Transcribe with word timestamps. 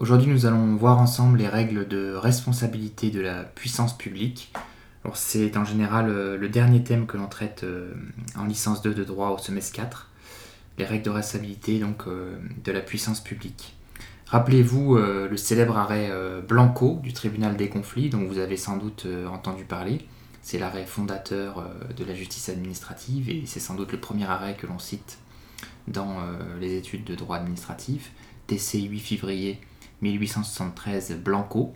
Aujourd'hui, 0.00 0.32
nous 0.32 0.46
allons 0.46 0.76
voir 0.76 0.98
ensemble 0.98 1.36
les 1.36 1.46
règles 1.46 1.86
de 1.86 2.14
responsabilité 2.14 3.10
de 3.10 3.20
la 3.20 3.44
puissance 3.44 3.94
publique. 3.98 4.50
C'est 5.12 5.58
en 5.58 5.66
général 5.66 6.08
euh, 6.08 6.38
le 6.38 6.48
dernier 6.48 6.82
thème 6.82 7.06
que 7.06 7.18
l'on 7.18 7.26
traite 7.26 7.64
euh, 7.64 7.92
en 8.34 8.46
licence 8.46 8.80
2 8.80 8.94
de 8.94 9.04
droit 9.04 9.28
au 9.28 9.36
semestre 9.36 9.76
4, 9.76 10.08
les 10.78 10.86
règles 10.86 11.04
de 11.04 11.10
responsabilité 11.10 11.78
donc, 11.80 12.04
euh, 12.06 12.38
de 12.64 12.72
la 12.72 12.80
puissance 12.80 13.20
publique. 13.20 13.76
Rappelez-vous 14.24 14.96
le 14.96 15.36
célèbre 15.36 15.76
arrêt 15.76 16.08
Blanco 16.46 17.00
du 17.02 17.12
tribunal 17.12 17.56
des 17.56 17.68
conflits, 17.68 18.10
dont 18.10 18.24
vous 18.24 18.38
avez 18.38 18.56
sans 18.56 18.76
doute 18.76 19.04
entendu 19.28 19.64
parler. 19.64 20.06
C'est 20.40 20.60
l'arrêt 20.60 20.86
fondateur 20.86 21.68
de 21.96 22.04
la 22.04 22.14
justice 22.14 22.48
administrative 22.48 23.28
et 23.28 23.42
c'est 23.46 23.58
sans 23.58 23.74
doute 23.74 23.90
le 23.90 23.98
premier 23.98 24.26
arrêt 24.26 24.54
que 24.54 24.68
l'on 24.68 24.78
cite 24.78 25.18
dans 25.88 26.18
les 26.60 26.76
études 26.76 27.02
de 27.02 27.16
droit 27.16 27.38
administratif. 27.38 28.12
TC 28.46 28.82
8 28.82 29.00
février 29.00 29.60
1873 30.02 31.18
Blanco. 31.22 31.74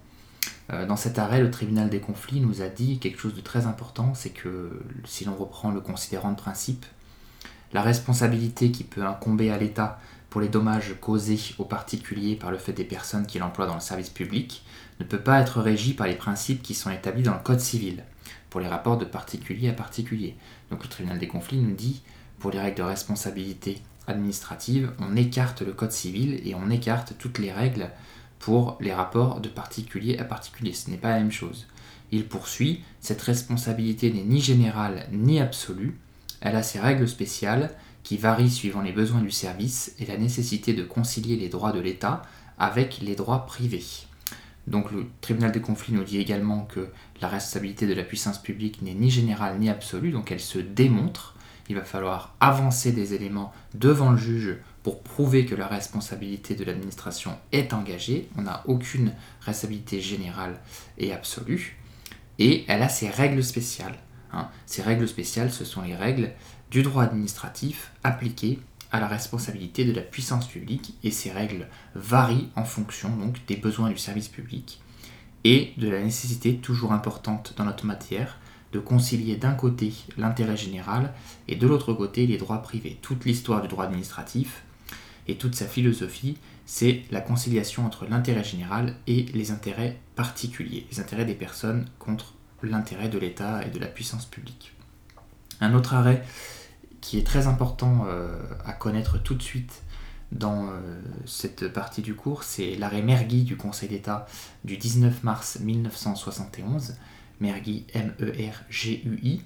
Euh, 0.72 0.86
dans 0.86 0.96
cet 0.96 1.18
arrêt, 1.18 1.40
le 1.40 1.50
tribunal 1.50 1.90
des 1.90 2.00
conflits 2.00 2.40
nous 2.40 2.62
a 2.62 2.68
dit 2.68 2.98
quelque 2.98 3.20
chose 3.20 3.34
de 3.34 3.40
très 3.40 3.66
important, 3.66 4.14
c'est 4.14 4.30
que 4.30 4.82
si 5.04 5.24
l'on 5.24 5.34
reprend 5.34 5.70
le 5.70 5.80
considérant 5.80 6.30
de 6.30 6.36
principe, 6.36 6.86
la 7.72 7.82
responsabilité 7.82 8.70
qui 8.70 8.84
peut 8.84 9.04
incomber 9.04 9.50
à 9.50 9.58
l'État 9.58 9.98
pour 10.30 10.40
les 10.40 10.48
dommages 10.48 10.94
causés 11.00 11.38
aux 11.58 11.64
particuliers 11.64 12.36
par 12.36 12.50
le 12.50 12.58
fait 12.58 12.72
des 12.72 12.84
personnes 12.84 13.26
qu'il 13.26 13.42
emploie 13.42 13.66
dans 13.66 13.74
le 13.74 13.80
service 13.80 14.10
public 14.10 14.64
ne 15.00 15.04
peut 15.04 15.20
pas 15.20 15.40
être 15.40 15.60
régie 15.60 15.94
par 15.94 16.06
les 16.06 16.14
principes 16.14 16.62
qui 16.62 16.74
sont 16.74 16.90
établis 16.90 17.22
dans 17.22 17.34
le 17.34 17.40
Code 17.40 17.60
civil, 17.60 18.04
pour 18.50 18.60
les 18.60 18.68
rapports 18.68 18.98
de 18.98 19.04
particulier 19.04 19.68
à 19.68 19.72
particulier. 19.72 20.36
Donc 20.70 20.82
le 20.82 20.88
tribunal 20.88 21.18
des 21.18 21.28
conflits 21.28 21.58
nous 21.58 21.74
dit, 21.74 22.02
pour 22.38 22.50
les 22.50 22.60
règles 22.60 22.78
de 22.78 22.82
responsabilité 22.82 23.82
administrative, 24.06 24.92
on 24.98 25.16
écarte 25.16 25.62
le 25.62 25.72
Code 25.72 25.92
civil 25.92 26.40
et 26.44 26.54
on 26.54 26.70
écarte 26.70 27.14
toutes 27.18 27.38
les 27.38 27.52
règles 27.52 27.90
pour 28.44 28.76
les 28.78 28.92
rapports 28.92 29.40
de 29.40 29.48
particulier 29.48 30.18
à 30.18 30.24
particulier. 30.24 30.74
Ce 30.74 30.90
n'est 30.90 30.98
pas 30.98 31.08
la 31.08 31.20
même 31.20 31.32
chose. 31.32 31.66
Il 32.12 32.28
poursuit, 32.28 32.84
cette 33.00 33.22
responsabilité 33.22 34.12
n'est 34.12 34.22
ni 34.22 34.38
générale 34.38 35.06
ni 35.12 35.40
absolue, 35.40 35.98
elle 36.42 36.54
a 36.54 36.62
ses 36.62 36.78
règles 36.78 37.08
spéciales 37.08 37.70
qui 38.02 38.18
varient 38.18 38.50
suivant 38.50 38.82
les 38.82 38.92
besoins 38.92 39.22
du 39.22 39.30
service 39.30 39.94
et 39.98 40.04
la 40.04 40.18
nécessité 40.18 40.74
de 40.74 40.82
concilier 40.82 41.36
les 41.36 41.48
droits 41.48 41.72
de 41.72 41.80
l'État 41.80 42.20
avec 42.58 42.98
les 43.00 43.14
droits 43.14 43.46
privés. 43.46 43.82
Donc 44.66 44.92
le 44.92 45.06
tribunal 45.22 45.50
des 45.50 45.62
conflits 45.62 45.94
nous 45.94 46.04
dit 46.04 46.18
également 46.18 46.66
que 46.66 46.90
la 47.22 47.28
responsabilité 47.28 47.86
de 47.86 47.94
la 47.94 48.02
puissance 48.02 48.42
publique 48.42 48.82
n'est 48.82 48.92
ni 48.92 49.08
générale 49.08 49.58
ni 49.58 49.70
absolue, 49.70 50.10
donc 50.10 50.30
elle 50.30 50.40
se 50.40 50.58
démontre. 50.58 51.34
Il 51.70 51.76
va 51.76 51.82
falloir 51.84 52.34
avancer 52.40 52.92
des 52.92 53.14
éléments 53.14 53.54
devant 53.72 54.10
le 54.10 54.18
juge 54.18 54.58
pour 54.84 55.02
prouver 55.02 55.46
que 55.46 55.54
la 55.54 55.66
responsabilité 55.66 56.54
de 56.54 56.62
l'administration 56.62 57.36
est 57.50 57.72
engagée. 57.72 58.28
On 58.36 58.42
n'a 58.42 58.62
aucune 58.66 59.12
responsabilité 59.40 60.00
générale 60.00 60.60
et 60.98 61.12
absolue. 61.12 61.78
Et 62.38 62.64
elle 62.68 62.82
a 62.82 62.88
ses 62.88 63.08
règles 63.08 63.42
spéciales. 63.42 63.96
Hein. 64.32 64.48
Ces 64.66 64.82
règles 64.82 65.08
spéciales, 65.08 65.50
ce 65.50 65.64
sont 65.64 65.82
les 65.82 65.96
règles 65.96 66.30
du 66.70 66.82
droit 66.82 67.04
administratif 67.04 67.92
appliquées 68.04 68.60
à 68.92 69.00
la 69.00 69.08
responsabilité 69.08 69.86
de 69.86 69.92
la 69.92 70.02
puissance 70.02 70.46
publique. 70.46 70.94
Et 71.02 71.10
ces 71.10 71.30
règles 71.30 71.66
varient 71.94 72.50
en 72.54 72.64
fonction 72.64 73.08
donc, 73.16 73.38
des 73.46 73.56
besoins 73.56 73.88
du 73.88 73.98
service 73.98 74.28
public 74.28 74.82
et 75.44 75.72
de 75.78 75.88
la 75.88 76.02
nécessité 76.02 76.56
toujours 76.56 76.92
importante 76.92 77.54
dans 77.56 77.64
notre 77.64 77.86
matière 77.86 78.38
de 78.72 78.80
concilier 78.80 79.36
d'un 79.36 79.54
côté 79.54 79.92
l'intérêt 80.18 80.56
général 80.56 81.14
et 81.48 81.54
de 81.54 81.66
l'autre 81.66 81.94
côté 81.94 82.26
les 82.26 82.38
droits 82.38 82.60
privés. 82.60 82.98
Toute 83.00 83.24
l'histoire 83.24 83.62
du 83.62 83.68
droit 83.68 83.84
administratif 83.84 84.63
et 85.28 85.36
toute 85.36 85.54
sa 85.54 85.66
philosophie, 85.66 86.36
c'est 86.66 87.02
la 87.10 87.20
conciliation 87.20 87.84
entre 87.84 88.06
l'intérêt 88.06 88.44
général 88.44 88.94
et 89.06 89.26
les 89.34 89.50
intérêts 89.50 89.98
particuliers, 90.16 90.86
les 90.90 91.00
intérêts 91.00 91.24
des 91.24 91.34
personnes 91.34 91.86
contre 91.98 92.34
l'intérêt 92.62 93.08
de 93.08 93.18
l'État 93.18 93.64
et 93.66 93.70
de 93.70 93.78
la 93.78 93.86
puissance 93.86 94.26
publique. 94.26 94.74
Un 95.60 95.74
autre 95.74 95.94
arrêt 95.94 96.24
qui 97.00 97.18
est 97.18 97.26
très 97.26 97.46
important 97.46 98.04
euh, 98.06 98.38
à 98.64 98.72
connaître 98.72 99.18
tout 99.22 99.34
de 99.34 99.42
suite 99.42 99.82
dans 100.32 100.68
euh, 100.68 101.02
cette 101.26 101.68
partie 101.68 102.02
du 102.02 102.14
cours, 102.14 102.42
c'est 102.42 102.76
l'arrêt 102.76 103.02
Mergui 103.02 103.42
du 103.42 103.56
Conseil 103.56 103.88
d'État 103.88 104.26
du 104.64 104.78
19 104.78 105.22
mars 105.22 105.60
1971, 105.60 106.96
Mergui 107.40 107.86
M-E-R-G-U-I. 107.92 109.42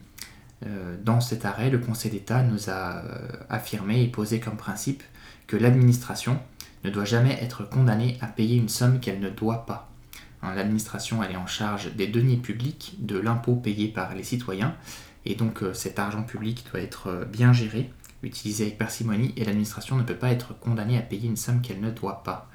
Euh, 0.67 0.97
dans 1.03 1.21
cet 1.21 1.45
arrêt, 1.45 1.71
le 1.71 1.79
Conseil 1.79 2.13
d'État 2.13 2.43
nous 2.43 2.71
a 2.71 3.03
affirmé 3.49 4.03
et 4.03 4.09
posé 4.09 4.41
comme 4.41 4.57
principe 4.57 5.03
que 5.49 5.57
l'administration 5.57 6.39
ne 6.85 6.91
doit 6.91 7.05
jamais 7.05 7.37
être 7.43 7.69
condamnée 7.69 8.17
à 8.21 8.29
payer 8.29 8.57
une 8.57 8.69
somme 8.69 9.01
qu'elle 9.01 9.19
ne 9.19 9.31
doit 9.31 9.67
pas. 9.67 9.91
Hein, 10.43 10.55
l'administration, 10.55 11.23
elle 11.23 11.33
est 11.33 11.37
en 11.37 11.49
charge 11.49 11.93
des 11.97 12.07
deniers 12.07 12.37
publics, 12.37 12.95
de 13.01 13.19
l'impôt 13.19 13.57
payé 13.57 13.89
par 13.89 14.15
les 14.15 14.23
citoyens, 14.23 14.77
et 15.25 15.35
donc 15.35 15.63
euh, 15.63 15.75
cet 15.75 15.99
argent 15.99 16.23
public 16.23 16.65
doit 16.71 16.81
être 16.81 17.09
euh, 17.09 17.25
bien 17.25 17.53
géré, 17.53 17.91
utilisé 18.23 18.67
avec 18.67 18.79
parcimonie, 18.79 19.33
et 19.37 19.45
l'administration 19.45 19.97
ne 19.97 20.05
peut 20.05 20.15
pas 20.15 20.31
être 20.31 20.57
condamnée 20.61 20.99
à 20.99 21.03
payer 21.03 21.29
une 21.29 21.37
somme 21.37 21.61
qu'elle 21.61 21.81
ne 21.81 21.91
doit 21.91 22.23
pas. 22.23 22.49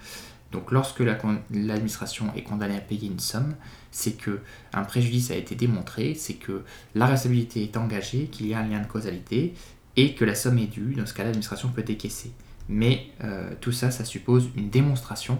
Donc 0.52 0.72
lorsque 0.72 1.00
l'administration 1.00 2.31
est 2.36 2.44
condamnée 2.44 2.78
à 2.78 2.81
payer 2.81 3.08
une 3.08 3.20
somme, 3.20 3.56
c'est 3.92 4.14
que 4.14 4.40
un 4.72 4.84
préjudice 4.84 5.31
a 5.31 5.36
été 5.36 5.56
démontré, 5.56 6.14
c'est 6.14 6.36
que 6.36 6.64
la 6.94 7.08
responsabilité 7.08 7.64
est 7.64 7.75
engagée, 7.75 8.28
qu'il 8.28 8.48
y 8.48 8.54
a 8.54 8.60
un 8.60 8.68
lien 8.68 8.80
de 8.80 8.88
causalité, 8.88 9.56
et 9.96 10.14
que 10.14 10.25
la 10.25 10.36
somme 10.36 10.60
est 10.60 10.68
due, 10.68 10.94
dans 10.94 11.08
ce 11.08 11.14
cas 11.14 11.24
l'administration 11.24 11.70
peut 11.70 11.84
décaisser. 11.84 12.31
Mais 12.69 13.07
euh, 13.24 13.53
tout 13.59 13.72
ça, 13.72 13.91
ça 13.91 14.06
suppose 14.06 14.50
une 14.56 14.69
démonstration 14.69 15.40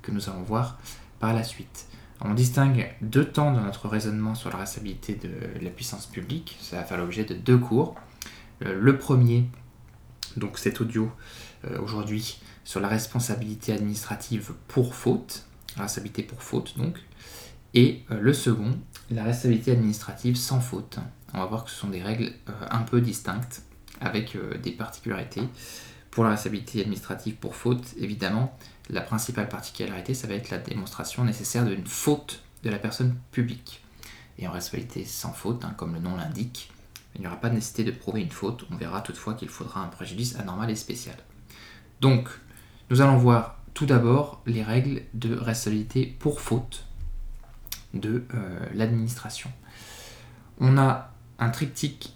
que 0.00 0.10
nous 0.10 0.28
allons 0.28 0.42
voir 0.42 0.78
par 1.18 1.32
la 1.32 1.44
suite. 1.44 1.86
On 2.20 2.34
distingue 2.34 2.88
deux 3.00 3.24
temps 3.24 3.52
dans 3.52 3.62
notre 3.62 3.88
raisonnement 3.88 4.34
sur 4.34 4.50
la 4.50 4.56
responsabilité 4.56 5.14
de 5.16 5.30
la 5.60 5.70
puissance 5.70 6.06
publique. 6.06 6.56
Ça 6.60 6.76
va 6.76 6.84
faire 6.84 6.98
l'objet 6.98 7.24
de 7.24 7.34
deux 7.34 7.58
cours. 7.58 7.96
Euh, 8.64 8.78
le 8.80 8.96
premier, 8.96 9.48
donc 10.36 10.58
cet 10.58 10.80
audio 10.80 11.10
euh, 11.64 11.80
aujourd'hui, 11.80 12.40
sur 12.64 12.80
la 12.80 12.88
responsabilité 12.88 13.72
administrative 13.72 14.52
pour 14.68 14.94
faute, 14.94 15.46
la 15.76 15.82
responsabilité 15.82 16.22
pour 16.22 16.42
faute 16.42 16.78
donc, 16.78 16.98
et 17.74 18.04
le 18.10 18.34
second, 18.34 18.78
la 19.10 19.24
responsabilité 19.24 19.72
administrative 19.72 20.36
sans 20.36 20.60
faute. 20.60 20.98
On 21.32 21.38
va 21.38 21.46
voir 21.46 21.64
que 21.64 21.70
ce 21.70 21.76
sont 21.76 21.88
des 21.88 22.02
règles 22.02 22.30
un 22.70 22.82
peu 22.82 23.00
distinctes 23.00 23.62
avec 24.02 24.36
des 24.62 24.72
particularités. 24.72 25.40
Pour 26.12 26.24
la 26.24 26.30
responsabilité 26.30 26.82
administrative 26.82 27.36
pour 27.36 27.56
faute, 27.56 27.94
évidemment, 27.98 28.56
la 28.90 29.00
principale 29.00 29.48
particularité, 29.48 30.12
ça 30.12 30.26
va 30.26 30.34
être 30.34 30.50
la 30.50 30.58
démonstration 30.58 31.24
nécessaire 31.24 31.64
d'une 31.64 31.86
faute 31.86 32.42
de 32.62 32.70
la 32.70 32.78
personne 32.78 33.16
publique. 33.30 33.82
Et 34.38 34.46
en 34.46 34.52
responsabilité 34.52 35.06
sans 35.06 35.32
faute, 35.32 35.64
hein, 35.64 35.74
comme 35.76 35.94
le 35.94 36.00
nom 36.00 36.14
l'indique, 36.14 36.70
il 37.14 37.22
n'y 37.22 37.26
aura 37.26 37.36
pas 37.36 37.48
de 37.48 37.54
nécessité 37.54 37.84
de 37.84 37.92
prouver 37.92 38.20
une 38.20 38.30
faute. 38.30 38.66
On 38.70 38.76
verra 38.76 39.00
toutefois 39.00 39.32
qu'il 39.32 39.48
faudra 39.48 39.80
un 39.80 39.88
préjudice 39.88 40.36
anormal 40.36 40.70
et 40.70 40.76
spécial. 40.76 41.16
Donc, 42.02 42.28
nous 42.90 43.00
allons 43.00 43.16
voir 43.16 43.56
tout 43.72 43.86
d'abord 43.86 44.42
les 44.44 44.62
règles 44.62 45.02
de 45.14 45.34
responsabilité 45.34 46.04
pour 46.18 46.42
faute 46.42 46.84
de 47.94 48.26
euh, 48.34 48.66
l'administration. 48.74 49.50
On 50.60 50.76
a 50.76 51.10
un 51.38 51.48
triptyque 51.48 52.14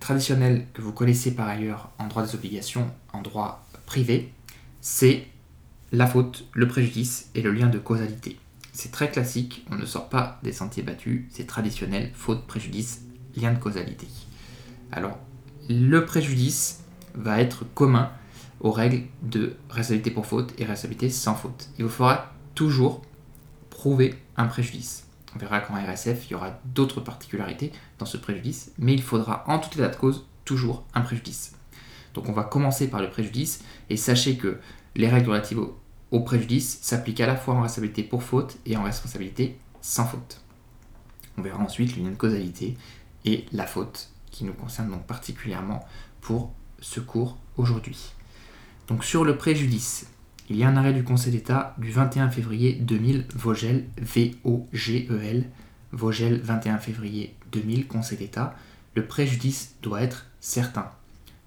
traditionnel 0.00 0.66
que 0.72 0.82
vous 0.82 0.92
connaissez 0.92 1.34
par 1.34 1.48
ailleurs 1.48 1.90
en 1.98 2.06
droit 2.08 2.24
des 2.24 2.34
obligations, 2.34 2.90
en 3.12 3.22
droit 3.22 3.64
privé, 3.86 4.32
c'est 4.80 5.26
la 5.92 6.06
faute, 6.06 6.46
le 6.52 6.68
préjudice 6.68 7.30
et 7.34 7.42
le 7.42 7.52
lien 7.52 7.68
de 7.68 7.78
causalité. 7.78 8.38
C'est 8.72 8.92
très 8.92 9.10
classique, 9.10 9.66
on 9.70 9.76
ne 9.76 9.84
sort 9.84 10.08
pas 10.08 10.38
des 10.42 10.52
sentiers 10.52 10.82
battus, 10.82 11.24
c'est 11.30 11.46
traditionnel, 11.46 12.10
faute, 12.14 12.46
préjudice, 12.46 13.02
lien 13.36 13.52
de 13.52 13.58
causalité. 13.58 14.06
Alors, 14.92 15.18
le 15.68 16.04
préjudice 16.04 16.80
va 17.14 17.40
être 17.40 17.64
commun 17.74 18.10
aux 18.60 18.70
règles 18.70 19.06
de 19.22 19.56
responsabilité 19.68 20.10
pour 20.10 20.26
faute 20.26 20.52
et 20.58 20.64
responsabilité 20.64 21.10
sans 21.10 21.34
faute. 21.34 21.68
Il 21.78 21.84
vous 21.84 21.90
faudra 21.90 22.32
toujours 22.54 23.02
prouver 23.70 24.14
un 24.36 24.46
préjudice. 24.46 25.06
On 25.34 25.38
verra 25.38 25.60
qu'en 25.60 25.74
RSF, 25.74 26.26
il 26.26 26.32
y 26.32 26.34
aura 26.34 26.58
d'autres 26.64 27.00
particularités 27.00 27.72
dans 27.98 28.06
ce 28.06 28.16
préjudice, 28.16 28.72
mais 28.78 28.94
il 28.94 29.02
faudra 29.02 29.44
en 29.46 29.58
tout 29.58 29.72
état 29.74 29.88
de 29.88 29.96
cause 29.96 30.26
toujours 30.44 30.84
un 30.94 31.02
préjudice. 31.02 31.52
Donc 32.14 32.28
on 32.28 32.32
va 32.32 32.42
commencer 32.42 32.88
par 32.88 33.00
le 33.00 33.10
préjudice, 33.10 33.62
et 33.88 33.96
sachez 33.96 34.36
que 34.36 34.58
les 34.96 35.08
règles 35.08 35.30
relatives 35.30 35.60
au, 36.10 36.20
préjudice 36.20 36.78
s'appliquent 36.82 37.20
à 37.20 37.26
la 37.26 37.36
fois 37.36 37.54
en 37.54 37.62
responsabilité 37.62 38.02
pour 38.02 38.22
faute 38.22 38.58
et 38.66 38.76
en 38.76 38.82
responsabilité 38.82 39.58
sans 39.80 40.06
faute. 40.06 40.40
On 41.38 41.42
verra 41.42 41.62
ensuite 41.62 41.94
l'union 41.94 42.10
de 42.10 42.16
causalité 42.16 42.76
et 43.24 43.46
la 43.52 43.66
faute, 43.66 44.10
qui 44.30 44.44
nous 44.44 44.52
concerne 44.52 44.90
donc 44.90 45.06
particulièrement 45.06 45.86
pour 46.20 46.52
ce 46.80 46.98
cours 46.98 47.38
aujourd'hui. 47.56 48.12
Donc 48.88 49.04
sur 49.04 49.24
le 49.24 49.36
préjudice, 49.36 50.08
il 50.50 50.56
y 50.56 50.64
a 50.64 50.68
un 50.68 50.76
arrêt 50.76 50.92
du 50.92 51.04
Conseil 51.04 51.30
d'État 51.30 51.76
du 51.78 51.92
21 51.92 52.28
février 52.28 52.72
2000, 52.72 53.26
Vogel, 53.36 53.84
V-O-G-E-L, 53.98 55.44
Vogel, 55.92 56.40
21 56.40 56.78
février 56.78 57.36
2000, 57.52 57.86
Conseil 57.86 58.18
d'État. 58.18 58.56
Le 58.96 59.06
préjudice 59.06 59.76
doit 59.80 60.02
être 60.02 60.26
certain. 60.40 60.90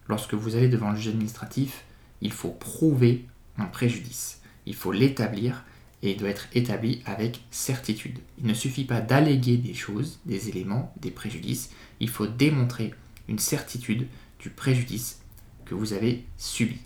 Lorsque 0.07 0.33
vous 0.33 0.55
allez 0.55 0.69
devant 0.69 0.91
le 0.91 0.95
juge 0.95 1.09
administratif, 1.09 1.83
il 2.21 2.31
faut 2.31 2.51
prouver 2.51 3.25
un 3.57 3.65
préjudice. 3.65 4.39
Il 4.65 4.73
faut 4.73 4.93
l'établir 4.93 5.65
et 6.01 6.11
il 6.11 6.17
doit 6.17 6.29
être 6.29 6.47
établi 6.53 7.01
avec 7.05 7.41
certitude. 7.51 8.19
Il 8.39 8.47
ne 8.47 8.53
suffit 8.53 8.85
pas 8.85 9.01
d'alléguer 9.01 9.57
des 9.57 9.73
choses, 9.73 10.21
des 10.25 10.47
éléments, 10.47 10.93
des 11.01 11.11
préjudices, 11.11 11.71
il 11.99 12.09
faut 12.09 12.27
démontrer 12.27 12.93
une 13.27 13.39
certitude 13.39 14.07
du 14.39 14.49
préjudice 14.49 15.19
que 15.65 15.75
vous 15.75 15.91
avez 15.91 16.23
subi. 16.37 16.77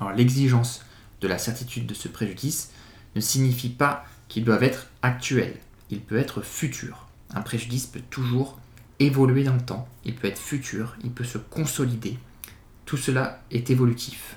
Alors 0.00 0.12
l'exigence 0.12 0.82
de 1.20 1.28
la 1.28 1.38
certitude 1.38 1.86
de 1.86 1.94
ce 1.94 2.08
préjudice 2.08 2.72
ne 3.14 3.20
signifie 3.20 3.70
pas 3.70 4.04
qu'ils 4.28 4.44
doivent 4.44 4.62
être 4.62 4.88
actuels, 5.02 5.56
il 5.90 6.00
peut 6.00 6.18
être 6.18 6.42
futur. 6.42 7.08
Un 7.30 7.40
préjudice 7.40 7.86
peut 7.86 8.02
toujours 8.10 8.58
évoluer 8.98 9.44
dans 9.44 9.54
le 9.54 9.64
temps, 9.64 9.88
il 10.04 10.14
peut 10.14 10.28
être 10.28 10.38
futur, 10.38 10.96
il 11.02 11.10
peut 11.10 11.24
se 11.24 11.38
consolider. 11.38 12.18
Tout 12.84 12.96
cela 12.96 13.42
est 13.50 13.70
évolutif. 13.70 14.36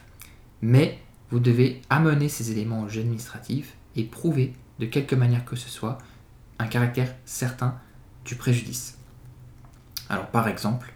Mais 0.61 0.99
vous 1.29 1.39
devez 1.39 1.81
amener 1.89 2.29
ces 2.29 2.51
éléments 2.51 2.81
au 2.81 2.89
juge 2.89 2.99
administratif 2.99 3.73
et 3.95 4.03
prouver 4.03 4.53
de 4.79 4.85
quelque 4.85 5.15
manière 5.15 5.45
que 5.45 5.55
ce 5.55 5.69
soit 5.69 5.97
un 6.59 6.67
caractère 6.67 7.15
certain 7.25 7.79
du 8.25 8.35
préjudice. 8.35 8.97
Alors 10.09 10.27
par 10.27 10.47
exemple, 10.47 10.93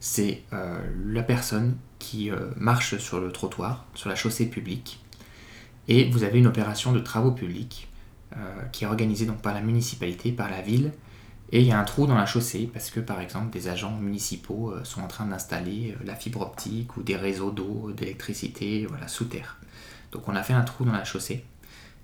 c'est 0.00 0.42
euh, 0.52 0.78
la 1.06 1.22
personne 1.22 1.76
qui 1.98 2.30
euh, 2.30 2.50
marche 2.56 2.98
sur 2.98 3.20
le 3.20 3.32
trottoir, 3.32 3.86
sur 3.94 4.08
la 4.08 4.16
chaussée 4.16 4.46
publique, 4.46 5.00
et 5.88 6.10
vous 6.10 6.24
avez 6.24 6.38
une 6.38 6.46
opération 6.46 6.92
de 6.92 7.00
travaux 7.00 7.32
publics 7.32 7.88
euh, 8.36 8.62
qui 8.72 8.84
est 8.84 8.86
organisée 8.86 9.26
donc 9.26 9.40
par 9.42 9.54
la 9.54 9.60
municipalité, 9.60 10.32
par 10.32 10.50
la 10.50 10.62
ville, 10.62 10.92
et 11.52 11.60
il 11.60 11.66
y 11.66 11.72
a 11.72 11.78
un 11.78 11.84
trou 11.84 12.06
dans 12.06 12.16
la 12.16 12.26
chaussée 12.26 12.68
parce 12.72 12.90
que 12.90 12.98
par 12.98 13.20
exemple 13.20 13.50
des 13.50 13.68
agents 13.68 13.96
municipaux 13.96 14.74
sont 14.82 15.00
en 15.00 15.06
train 15.06 15.26
d'installer 15.26 15.94
la 16.04 16.16
fibre 16.16 16.40
optique 16.40 16.96
ou 16.96 17.04
des 17.04 17.14
réseaux 17.14 17.52
d'eau, 17.52 17.92
d'électricité 17.96 18.84
voilà, 18.88 19.06
sous 19.06 19.26
terre. 19.26 19.58
Donc 20.12 20.26
on 20.28 20.34
a 20.34 20.42
fait 20.42 20.54
un 20.54 20.62
trou 20.62 20.84
dans 20.84 20.92
la 20.92 21.04
chaussée. 21.04 21.44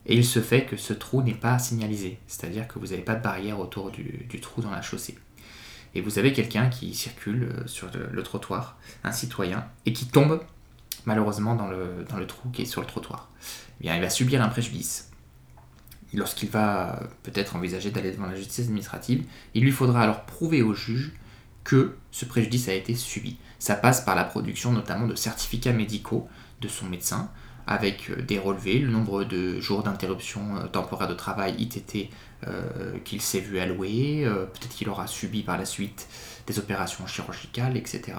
Et 0.06 0.16
il 0.16 0.24
se 0.24 0.40
fait 0.40 0.64
que 0.64 0.76
ce 0.76 0.92
trou 0.92 1.22
n'est 1.22 1.34
pas 1.34 1.58
signalisé, 1.58 2.18
c'est-à-dire 2.26 2.66
que 2.66 2.78
vous 2.78 2.88
n'avez 2.88 3.02
pas 3.02 3.14
de 3.14 3.22
barrière 3.22 3.60
autour 3.60 3.90
du, 3.90 4.26
trou 4.40 4.60
dans 4.60 4.70
la 4.70 4.82
chaussée. 4.82 5.16
Et 5.94 6.00
vous 6.00 6.18
avez 6.18 6.32
quelqu'un 6.32 6.68
qui 6.68 6.94
circule 6.94 7.44
euh, 7.44 7.66
sur 7.66 7.88
le, 8.10 8.22
trottoir, 8.22 8.78
un 9.04 9.12
citoyen, 9.12 9.64
et 9.86 9.92
qui 9.92 10.06
tombe 10.06 10.40
malheureusement 11.04 11.54
dans 11.54 11.68
le 11.68 12.26
trou 12.26 12.48
qui 12.50 12.62
est 12.62 12.66
sur 12.66 12.80
le 12.80 12.86
trottoir. 12.86 13.28
Il 13.82 14.00
va 14.00 14.10
subir 14.10 14.42
un 14.42 14.48
préjudice. 14.48 15.10
Lorsqu'il 16.14 16.50
va 16.50 17.00
peut-être 17.22 17.56
envisager 17.56 17.90
d'aller 17.90 18.12
devant 18.12 18.26
la 18.26 18.36
justice 18.36 18.66
administrative, 18.66 19.24
il 19.54 19.64
lui 19.64 19.72
faudra 19.72 20.02
alors 20.02 20.24
prouver 20.24 20.62
au 20.62 20.74
juge 20.74 21.12
que 21.64 21.96
ce 22.10 22.24
préjudice 22.24 22.68
a 22.68 22.74
été 22.74 22.94
subi. 22.94 23.38
Ça 23.58 23.74
passe 23.74 24.02
par 24.02 24.14
la 24.14 24.24
production 24.24 24.72
notamment 24.72 25.06
de 25.06 25.14
certificats 25.14 25.72
médicaux 25.72 26.28
de 26.60 26.68
son 26.68 26.86
médecin, 26.86 27.30
avec 27.66 28.10
euh, 28.10 28.22
des 28.22 28.38
relevés, 28.38 28.78
le 28.78 28.90
nombre 28.90 29.24
de 29.24 29.60
jours 29.60 29.82
d'interruption 29.82 30.56
euh, 30.56 30.66
temporaire 30.66 31.08
de 31.08 31.14
travail 31.14 31.54
ITT 31.58 32.10
euh, 32.46 32.98
qu'il 33.04 33.20
s'est 33.20 33.40
vu 33.40 33.58
allouer, 33.60 34.24
peut-être 34.24 34.74
qu'il 34.74 34.88
aura 34.88 35.06
subi 35.06 35.42
par 35.42 35.58
la 35.58 35.64
suite 35.64 36.08
des 36.46 36.58
opérations 36.58 37.06
chirurgicales, 37.06 37.76
etc. 37.76 38.18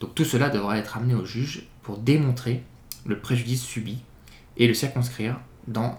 Donc 0.00 0.14
tout 0.14 0.24
cela 0.24 0.50
devra 0.50 0.76
être 0.78 0.98
amené 0.98 1.14
au 1.14 1.24
juge 1.24 1.66
pour 1.82 1.98
démontrer 1.98 2.62
le 3.06 3.18
préjudice 3.18 3.62
subi 3.62 4.02
et 4.56 4.66
le 4.68 4.74
circonscrire 4.74 5.40
dans 5.66 5.98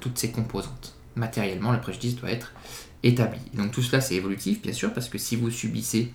toutes 0.00 0.18
ses 0.18 0.30
composantes. 0.30 0.96
Matériellement, 1.16 1.72
le 1.72 1.80
préjudice 1.80 2.16
doit 2.16 2.30
être 2.30 2.52
établi. 3.02 3.40
Donc 3.54 3.72
tout 3.72 3.82
cela 3.82 4.00
c'est 4.00 4.14
évolutif 4.14 4.62
bien 4.62 4.72
sûr 4.72 4.92
parce 4.92 5.08
que 5.08 5.18
si 5.18 5.36
vous 5.36 5.50
subissez 5.50 6.12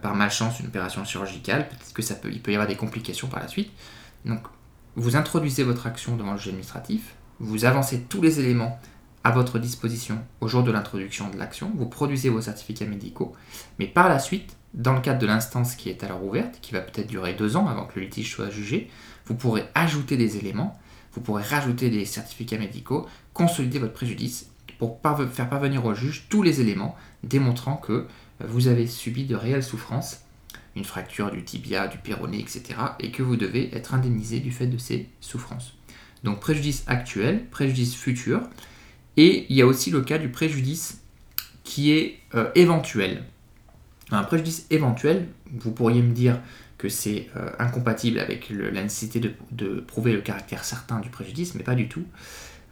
par 0.00 0.14
malchance 0.14 0.60
une 0.60 0.66
opération 0.66 1.04
chirurgicale, 1.04 1.68
peut-être 1.68 1.92
que 1.92 2.02
ça 2.02 2.14
peut, 2.14 2.30
il 2.30 2.40
peut 2.40 2.52
y 2.52 2.54
avoir 2.54 2.68
des 2.68 2.76
complications 2.76 3.28
par 3.28 3.40
la 3.40 3.48
suite. 3.48 3.70
Donc 4.24 4.42
vous 4.94 5.16
introduisez 5.16 5.64
votre 5.64 5.86
action 5.86 6.16
devant 6.16 6.32
le 6.32 6.38
juge 6.38 6.48
administratif, 6.48 7.14
vous 7.40 7.64
avancez 7.64 8.02
tous 8.02 8.20
les 8.20 8.38
éléments 8.40 8.78
à 9.24 9.30
votre 9.30 9.58
disposition 9.58 10.18
au 10.40 10.48
jour 10.48 10.62
de 10.62 10.70
l'introduction 10.70 11.30
de 11.30 11.38
l'action, 11.38 11.72
vous 11.74 11.86
produisez 11.86 12.28
vos 12.28 12.40
certificats 12.40 12.86
médicaux, 12.86 13.32
mais 13.78 13.86
par 13.86 14.08
la 14.08 14.18
suite, 14.18 14.56
dans 14.74 14.92
le 14.92 15.00
cadre 15.00 15.20
de 15.20 15.26
l'instance 15.26 15.74
qui 15.76 15.88
est 15.88 16.04
alors 16.04 16.24
ouverte, 16.24 16.58
qui 16.60 16.72
va 16.72 16.80
peut-être 16.80 17.06
durer 17.06 17.34
deux 17.34 17.56
ans 17.56 17.68
avant 17.68 17.86
que 17.86 17.98
le 17.98 18.06
litige 18.06 18.32
soit 18.32 18.50
jugé, 18.50 18.90
vous 19.26 19.34
pourrez 19.34 19.64
ajouter 19.74 20.16
des 20.16 20.36
éléments, 20.36 20.78
vous 21.12 21.20
pourrez 21.20 21.42
rajouter 21.42 21.90
des 21.90 22.04
certificats 22.04 22.58
médicaux, 22.58 23.06
consolider 23.34 23.78
votre 23.78 23.92
préjudice 23.92 24.48
pour 24.78 25.00
faire 25.32 25.48
parvenir 25.48 25.84
au 25.84 25.94
juge 25.94 26.26
tous 26.28 26.42
les 26.42 26.60
éléments 26.60 26.96
démontrant 27.22 27.76
que 27.76 28.06
vous 28.40 28.68
avez 28.68 28.86
subi 28.86 29.24
de 29.24 29.36
réelles 29.36 29.62
souffrances 29.62 30.22
une 30.76 30.84
fracture 30.84 31.30
du 31.30 31.44
tibia, 31.44 31.86
du 31.86 31.98
péroné, 31.98 32.40
etc. 32.40 32.62
et 33.00 33.10
que 33.10 33.22
vous 33.22 33.36
devez 33.36 33.74
être 33.74 33.94
indemnisé 33.94 34.40
du 34.40 34.50
fait 34.50 34.66
de 34.66 34.78
ces 34.78 35.08
souffrances. 35.20 35.74
Donc 36.24 36.40
préjudice 36.40 36.84
actuel, 36.86 37.46
préjudice 37.50 37.94
futur, 37.94 38.42
et 39.16 39.46
il 39.50 39.56
y 39.56 39.62
a 39.62 39.66
aussi 39.66 39.90
le 39.90 40.00
cas 40.00 40.18
du 40.18 40.28
préjudice 40.28 41.02
qui 41.64 41.92
est 41.92 42.18
euh, 42.34 42.50
éventuel. 42.54 43.24
Un 44.10 44.24
préjudice 44.24 44.66
éventuel, 44.70 45.28
vous 45.52 45.72
pourriez 45.72 46.02
me 46.02 46.12
dire 46.12 46.40
que 46.82 46.88
c'est 46.88 47.28
euh, 47.36 47.48
incompatible 47.60 48.18
avec 48.18 48.50
la 48.50 48.82
nécessité 48.82 49.20
de, 49.52 49.80
prouver 49.86 50.12
le 50.12 50.20
caractère 50.20 50.64
certain 50.64 50.98
du 50.98 51.10
préjudice, 51.10 51.54
mais 51.54 51.62
pas 51.62 51.76
du 51.76 51.86
tout. 51.88 52.04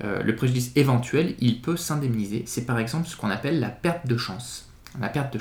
Euh, 0.02 0.20
le 0.24 0.34
préjudice 0.34 0.72
éventuel, 0.74 1.36
il 1.38 1.60
peut 1.60 1.76
s'indemniser. 1.76 2.42
C'est 2.44 2.66
par 2.66 2.80
exemple 2.80 3.06
ce 3.06 3.14
qu'on 3.14 3.30
appelle 3.30 3.60
la 3.60 3.68
perte 3.68 4.08
de 4.08 4.16
chance. 4.16 4.68
La 5.00 5.10
perte 5.10 5.32
de 5.32 5.38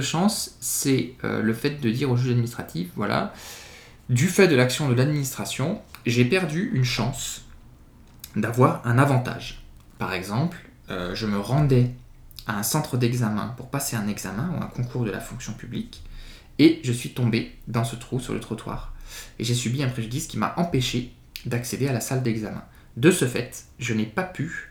chance. 0.00 0.56
C'est 0.60 1.12
euh, 1.24 1.42
le 1.42 1.52
fait 1.52 1.78
de 1.78 1.90
dire 1.90 2.10
au 2.10 2.16
juge 2.16 2.30
administratif, 2.30 2.88
voilà, 2.96 3.34
du 4.08 4.28
fait 4.28 4.48
de 4.48 4.56
l'action 4.56 4.88
de 4.88 4.94
l'administration, 4.94 5.82
j'ai 6.06 6.24
perdu 6.24 6.70
une 6.72 6.84
chance 6.84 7.42
d'avoir 8.34 8.80
un 8.86 8.96
avantage. 8.96 9.62
Par 9.98 10.14
exemple, 10.14 10.56
je 10.88 11.26
me 11.26 11.38
rendais 11.38 11.90
à 12.46 12.58
un 12.58 12.62
centre 12.62 12.98
d'examen 12.98 13.54
pour 13.56 13.70
passer 13.70 13.96
un 13.96 14.08
examen 14.08 14.50
ou 14.54 14.62
un 14.62 14.66
concours 14.66 15.04
de 15.04 15.10
la 15.10 15.20
fonction 15.20 15.54
publique, 15.54 16.02
et 16.62 16.80
je 16.84 16.92
suis 16.92 17.10
tombé 17.10 17.50
dans 17.66 17.82
ce 17.82 17.96
trou 17.96 18.20
sur 18.20 18.34
le 18.34 18.38
trottoir. 18.38 18.94
Et 19.40 19.44
j'ai 19.44 19.54
subi 19.54 19.82
un 19.82 19.88
préjudice 19.88 20.28
qui 20.28 20.38
m'a 20.38 20.54
empêché 20.56 21.12
d'accéder 21.44 21.88
à 21.88 21.92
la 21.92 22.00
salle 22.00 22.22
d'examen. 22.22 22.64
De 22.96 23.10
ce 23.10 23.26
fait, 23.26 23.64
je 23.80 23.92
n'ai 23.92 24.06
pas 24.06 24.22
pu 24.22 24.70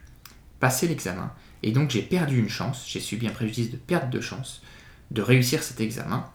passer 0.61 0.87
l'examen, 0.87 1.33
et 1.63 1.73
donc 1.73 1.89
j'ai 1.89 2.01
perdu 2.01 2.39
une 2.39 2.47
chance, 2.47 2.85
j'ai 2.87 3.01
subi 3.01 3.27
un 3.27 3.31
préjudice 3.31 3.71
de 3.71 3.75
perte 3.75 4.09
de 4.09 4.21
chance, 4.21 4.61
de 5.09 5.21
réussir 5.21 5.63
cet 5.63 5.81
examen 5.81 6.25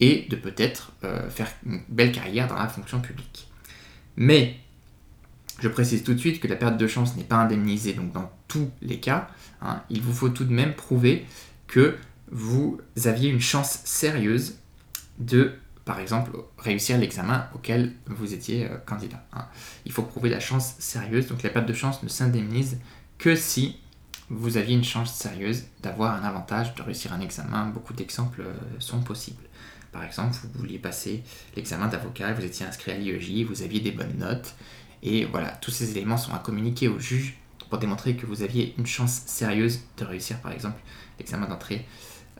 et 0.00 0.26
de 0.28 0.34
peut-être 0.34 0.92
euh, 1.04 1.30
faire 1.30 1.52
une 1.64 1.82
belle 1.88 2.10
carrière 2.10 2.48
dans 2.48 2.56
la 2.56 2.66
fonction 2.66 3.00
publique. 3.00 3.46
Mais 4.16 4.56
je 5.60 5.68
précise 5.68 6.02
tout 6.02 6.14
de 6.14 6.18
suite 6.18 6.40
que 6.40 6.48
la 6.48 6.56
perte 6.56 6.76
de 6.76 6.88
chance 6.88 7.16
n'est 7.16 7.22
pas 7.22 7.36
indemnisée, 7.36 7.92
donc 7.92 8.10
dans 8.10 8.32
tous 8.48 8.68
les 8.82 8.98
cas, 8.98 9.28
hein, 9.62 9.80
il 9.90 10.02
vous 10.02 10.12
faut 10.12 10.30
tout 10.30 10.44
de 10.44 10.52
même 10.52 10.74
prouver 10.74 11.24
que 11.68 11.96
vous 12.32 12.80
aviez 13.04 13.30
une 13.30 13.40
chance 13.40 13.78
sérieuse 13.84 14.56
de, 15.18 15.54
par 15.84 16.00
exemple, 16.00 16.32
réussir 16.58 16.98
l'examen 16.98 17.48
auquel 17.54 17.92
vous 18.06 18.34
étiez 18.34 18.66
euh, 18.66 18.76
candidat. 18.78 19.24
Hein. 19.32 19.46
Il 19.84 19.92
faut 19.92 20.02
prouver 20.02 20.30
la 20.30 20.40
chance 20.40 20.74
sérieuse, 20.78 21.28
donc 21.28 21.42
la 21.42 21.50
perte 21.50 21.66
de 21.66 21.74
chance 21.74 22.02
ne 22.02 22.08
s'indemnise 22.08 22.78
que 23.18 23.36
si 23.36 23.78
vous 24.30 24.56
aviez 24.56 24.74
une 24.74 24.84
chance 24.84 25.14
sérieuse 25.14 25.64
d'avoir 25.82 26.14
un 26.14 26.24
avantage 26.24 26.74
de 26.74 26.82
réussir 26.82 27.12
un 27.12 27.20
examen. 27.20 27.66
Beaucoup 27.66 27.92
d'exemples 27.92 28.42
euh, 28.42 28.54
sont 28.78 29.00
possibles. 29.00 29.42
Par 29.92 30.02
exemple, 30.02 30.34
vous 30.42 30.58
vouliez 30.58 30.78
passer 30.78 31.22
l'examen 31.56 31.86
d'avocat, 31.86 32.32
vous 32.32 32.44
étiez 32.44 32.66
inscrit 32.66 32.92
à 32.92 32.96
l'IEJ, 32.96 33.46
vous 33.46 33.62
aviez 33.62 33.80
des 33.80 33.92
bonnes 33.92 34.18
notes, 34.18 34.54
et 35.02 35.24
voilà, 35.26 35.50
tous 35.50 35.70
ces 35.70 35.90
éléments 35.92 36.16
sont 36.16 36.32
à 36.32 36.38
communiquer 36.38 36.88
au 36.88 36.98
juge 36.98 37.36
pour 37.70 37.78
démontrer 37.78 38.16
que 38.16 38.26
vous 38.26 38.42
aviez 38.42 38.74
une 38.78 38.86
chance 38.86 39.22
sérieuse 39.26 39.80
de 39.98 40.04
réussir, 40.04 40.40
par 40.40 40.52
exemple, 40.52 40.80
l'examen 41.18 41.46
d'entrée 41.46 41.86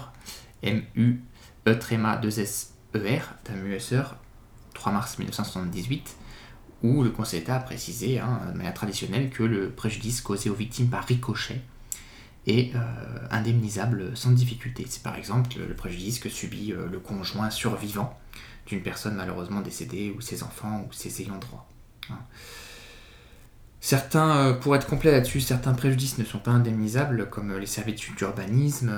M-U-E-2-S-E-R, 0.62 1.16
Dame 3.46 3.62
Muesser, 3.63 4.04
3 4.74 4.92
mars 4.92 5.18
1978, 5.18 6.16
où 6.84 7.02
le 7.04 7.10
Conseil 7.10 7.40
d'État 7.40 7.56
a 7.56 7.60
précisé 7.60 8.20
hein, 8.20 8.42
de 8.52 8.58
manière 8.58 8.74
traditionnelle 8.74 9.30
que 9.30 9.44
le 9.44 9.70
préjudice 9.72 10.22
causé 10.22 10.50
aux 10.50 10.56
victimes 10.56 10.90
par 10.90 11.06
ricochet 11.06 11.62
est 12.46 12.75
euh, 12.75 12.80
indemnisable 13.32 14.16
sans 14.18 14.32
difficulté. 14.32 14.86
C'est 14.90 15.02
par 15.02 15.16
exemple 15.16 15.56
le 15.58 15.74
préjudice 15.74 16.20
que 16.20 16.30
subit 16.30 16.74
euh, 16.74 16.88
le 16.88 17.00
conjoint 17.00 17.50
survivant 17.50 18.20
d'une 18.68 18.82
personne 18.82 19.16
malheureusement 19.16 19.62
décédée 19.62 20.13
ou 20.16 20.22
ses 20.22 20.44
enfants 20.44 20.86
ou 20.88 20.94
ses 20.94 21.22
ayants 21.22 21.40
droit. 21.40 21.68
Hein. 22.10 22.20
Certains, 23.86 24.38
euh, 24.38 24.54
pour 24.54 24.78
être 24.78 24.88
complet 24.88 25.12
là-dessus, 25.12 25.42
certains 25.42 25.74
préjudices 25.74 26.18
ne 26.18 26.24
sont 26.24 26.40
pas 26.40 26.52
indemnisables, 26.52 27.30
comme 27.30 27.58
les 27.58 27.66
servitudes 27.66 28.16
d'urbanisme, 28.16 28.90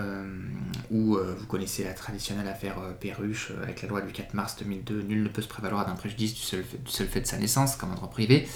ou 0.92 1.18
vous 1.18 1.46
connaissez 1.48 1.84
la 1.84 1.94
traditionnelle 1.94 2.48
affaire 2.48 2.76
Perruche 3.00 3.52
avec 3.64 3.82
la 3.82 3.88
loi 3.88 4.02
du 4.02 4.14
4 4.14 4.36
mars 4.36 4.58
2002, 4.60 5.02
nul 5.02 5.24
ne 5.24 5.28
peut 5.28 5.42
se 5.42 5.48
prévaloir 5.48 5.88
d'un 5.88 5.96
préjudice 5.96 6.36
du 6.36 6.42
seul, 6.42 6.64
fait, 6.64 7.22
de 7.22 7.26
sa 7.26 7.38
naissance, 7.38 7.76
comme 7.76 7.92
en 7.92 7.96
droit 7.96 8.12
privé, 8.12 8.48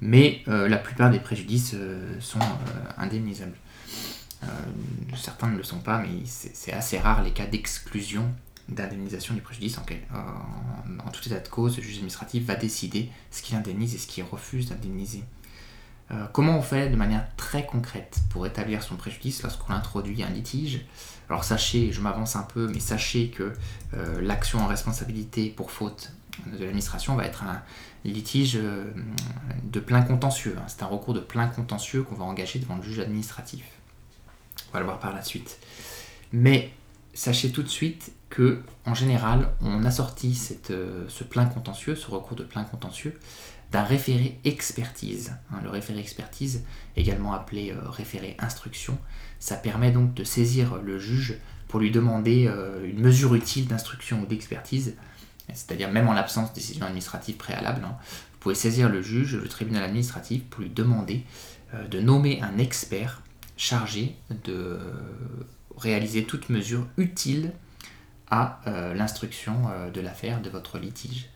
mais 0.00 0.42
la 0.46 0.78
plupart 0.78 1.10
des 1.10 1.18
préjudices 1.18 1.74
sont 2.20 2.38
indemnisables. 2.96 3.56
Euh, 4.44 5.16
certains 5.16 5.48
ne 5.48 5.56
le 5.56 5.62
sont 5.62 5.78
pas, 5.78 5.98
mais 5.98 6.24
c'est 6.24 6.72
assez 6.72 6.98
rare 6.98 7.22
les 7.22 7.32
cas 7.32 7.46
d'exclusion 7.46 8.24
d'indemnisation 8.68 9.34
du 9.34 9.40
préjudice. 9.40 9.78
En, 9.78 9.82
en, 11.06 11.10
tout 11.10 11.26
état 11.26 11.40
de 11.40 11.48
cause, 11.48 11.76
le 11.76 11.82
juge 11.82 11.96
administratif 11.96 12.44
va 12.44 12.54
décider 12.54 13.10
ce 13.30 13.42
qu'il 13.42 13.56
indemnise 13.56 13.94
et 13.94 13.98
ce 13.98 14.06
qu'il 14.06 14.24
refuse 14.24 14.68
d'indemniser. 14.68 15.22
Euh, 16.10 16.26
comment 16.32 16.58
on 16.58 16.62
fait 16.62 16.88
de 16.88 16.96
manière 16.96 17.26
très 17.36 17.64
concrète 17.64 18.20
pour 18.30 18.46
établir 18.46 18.82
son 18.82 18.96
préjudice 18.96 19.42
lorsqu'on 19.42 19.72
introduit 19.72 20.22
un 20.22 20.30
litige? 20.30 20.84
Alors 21.28 21.44
sachez, 21.44 21.92
je 21.92 22.00
m'avance 22.00 22.36
un 22.36 22.42
peu, 22.42 22.68
mais 22.68 22.80
sachez 22.80 23.28
que 23.28 23.54
euh, 23.94 24.20
l'action 24.20 24.60
en 24.60 24.66
responsabilité 24.66 25.48
pour 25.48 25.70
faute 25.70 26.12
de 26.46 26.58
l'administration 26.58 27.14
va 27.14 27.24
être 27.24 27.44
un 27.44 27.62
litige 28.04 28.58
de 29.62 29.80
plein 29.80 30.02
contentieux. 30.02 30.56
Hein. 30.58 30.64
C'est 30.66 30.82
un 30.82 30.86
recours 30.86 31.14
de 31.14 31.20
plein 31.20 31.46
contentieux 31.46 32.02
qu'on 32.02 32.16
va 32.16 32.24
engager 32.24 32.58
devant 32.58 32.76
le 32.76 32.82
juge 32.82 32.98
administratif. 32.98 33.64
On 34.68 34.72
va 34.74 34.80
le 34.80 34.84
voir 34.84 34.98
par 34.98 35.14
la 35.14 35.22
suite. 35.22 35.58
Mais 36.32 36.72
sachez 37.14 37.52
tout 37.52 37.62
de 37.62 37.68
suite 37.68 38.12
que, 38.28 38.60
en 38.84 38.94
général, 38.94 39.50
on 39.60 39.84
assortit 39.84 40.58
euh, 40.70 41.04
ce 41.08 41.22
plein 41.22 41.46
contentieux, 41.46 41.94
ce 41.94 42.10
recours 42.10 42.36
de 42.36 42.42
plein 42.42 42.64
contentieux, 42.64 43.18
d'un 43.74 43.82
référé 43.82 44.38
expertise. 44.44 45.32
Hein, 45.50 45.56
le 45.64 45.68
référé 45.68 45.98
expertise, 45.98 46.62
également 46.96 47.32
appelé 47.32 47.72
euh, 47.72 47.90
référé 47.90 48.36
instruction, 48.38 48.96
ça 49.40 49.56
permet 49.56 49.90
donc 49.90 50.14
de 50.14 50.22
saisir 50.22 50.76
le 50.80 51.00
juge 51.00 51.34
pour 51.66 51.80
lui 51.80 51.90
demander 51.90 52.46
euh, 52.46 52.88
une 52.88 53.00
mesure 53.00 53.34
utile 53.34 53.66
d'instruction 53.66 54.22
ou 54.22 54.26
d'expertise, 54.26 54.94
c'est-à-dire 55.52 55.90
même 55.90 56.06
en 56.06 56.12
l'absence 56.12 56.50
de 56.50 56.54
décision 56.54 56.86
administrative 56.86 57.34
préalable. 57.34 57.82
Hein, 57.84 57.96
vous 58.32 58.38
pouvez 58.38 58.54
saisir 58.54 58.88
le 58.88 59.02
juge, 59.02 59.34
le 59.34 59.48
tribunal 59.48 59.82
administratif, 59.82 60.44
pour 60.44 60.62
lui 60.62 60.70
demander 60.70 61.24
de 61.90 61.98
nommer 61.98 62.40
un 62.40 62.58
expert 62.58 63.22
chargé 63.56 64.14
de 64.44 64.78
réaliser 65.76 66.22
toute 66.22 66.48
mesure 66.48 66.86
utile 66.96 67.52
à 68.30 68.60
euh, 68.66 68.94
l'instruction 68.94 69.54
euh, 69.70 69.90
de 69.90 70.00
l'affaire, 70.00 70.40
de 70.40 70.50
votre 70.50 70.78
litige. 70.78 71.28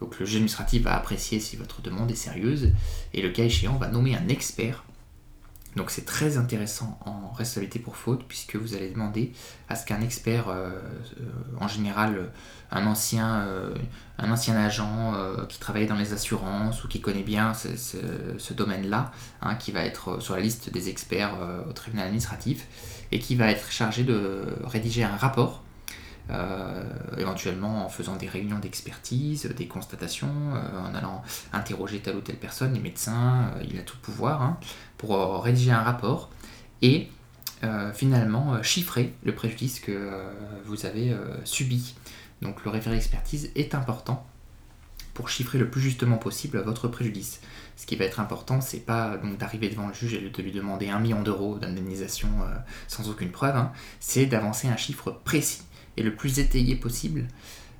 Donc 0.00 0.18
le 0.18 0.26
juge 0.26 0.36
administratif 0.36 0.82
va 0.82 0.96
apprécier 0.96 1.40
si 1.40 1.56
votre 1.56 1.82
demande 1.82 2.10
est 2.10 2.16
sérieuse 2.16 2.72
et 3.12 3.22
le 3.22 3.30
cas 3.30 3.44
échéant 3.44 3.76
va 3.76 3.88
nommer 3.88 4.16
un 4.16 4.28
expert. 4.28 4.84
Donc 5.76 5.90
c'est 5.92 6.04
très 6.04 6.36
intéressant 6.36 6.98
en 7.04 7.30
responsabilité 7.30 7.78
pour 7.78 7.96
faute 7.96 8.24
puisque 8.26 8.56
vous 8.56 8.74
allez 8.74 8.90
demander 8.90 9.32
à 9.68 9.76
ce 9.76 9.86
qu'un 9.86 10.00
expert, 10.00 10.48
euh, 10.48 10.70
euh, 11.20 11.24
en 11.60 11.68
général 11.68 12.32
un 12.72 12.86
ancien, 12.86 13.42
euh, 13.42 13.74
un 14.18 14.32
ancien 14.32 14.56
agent 14.56 15.12
qui 15.48 15.60
travaille 15.60 15.86
dans 15.86 15.96
les 15.96 16.12
assurances 16.12 16.82
ou 16.82 16.88
qui 16.88 17.00
connaît 17.00 17.22
bien 17.22 17.54
ce, 17.54 18.52
domaine-là, 18.52 19.12
hein, 19.42 19.54
qui 19.54 19.70
va 19.70 19.84
être 19.84 20.20
sur 20.20 20.34
la 20.34 20.40
liste 20.40 20.70
des 20.70 20.88
experts 20.88 21.36
au 21.68 21.72
tribunal 21.72 22.06
administratif 22.06 22.66
et 23.12 23.18
qui 23.20 23.36
va 23.36 23.50
être 23.50 23.70
chargé 23.70 24.02
de 24.02 24.42
rédiger 24.64 25.04
un 25.04 25.16
rapport 25.16 25.62
euh, 26.30 26.82
éventuellement 27.18 27.84
en 27.84 27.88
faisant 27.88 28.14
des 28.14 28.28
réunions 28.28 28.58
d'expertise, 28.58 29.46
des 29.46 29.66
constatations, 29.66 30.32
euh, 30.54 30.80
en 30.80 30.94
allant 30.94 31.22
interroger 31.52 32.00
telle 32.00 32.16
ou 32.16 32.20
telle 32.20 32.36
personne, 32.36 32.72
les 32.72 32.80
médecins, 32.80 33.50
euh, 33.56 33.64
il 33.68 33.78
a 33.78 33.82
tout 33.82 33.96
pouvoir, 33.98 34.42
hein, 34.42 34.58
pour 34.96 35.42
rédiger 35.42 35.72
un 35.72 35.82
rapport 35.82 36.30
et 36.82 37.08
finalement 37.92 38.62
chiffrer 38.62 39.12
le 39.22 39.34
préjudice 39.34 39.80
que 39.80 40.24
vous 40.64 40.86
avez 40.86 41.14
subi. 41.44 41.94
Donc 42.40 42.64
le 42.64 42.70
référé 42.70 42.96
expertise 42.96 43.50
est 43.54 43.74
important 43.74 44.26
pour 45.12 45.28
chiffrer 45.28 45.58
le 45.58 45.68
plus 45.68 45.82
justement 45.82 46.16
possible 46.16 46.58
votre 46.60 46.88
préjudice. 46.88 47.42
Ce 47.76 47.84
qui 47.84 47.96
va 47.96 48.06
être 48.06 48.18
important, 48.18 48.62
c'est 48.62 48.80
pas 48.80 49.18
donc 49.18 49.36
d'arriver 49.36 49.68
devant 49.68 49.88
le 49.88 49.92
juge 49.92 50.14
et 50.14 50.30
de 50.30 50.42
lui 50.42 50.52
demander 50.52 50.88
un 50.88 51.00
million 51.00 51.22
d'euros 51.22 51.58
d'indemnisation 51.58 52.28
sans 52.88 53.10
aucune 53.10 53.30
preuve, 53.30 53.56
hein. 53.56 53.72
c'est 54.00 54.24
d'avancer 54.24 54.68
un 54.68 54.78
chiffre 54.78 55.10
précis 55.22 55.60
et 56.00 56.02
le 56.02 56.14
plus 56.14 56.38
étayé 56.38 56.74
possible 56.76 57.26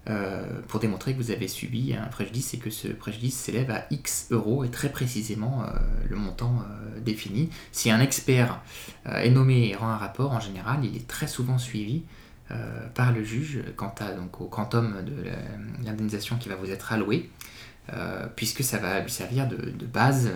euh, 0.09 0.61
pour 0.69 0.79
démontrer 0.79 1.15
que 1.15 1.19
vous 1.19 1.31
avez 1.31 1.49
subi 1.49 1.95
un 1.95 2.07
préjudice 2.07 2.55
et 2.55 2.59
que 2.59 2.71
ce 2.71 2.89
préjudice 2.89 3.35
s'élève 3.35 3.71
à 3.71 3.87
X 3.91 4.29
euros 4.31 4.63
et 4.63 4.71
très 4.71 4.91
précisément 4.91 5.63
euh, 5.63 5.67
le 6.09 6.17
montant 6.17 6.55
euh, 6.61 7.01
défini. 7.01 7.49
Si 7.73 7.91
un 7.91 8.01
expert 8.01 8.61
est 9.07 9.31
nommé 9.31 9.69
et 9.69 9.75
rend 9.75 9.89
un 9.89 9.97
rapport, 9.97 10.33
en 10.33 10.41
général, 10.41 10.85
il 10.85 10.97
est 10.97 11.07
très 11.07 11.27
souvent 11.27 11.59
suivi 11.59 12.03
par 12.95 13.13
le 13.13 13.23
juge 13.23 13.61
quant 13.77 13.95
à, 14.01 14.11
donc, 14.11 14.41
au 14.41 14.47
quantum 14.47 15.05
de 15.05 15.25
l'indemnisation 15.85 16.37
qui 16.37 16.49
va 16.49 16.57
vous 16.57 16.69
être 16.73 16.93
allouée, 16.93 17.31
puisque 18.35 18.65
ça 18.65 18.79
va 18.79 18.99
lui 18.99 19.11
servir 19.11 19.47
de, 19.47 19.87
base 19.87 20.29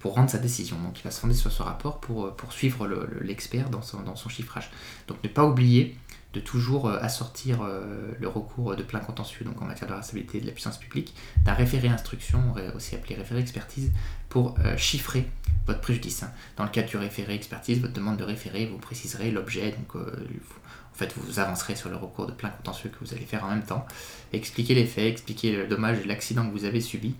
pour 0.00 0.14
rendre 0.14 0.30
sa 0.30 0.38
décision. 0.38 0.78
Donc 0.78 0.98
il 0.98 1.02
va 1.02 1.10
se 1.10 1.20
fonder 1.20 1.34
sur 1.34 1.52
ce 1.52 1.62
rapport 1.62 2.00
pour, 2.00 2.34
suivre 2.50 2.88
l'expert 3.20 3.68
dans 3.68 3.82
son 3.82 4.28
chiffrage. 4.30 4.70
Donc 5.06 5.22
ne 5.22 5.28
pas 5.28 5.44
oublier 5.44 5.98
de 6.34 6.40
toujours 6.40 6.88
euh, 6.88 6.98
assortir 7.00 7.62
euh, 7.62 8.12
le 8.20 8.28
recours 8.28 8.76
de 8.76 8.82
plein 8.82 9.00
contentieux, 9.00 9.44
donc 9.44 9.60
en 9.62 9.64
matière 9.64 9.88
de 9.88 9.94
responsabilité 9.94 10.40
de 10.40 10.46
la 10.46 10.52
puissance 10.52 10.78
publique, 10.78 11.14
d'un 11.44 11.54
référé 11.54 11.88
instruction, 11.88 12.54
aussi 12.76 12.94
appelé 12.94 13.14
référé 13.14 13.40
expertise, 13.40 13.92
pour 14.28 14.54
euh, 14.58 14.76
chiffrer 14.76 15.26
votre 15.66 15.80
préjudice. 15.80 16.22
Hein. 16.22 16.30
Dans 16.56 16.64
le 16.64 16.70
cas 16.70 16.82
du 16.82 16.96
référé 16.96 17.34
expertise, 17.34 17.80
votre 17.80 17.94
demande 17.94 18.18
de 18.18 18.24
référé, 18.24 18.66
vous 18.66 18.78
préciserez 18.78 19.30
l'objet, 19.30 19.72
donc 19.72 20.02
en 20.02 20.94
fait 20.94 21.12
vous 21.16 21.38
avancerez 21.38 21.76
sur 21.76 21.90
le 21.90 21.96
recours 21.96 22.26
de 22.26 22.32
plein 22.32 22.48
contentieux 22.48 22.90
que 22.90 23.04
vous 23.04 23.14
allez 23.14 23.26
faire 23.26 23.44
en 23.44 23.50
même 23.50 23.64
temps, 23.64 23.86
expliquer 24.32 24.74
les 24.74 24.86
faits, 24.86 25.06
expliquer 25.06 25.56
le 25.56 25.66
dommage 25.66 25.98
et 25.98 26.04
l'accident 26.04 26.46
que 26.46 26.52
vous 26.52 26.64
avez 26.64 26.80
subi, 26.80 27.14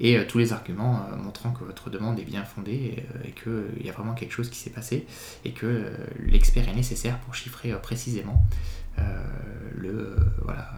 et 0.00 0.16
euh, 0.16 0.24
tous 0.26 0.38
les 0.38 0.52
arguments 0.52 1.06
euh, 1.12 1.16
montrant 1.16 1.52
que 1.52 1.62
votre 1.62 1.90
demande 1.90 2.18
est 2.18 2.24
bien 2.24 2.42
fondée 2.42 2.72
et, 2.72 3.06
euh, 3.46 3.68
qu'il 3.76 3.86
y 3.86 3.90
a 3.90 3.92
vraiment 3.92 4.14
quelque 4.14 4.32
chose 4.32 4.48
qui 4.48 4.58
s'est 4.58 4.70
passé 4.70 5.06
et 5.44 5.52
que 5.52 5.92
l'expert 6.18 6.68
est 6.68 6.74
nécessaire 6.74 7.18
pour 7.18 7.34
chiffrer 7.34 7.72
précisément 7.80 8.42
le, 9.76 10.16
voilà, 10.42 10.68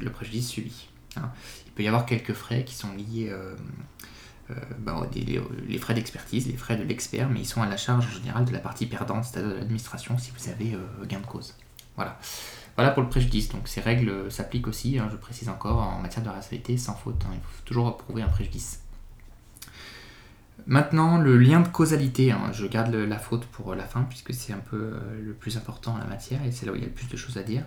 le 0.00 0.10
préjudice 0.10 0.48
subi. 0.48 0.88
Hein. 1.16 1.30
Il 1.66 1.72
peut 1.72 1.82
y 1.84 1.88
avoir 1.88 2.04
quelques 2.04 2.32
frais 2.32 2.64
qui 2.64 2.74
sont 2.74 2.92
liés 2.94 3.32
bah, 4.80 5.08
les, 5.14 5.78
frais 5.78 5.94
d'expertise, 5.94 6.48
les 6.48 6.56
frais 6.56 6.76
de 6.76 6.82
l'expert, 6.82 7.28
mais 7.30 7.40
ils 7.40 7.46
sont 7.46 7.62
à 7.62 7.68
la 7.68 7.76
charge 7.76 8.06
en 8.06 8.10
général 8.10 8.44
de 8.44 8.52
la 8.52 8.58
partie 8.58 8.86
perdante, 8.86 9.24
c'est-à-dire 9.24 9.50
de 9.50 9.56
l'administration 9.56 10.18
si 10.18 10.32
vous 10.36 10.48
avez 10.50 10.76
gain 11.06 11.20
de 11.20 11.26
cause. 11.26 11.54
Voilà. 11.94 12.18
Voilà 12.76 12.90
pour 12.90 13.02
le 13.02 13.08
préjudice. 13.08 13.48
Donc 13.48 13.68
ces 13.68 13.80
règles 13.80 14.30
s'appliquent 14.30 14.66
aussi, 14.66 14.98
hein, 14.98 15.08
je 15.10 15.16
précise 15.16 15.48
encore, 15.48 15.78
en 15.78 16.00
matière 16.00 16.24
de 16.24 16.28
responsabilité 16.28 16.76
sans 16.76 16.94
faute. 16.94 17.22
Hein. 17.26 17.34
il 17.34 17.40
faut 17.40 17.62
toujours 17.64 17.96
prouver 17.96 18.22
un 18.22 18.28
préjudice. 18.28 18.80
Maintenant, 20.66 21.18
le 21.18 21.36
lien 21.36 21.60
de 21.60 21.68
causalité. 21.68 22.32
Hein. 22.32 22.50
je 22.52 22.66
garde 22.66 22.94
la 22.94 23.18
faute 23.18 23.44
pour 23.46 23.74
la 23.74 23.84
fin 23.84 24.02
puisque 24.02 24.32
c'est 24.32 24.52
un 24.52 24.62
peu 24.70 24.76
euh, 24.76 25.20
le 25.22 25.32
plus 25.32 25.56
important 25.56 25.94
en 25.94 25.98
la 25.98 26.06
matière 26.06 26.40
et 26.44 26.52
c'est 26.52 26.64
là 26.64 26.72
où 26.72 26.74
il 26.76 26.80
y 26.80 26.84
a 26.84 26.88
le 26.88 26.92
plus 26.92 27.08
de 27.08 27.16
choses 27.16 27.36
à 27.36 27.42
dire. 27.42 27.64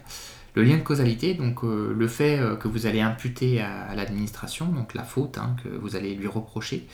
Le 0.56 0.64
lien 0.64 0.78
de 0.78 0.82
causalité, 0.82 1.36
donc 1.36 1.64
euh, 1.64 1.94
le 1.96 2.08
fait 2.08 2.40
euh, 2.40 2.56
que 2.56 2.68
vous 2.68 2.88
allez 2.88 3.02
imputer 3.02 3.62
à, 3.62 3.94
l'administration, 3.94 4.66
donc 4.66 4.96
la 4.96 5.04
faute 5.04 5.38
que 5.64 5.70
vous 5.70 5.96
allez 5.96 6.16
lui 6.16 6.28
reprocher, 6.28 6.88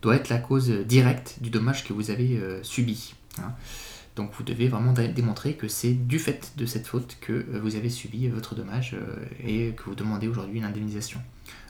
doit 0.00 0.16
être 0.16 0.30
la 0.30 0.38
cause 0.38 0.70
directe 0.70 1.36
du 1.42 1.50
dommage 1.50 1.84
que 1.84 1.92
vous 1.92 2.10
avez 2.10 2.40
subi. 2.62 3.14
Donc 4.16 4.30
vous 4.36 4.42
devez 4.42 4.68
vraiment 4.68 4.92
démontrer 4.92 5.54
que 5.54 5.68
c'est 5.68 5.92
du 5.92 6.18
fait 6.18 6.52
de 6.56 6.66
cette 6.66 6.86
faute 6.86 7.16
que 7.20 7.32
euh, 7.32 7.60
vous 7.62 7.76
avez 7.76 7.90
subi 7.90 8.28
votre 8.28 8.54
dommage 8.54 8.96
et 9.44 9.72
que 9.72 9.84
vous 9.84 9.94
demandez 9.94 10.28
aujourd'hui 10.28 10.58
une 10.58 10.64
indemnisation. 10.64 11.20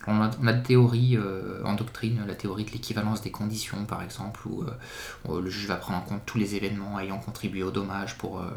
On 0.06 0.22
a, 0.22 0.52
des 0.52 0.62
théories 0.62 1.16
euh, 1.16 1.62
en 1.64 1.74
doctrine, 1.74 2.24
la 2.26 2.34
théorie 2.34 2.64
de 2.64 2.70
l'équivalence 2.70 3.20
des 3.20 3.30
conditions 3.30 3.84
par 3.84 4.02
exemple, 4.02 4.40
où 4.46 4.62
euh, 4.62 5.40
le 5.40 5.50
juge 5.50 5.66
va 5.66 5.76
prendre 5.76 5.98
en 5.98 6.02
compte 6.02 6.22
tous 6.24 6.38
les 6.38 6.54
événements 6.54 6.98
ayant 6.98 7.18
contribué 7.18 7.62
au 7.62 7.70
dommage 7.70 8.16
pour, 8.16 8.40
euh, 8.40 8.48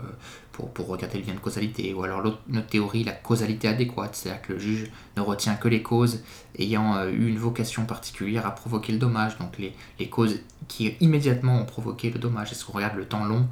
pour, 0.53 0.87
regarder 0.87 1.19
le 1.19 1.25
lien 1.25 1.33
de 1.33 1.39
causalité, 1.39 1.93
ou 1.93 2.03
alors 2.03 2.39
notre 2.47 2.67
théorie, 2.67 3.03
la 3.03 3.11
causalité 3.11 3.67
adéquate, 3.67 4.15
c'est-à-dire 4.15 4.41
que 4.41 4.53
le 4.53 4.59
juge 4.59 4.91
ne 5.17 5.21
retient 5.21 5.55
que 5.55 5.67
les 5.67 5.83
causes 5.83 6.23
ayant 6.57 7.05
eu 7.09 7.27
une 7.27 7.39
vocation 7.39 7.85
particulière 7.85 8.45
à 8.45 8.51
provoquer 8.51 8.93
le 8.93 8.99
dommage, 8.99 9.37
donc 9.37 9.57
les, 9.57 9.73
les 9.99 10.09
causes 10.09 10.39
qui 10.69 10.95
immédiatement 11.01 11.59
ont 11.59 11.65
provoqué 11.65 12.09
le 12.09 12.19
dommage. 12.19 12.51
Est-ce 12.51 12.63
qu'on 12.63 12.73
regarde 12.73 12.95
le 12.95 13.05
temps 13.05 13.25
long, 13.25 13.47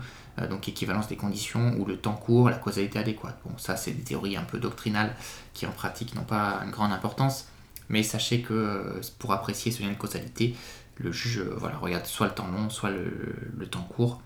donc 0.47 0.67
équivalence 0.67 1.07
des 1.07 1.15
conditions, 1.15 1.75
ou 1.77 1.85
le 1.85 1.97
temps 1.97 2.13
court, 2.13 2.49
la 2.49 2.57
causalité 2.57 2.99
adéquate 2.99 3.37
Bon, 3.45 3.57
ça 3.57 3.75
c'est 3.75 3.91
des 3.91 4.03
théories 4.03 4.37
un 4.37 4.43
peu 4.43 4.59
doctrinales 4.59 5.15
qui 5.53 5.65
en 5.65 5.71
pratique 5.71 6.15
n'ont 6.15 6.23
pas 6.23 6.61
une 6.63 6.71
grande 6.71 6.91
importance. 6.91 7.47
Mais 7.91 8.03
sachez 8.03 8.41
que 8.41 8.53
euh, 8.53 9.01
pour 9.19 9.33
apprécier 9.33 9.69
ce 9.71 9.83
lien 9.83 9.89
de 9.89 9.95
causalité, 9.95 10.55
le 10.95 11.11
juge 11.11 11.39
euh, 11.39 11.55
voilà, 11.57 11.77
regarde 11.77 12.05
soit 12.05 12.27
le 12.27 12.33
temps 12.33 12.47
long, 12.47 12.69
soit 12.69 12.89
le, 12.89 13.67
temps 13.67 13.83
court, 13.83 14.21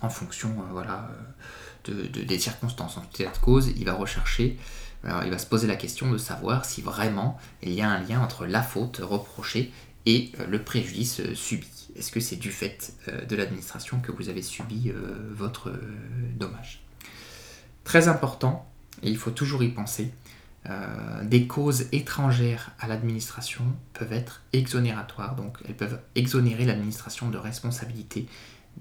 en 0.00 0.08
fonction 0.08 0.48
euh, 0.48 0.72
voilà, 0.72 1.08
de, 1.84 1.92
des 2.02 2.38
circonstances. 2.40 2.96
En 2.96 3.02
tout 3.02 3.22
état 3.22 3.30
de 3.30 3.38
cause, 3.38 3.68
il 3.76 3.84
va 3.84 3.94
rechercher, 3.94 4.58
il 5.04 5.30
va 5.30 5.38
se 5.38 5.46
poser 5.46 5.68
la 5.68 5.76
question 5.76 6.10
de 6.10 6.18
savoir 6.18 6.64
si 6.64 6.82
vraiment 6.82 7.38
il 7.62 7.72
y 7.72 7.82
a 7.82 7.88
un 7.88 8.00
lien 8.00 8.20
entre 8.20 8.46
la 8.46 8.62
faute 8.62 9.00
reprochée 9.02 9.72
et 10.06 10.32
le 10.48 10.62
préjudice 10.62 11.22
subi. 11.34 11.81
Est-ce 11.96 12.10
que 12.10 12.20
c'est 12.20 12.36
du 12.36 12.50
fait 12.50 12.94
de 13.28 13.36
l'administration 13.36 14.00
que 14.00 14.12
vous 14.12 14.28
avez 14.28 14.42
subi 14.42 14.92
votre 15.30 15.72
dommage? 16.36 16.82
Très 17.84 18.08
important, 18.08 18.70
et 19.02 19.10
il 19.10 19.16
faut 19.16 19.30
toujours 19.30 19.62
y 19.62 19.68
penser, 19.68 20.12
euh, 20.70 21.24
des 21.24 21.48
causes 21.48 21.86
étrangères 21.90 22.70
à 22.78 22.86
l'administration 22.86 23.64
peuvent 23.94 24.12
être 24.12 24.42
exonératoires, 24.52 25.34
donc 25.34 25.58
elles 25.66 25.76
peuvent 25.76 25.98
exonérer 26.14 26.64
l'administration 26.64 27.30
de 27.30 27.38
responsabilité. 27.38 28.28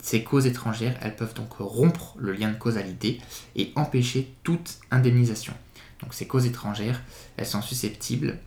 Ces 0.01 0.23
causes 0.23 0.45
étrangères, 0.45 0.95
elles 1.01 1.15
peuvent 1.15 1.33
donc 1.33 1.53
rompre 1.53 2.15
le 2.19 2.33
lien 2.33 2.51
de 2.51 2.57
causalité 2.57 3.19
et 3.55 3.71
empêcher 3.75 4.31
toute 4.43 4.79
indemnisation. 4.91 5.53
Donc 6.01 6.13
ces 6.13 6.27
causes 6.27 6.45
étrangères, 6.45 7.01
elles 7.37 7.47
sont 7.47 7.63
susceptibles 7.63 8.37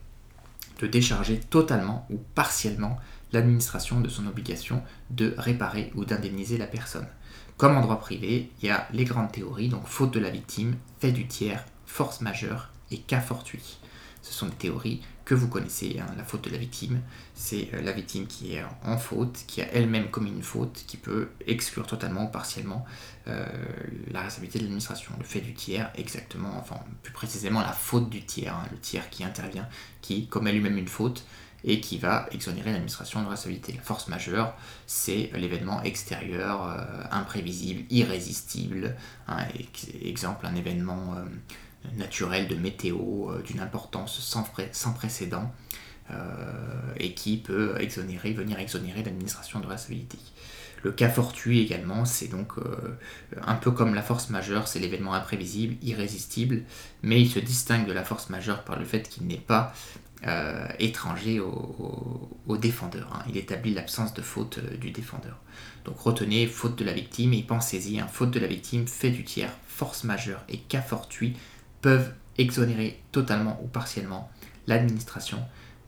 de 0.79 0.87
décharger 0.87 1.41
totalement 1.41 2.07
ou 2.11 2.19
partiellement 2.35 2.99
l'administration 3.35 4.01
de 4.01 4.09
son 4.09 4.27
obligation 4.27 4.83
de 5.11 5.35
réparer 5.37 5.93
ou 5.95 6.05
d'indemniser 6.05 6.57
la 6.57 6.67
personne. 6.67 7.07
Comme 7.57 7.77
en 7.77 7.83
droit 7.83 8.01
privé, 8.01 8.51
il 8.61 8.67
y 8.67 8.71
a 8.71 8.89
les 8.93 9.05
grandes 9.05 9.33
théories, 9.33 9.69
donc 9.69 9.87
faute 9.87 10.13
de 10.13 10.21
la 10.21 10.31
victime, 10.31 10.77
fait 10.99 11.13
du 11.13 11.27
tiers, 11.27 11.65
force 11.87 12.21
majeure 12.21 12.71
et 12.91 12.99
cas 12.99 13.21
fortuit. 13.21 13.79
Ce 14.23 14.33
sont 14.33 14.47
des 14.47 14.55
théories 14.55 15.03
que 15.25 15.35
vous 15.35 15.49
connaissez. 15.49 15.99
Hein. 16.01 16.07
La 16.17 16.25
faute 16.25 16.45
de 16.45 16.51
la 16.51 16.57
victime, 16.57 17.01
c'est 17.35 17.69
euh, 17.75 17.83
la 17.83 17.93
victime 17.93 18.27
qui 18.27 18.55
est 18.55 18.65
en 18.83 18.97
faute, 18.97 19.45
qui 19.47 19.61
a 19.61 19.67
elle-même 19.73 20.11
commis 20.11 20.31
une 20.31 20.43
faute, 20.43 20.85
qui 20.87 20.97
peut 20.97 21.29
exclure 21.47 21.87
totalement 21.87 22.25
ou 22.25 22.29
partiellement 22.29 22.85
euh, 23.29 23.47
la 24.11 24.21
responsabilité 24.21 24.59
de 24.59 24.65
l'administration. 24.65 25.13
Le 25.19 25.25
fait 25.25 25.41
du 25.41 25.55
tiers, 25.55 25.91
exactement, 25.95 26.57
enfin 26.59 26.77
plus 27.03 27.13
précisément 27.13 27.61
la 27.61 27.73
faute 27.73 28.09
du 28.09 28.25
tiers, 28.25 28.55
hein. 28.55 28.67
le 28.71 28.79
tiers 28.79 29.09
qui 29.11 29.25
intervient, 29.25 29.69
qui 30.01 30.27
commet 30.27 30.53
lui-même 30.53 30.79
une 30.79 30.89
faute 30.89 31.27
et 31.65 31.81
qui 31.81 31.99
va 31.99 32.29
exonérer 32.31 32.73
l'administration 32.73 33.23
de 33.23 33.29
responsabilité. 33.29 33.73
La 33.73 33.83
force 33.83 34.09
majeure, 34.09 34.55
c'est 34.87 35.31
l'événement 35.35 35.83
extérieur, 35.83 36.69
euh, 36.69 36.85
imprévisible, 37.11 37.85
irrésistible. 37.91 38.97
Hein. 39.29 39.47
exemple, 40.03 40.47
un 40.47 40.55
événement 40.55 41.17
naturel 41.97 42.49
de 42.49 42.57
météo 42.57 43.31
euh, 43.31 43.43
d'une 43.43 43.61
importance 43.61 44.19
sans, 44.21 44.93
précédent 44.93 45.53
euh, 46.11 46.15
et 46.97 47.15
qui 47.15 47.37
peut 47.37 47.77
exonérer, 47.79 48.33
venir 48.33 48.59
exonérer 48.59 49.03
l'administration 49.03 49.61
de 49.61 49.67
responsabilité. 49.67 50.19
Le 50.83 50.93
cas 50.93 51.09
fortuit 51.09 51.61
également, 51.61 52.05
c'est 52.05 52.29
donc 52.29 52.59
euh, 52.59 52.99
un 53.41 53.55
peu 53.55 53.71
comme 53.71 53.95
la 53.95 54.03
force 54.03 54.29
majeure, 54.29 54.69
c'est 54.69 54.79
l'événement 54.81 55.15
imprévisible, 55.15 55.77
irrésistible, 55.83 56.63
mais 57.03 57.23
il 57.23 57.31
se 57.31 57.39
distingue 57.39 57.87
de 57.87 57.93
la 57.93 58.05
force 58.05 58.29
majeure 58.29 58.65
par 58.65 58.79
le 58.79 58.85
fait 58.85 59.09
qu'il 59.09 59.27
n'est 59.27 59.39
pas 59.39 59.73
étranger 60.79 61.41
au, 61.41 62.57
défendeur. 62.57 63.11
Hein. 63.15 63.25
Il 63.29 63.37
établit 63.37 63.75
l'absence 63.75 64.15
de 64.15 64.23
faute 64.23 64.59
du 64.79 64.91
défendeur. 64.91 65.39
Donc 65.85 65.99
retenez 65.99 66.47
faute 66.47 66.79
de 66.79 66.85
la 66.85 66.93
victime 66.93 67.35
et 67.35 67.43
pensez-y, 67.43 68.01
un 68.01 68.07
faute 68.07 68.31
de 68.31 68.41
la 68.41 68.47
victime, 68.47 68.87
fait 68.87 69.11
du 69.11 69.25
tiers, 69.25 69.53
force 69.67 70.05
majeure 70.05 70.43
et 70.49 70.59
cas 70.59 70.81
fortuit 70.81 71.37
peuvent 71.83 72.13
exonérer 72.39 73.03
totalement 73.13 73.61
ou 73.63 73.67
partiellement 73.67 74.31
l'administration 74.67 75.39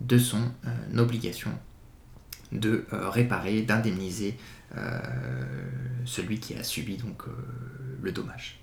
de 0.00 0.18
son 0.18 0.42
euh, 0.66 0.98
obligation 0.98 1.50
de 2.52 2.86
euh, 2.92 3.08
réparer, 3.08 3.62
d'indemniser 3.62 4.36
euh, 4.76 5.00
celui 6.04 6.38
qui 6.38 6.54
a 6.54 6.62
subi 6.62 6.96
donc 6.96 7.22
le 8.02 8.12
dommage. 8.12 8.58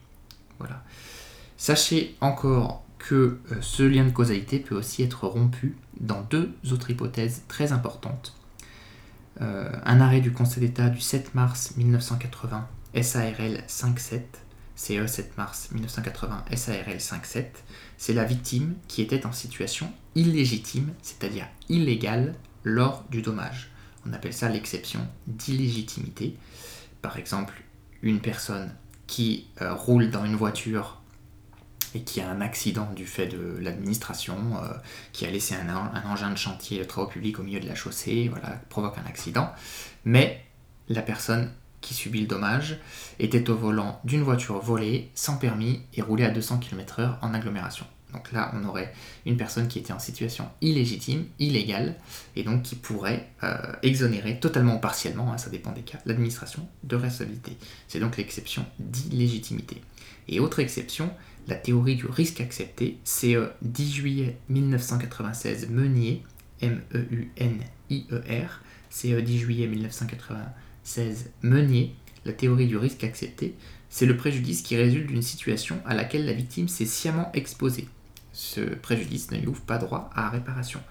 Voilà. 0.59 0.83
Sachez 1.57 2.15
encore 2.21 2.82
que 3.03 3.37
ce 3.59 3.83
lien 3.83 4.05
de 4.05 4.11
causalité 4.11 4.59
peut 4.59 4.75
aussi 4.75 5.03
être 5.03 5.27
rompu 5.27 5.75
dans 5.99 6.21
deux 6.21 6.53
autres 6.71 6.89
hypothèses 6.89 7.43
très 7.49 7.73
importantes. 7.73 8.33
un 9.39 9.99
arrêt 9.99 10.21
du 10.21 10.31
Conseil 10.31 10.61
d'État 10.61 10.89
du 10.89 11.01
7 11.01 11.35
mars 11.35 11.73
1980, 11.75 12.65
SARL 13.01 13.63
57, 13.67 14.39
CE 14.75 15.05
7 15.05 15.37
mars 15.37 15.69
1980 15.71 16.45
SARL 16.55 16.99
57, 16.99 17.63
c'est 17.97 18.13
la 18.13 18.23
victime 18.23 18.75
qui 18.87 19.01
était 19.01 19.25
en 19.25 19.33
situation 19.33 19.91
illégitime, 20.15 20.93
c'est-à-dire 21.01 21.47
illégale, 21.67 22.35
lors 22.63 23.03
du 23.09 23.21
dommage. 23.21 23.71
On 24.07 24.13
appelle 24.13 24.33
ça 24.33 24.49
l'exception 24.49 25.05
d'illégitimité. 25.27 26.37
Par 27.01 27.17
exemple, 27.17 27.63
une 28.01 28.21
personne 28.21 28.73
qui 29.07 29.47
euh, 29.61 29.73
roule 29.73 30.09
dans 30.09 30.25
une 30.25 30.35
voiture 30.35 31.01
et 31.95 32.01
qui 32.01 32.21
a 32.21 32.29
un 32.29 32.41
accident 32.41 32.89
du 32.95 33.05
fait 33.05 33.27
de 33.27 33.57
l'administration, 33.59 34.37
euh, 34.61 34.73
qui 35.11 35.25
a 35.25 35.31
laissé 35.31 35.55
un, 35.55 36.03
engin 36.09 36.31
de 36.31 36.37
chantier 36.37 36.79
de 36.79 36.83
travaux 36.83 37.07
publics 37.07 37.39
au 37.39 37.43
milieu 37.43 37.59
de 37.59 37.67
la 37.67 37.75
chaussée, 37.75 38.29
voilà, 38.29 38.59
provoque 38.69 38.97
un 38.97 39.07
accident, 39.07 39.51
mais 40.05 40.43
la 40.89 41.01
personne 41.01 41.51
qui 41.83 41.93
subit 41.93 42.21
le 42.21 42.27
dommage, 42.27 42.79
était 43.19 43.49
au 43.49 43.55
volant 43.55 43.99
d'une 44.05 44.23
voiture 44.23 44.59
volée, 44.59 45.11
sans 45.13 45.37
permis 45.37 45.81
et 45.93 46.01
roulait 46.01 46.25
à 46.25 46.31
200 46.31 46.59
km/h 46.59 47.17
en 47.21 47.33
agglomération. 47.33 47.85
Donc 48.13 48.31
là, 48.31 48.51
on 48.53 48.63
aurait 48.67 48.93
une 49.25 49.37
personne 49.37 49.67
qui 49.67 49.79
était 49.79 49.91
en 49.91 49.99
situation 49.99 50.47
illégitime, 50.61 51.25
illégale, 51.39 51.95
et 52.35 52.43
donc 52.43 52.61
qui 52.61 52.75
pourrait 52.75 53.27
euh, 53.43 53.57
exonérer 53.81 54.39
totalement 54.39 54.75
ou 54.75 54.79
partiellement, 54.79 55.33
hein, 55.33 55.37
ça 55.37 55.49
dépend 55.49 55.71
des 55.71 55.81
cas, 55.81 55.97
l'administration 56.05 56.67
de 56.83 56.95
responsabilité. 56.95 57.57
C'est 57.87 57.99
donc 57.99 58.17
l'exception 58.17 58.65
d'illégitimité. 58.79 59.81
Et 60.27 60.39
autre 60.39 60.59
exception, 60.59 61.11
la 61.47 61.55
théorie 61.55 61.95
du 61.95 62.05
risque 62.05 62.41
accepté, 62.41 62.97
c'est 63.03 63.35
10 63.61 63.93
juillet 63.93 64.37
1996 64.49 65.69
Meunier, 65.69 66.23
M-E-U-N-I-E-R, 66.61 68.61
c'est 68.89 69.21
10 69.21 69.39
juillet 69.39 69.67
1996 69.67 70.63
16. 70.83 71.31
Meunier, 71.41 71.95
la 72.25 72.33
théorie 72.33 72.67
du 72.67 72.77
risque 72.77 73.03
accepté, 73.03 73.55
c'est 73.89 74.05
le 74.05 74.17
préjudice 74.17 74.61
qui 74.61 74.75
résulte 74.75 75.07
d'une 75.07 75.21
situation 75.21 75.81
à 75.85 75.93
laquelle 75.93 76.25
la 76.25 76.33
victime 76.33 76.67
s'est 76.67 76.85
sciemment 76.85 77.31
exposée. 77.33 77.87
Ce 78.31 78.61
préjudice 78.61 79.31
ne 79.31 79.37
lui 79.37 79.47
ouvre 79.47 79.61
pas 79.61 79.77
droit 79.77 80.09
à 80.15 80.29
réparation. 80.29 80.81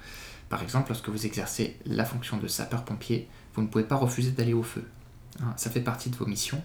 Par 0.49 0.62
exemple, 0.62 0.91
lorsque 0.91 1.09
vous 1.09 1.27
exercez 1.27 1.77
la 1.87 2.05
fonction 2.05 2.37
de 2.37 2.47
sapeur-pompier, 2.47 3.29
vous 3.55 3.62
ne 3.62 3.67
pouvez 3.67 3.85
pas 3.85 3.97
refuser 3.97 4.31
d'aller 4.31 4.53
au 4.53 4.62
feu. 4.62 4.85
Hein, 5.41 5.55
ça 5.57 5.71
fait 5.71 5.81
partie 5.81 6.11
de 6.11 6.17
vos 6.17 6.27
missions. 6.27 6.62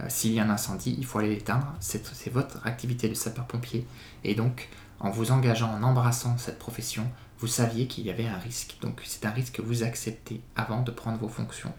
Euh, 0.00 0.06
s'il 0.08 0.32
y 0.32 0.40
a 0.40 0.44
un 0.44 0.50
incendie, 0.50 0.94
il 0.98 1.04
faut 1.04 1.18
aller 1.18 1.30
l'éteindre. 1.30 1.72
C'est 1.80 2.30
votre 2.32 2.66
activité 2.66 3.08
de 3.08 3.14
sapeur-pompier. 3.14 3.86
Et 4.24 4.34
donc, 4.34 4.68
en 5.00 5.10
vous 5.10 5.30
engageant, 5.30 5.72
en 5.72 5.82
embrassant 5.82 6.38
cette 6.38 6.58
profession, 6.58 7.10
vous 7.38 7.46
saviez 7.46 7.86
qu'il 7.86 8.04
y 8.04 8.10
avait 8.10 8.26
un 8.26 8.38
risque. 8.38 8.76
Donc, 8.80 9.00
c'est 9.04 9.24
un 9.26 9.30
risque 9.30 9.54
que 9.54 9.62
vous 9.62 9.82
acceptez 9.82 10.40
avant 10.56 10.82
de 10.82 10.90
prendre 10.90 11.18
vos 11.18 11.28
fonctions. 11.28 11.72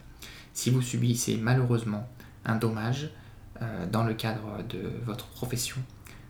Si 0.52 0.70
vous 0.70 0.82
subissez 0.82 1.36
malheureusement 1.36 2.08
un 2.44 2.56
dommage 2.56 3.10
euh, 3.62 3.86
dans 3.86 4.04
le 4.04 4.14
cadre 4.14 4.62
de 4.68 4.92
votre 5.04 5.26
profession, 5.28 5.76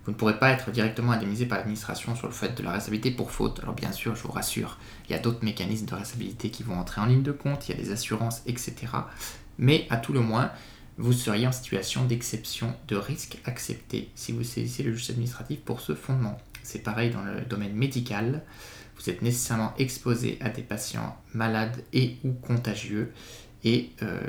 vous 0.05 0.12
ne 0.12 0.16
pourrez 0.16 0.38
pas 0.38 0.50
être 0.50 0.70
directement 0.70 1.12
indemnisé 1.12 1.46
par 1.46 1.59
l'administration 1.59 2.16
sur 2.16 2.26
le 2.26 2.33
fait 2.33 2.57
de 2.57 2.62
la 2.62 2.72
responsabilité 2.72 3.11
pour 3.11 3.31
faute. 3.31 3.61
Alors 3.61 3.74
bien 3.74 3.92
sûr, 3.92 4.16
je 4.16 4.22
vous 4.22 4.33
rassure, 4.33 4.79
il 5.09 5.12
y 5.12 5.14
a 5.14 5.18
d'autres 5.18 5.44
mécanismes 5.44 5.87
de 5.87 5.94
responsabilité 5.94 6.50
qui 6.50 6.62
vont 6.62 6.79
entrer 6.79 7.00
en 7.00 7.07
ligne 7.07 7.22
de 7.22 7.33
compte, 7.33 7.68
il 7.68 7.76
y 7.76 7.79
a 7.79 7.83
des 7.83 7.92
assurances, 7.92 8.42
etc. 8.46 8.74
Mais 9.59 9.87
à 9.90 9.98
tout 9.98 10.12
le 10.12 10.20
moins, 10.20 10.50
vous 10.98 11.12
seriez 11.12 11.46
en 11.46 11.53
situation 11.53 12.05
d'exception 12.05 12.74
de 12.88 12.96
risque 12.96 13.38
accepté 13.44 14.11
si 14.14 14.33
vous 14.33 14.44
saisissez 14.44 14.83
le 14.83 14.94
juge 14.94 15.11
administratif 15.11 15.61
pour 15.61 15.81
ce 15.81 15.94
fondement. 15.94 16.38
C'est 16.62 16.81
pareil 16.83 17.11
dans 17.11 17.22
le 17.22 17.40
domaine 17.42 17.74
médical. 17.74 18.42
vous 18.96 19.09
êtes 19.09 19.22
nécessairement 19.22 19.74
exposé 19.79 20.38
à 20.40 20.50
des 20.50 20.62
patients 20.62 21.16
malades 21.33 21.83
et 21.92 22.16
ou 22.24 22.33
contagieux. 22.33 23.12
Et 23.64 23.90
euh, 24.03 24.20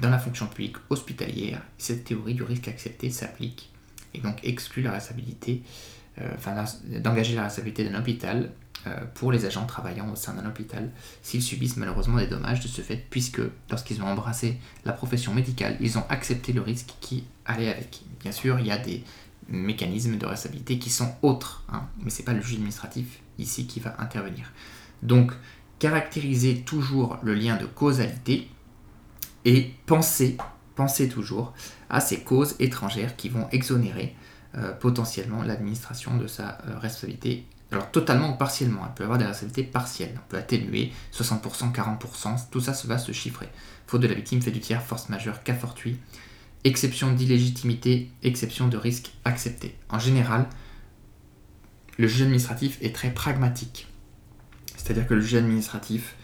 dans 0.00 0.10
la 0.10 0.18
fonction 0.18 0.46
publique 0.46 0.76
hospitalière, 0.90 1.62
cette 1.78 2.04
théorie 2.04 2.34
du 2.34 2.42
risque 2.42 2.68
accepté 2.68 3.10
s'applique 3.10 3.70
et 4.12 4.20
donc 4.20 4.38
exclut 4.44 4.82
la 4.82 4.92
responsabilité, 4.92 5.62
euh, 6.20 6.30
d'engager 7.00 7.34
la 7.34 7.44
responsabilité 7.44 7.88
d'un 7.88 7.98
hôpital 7.98 8.50
pour 9.14 9.32
les 9.32 9.46
agents 9.46 9.66
travaillant 9.66 10.10
au 10.10 10.16
sein 10.16 10.34
d'un 10.34 10.46
hôpital 10.46 10.90
s'ils 11.22 11.42
subissent 11.42 11.76
malheureusement 11.76 12.18
des 12.18 12.26
dommages 12.26 12.60
de 12.60 12.68
ce 12.68 12.82
fait, 12.82 13.04
puisque 13.10 13.40
lorsqu'ils 13.70 14.02
ont 14.02 14.06
embrassé 14.06 14.58
la 14.84 14.92
profession 14.92 15.32
médicale, 15.32 15.76
ils 15.80 15.98
ont 15.98 16.04
accepté 16.08 16.52
le 16.52 16.60
risque 16.60 16.94
qui 17.00 17.24
allait 17.44 17.70
avec. 17.70 18.02
Bien 18.20 18.32
sûr, 18.32 18.58
il 18.60 18.66
y 18.66 18.70
a 18.70 18.78
des 18.78 19.04
mécanismes 19.48 20.16
de 20.18 20.26
responsabilité 20.26 20.78
qui 20.78 20.90
sont 20.90 21.14
autres, 21.22 21.64
hein, 21.72 21.82
mais 22.02 22.10
ce 22.10 22.18
n'est 22.18 22.24
pas 22.24 22.32
le 22.32 22.40
juge 22.40 22.56
administratif 22.56 23.20
ici 23.38 23.66
qui 23.66 23.80
va 23.80 23.94
intervenir. 23.98 24.52
Donc, 25.02 25.32
caractériser 25.78 26.60
toujours 26.62 27.18
le 27.22 27.34
lien 27.34 27.56
de 27.56 27.66
causalité 27.66 28.48
et 29.44 29.74
penser, 29.86 30.36
penser 30.76 31.08
toujours 31.08 31.52
à 31.90 32.00
ces 32.00 32.20
causes 32.20 32.56
étrangères 32.58 33.16
qui 33.16 33.28
vont 33.28 33.48
exonérer 33.50 34.16
euh, 34.56 34.72
potentiellement 34.72 35.42
l'administration 35.42 36.16
de 36.16 36.26
sa 36.26 36.58
euh, 36.66 36.78
responsabilité 36.78 37.44
alors 37.74 37.90
totalement 37.90 38.30
ou 38.30 38.36
partiellement, 38.36 38.82
elle 38.86 38.94
peut 38.94 39.04
avoir 39.04 39.18
des 39.18 39.24
responsabilités 39.24 39.64
partielles, 39.64 40.14
on 40.16 40.28
peut 40.28 40.36
atténuer 40.36 40.92
60%, 41.12 41.72
40%, 41.72 42.48
tout 42.50 42.60
ça 42.60 42.72
va 42.84 42.98
se 42.98 43.12
chiffrer. 43.12 43.48
Faute 43.86 44.00
de 44.00 44.06
la 44.06 44.14
victime, 44.14 44.40
fait 44.40 44.50
du 44.50 44.60
tiers, 44.60 44.82
force 44.82 45.08
majeure, 45.08 45.42
cas 45.42 45.54
fortuit, 45.54 45.98
exception 46.62 47.12
d'illégitimité, 47.12 48.10
exception 48.22 48.68
de 48.68 48.76
risque 48.76 49.12
accepté. 49.24 49.76
En 49.88 49.98
général, 49.98 50.46
le 51.98 52.06
juge 52.06 52.22
administratif 52.22 52.78
est 52.80 52.94
très 52.94 53.10
pragmatique. 53.10 53.88
C'est-à-dire 54.76 55.06
que 55.06 55.14
le 55.14 55.20
juge 55.20 55.34
administratif 55.34 56.14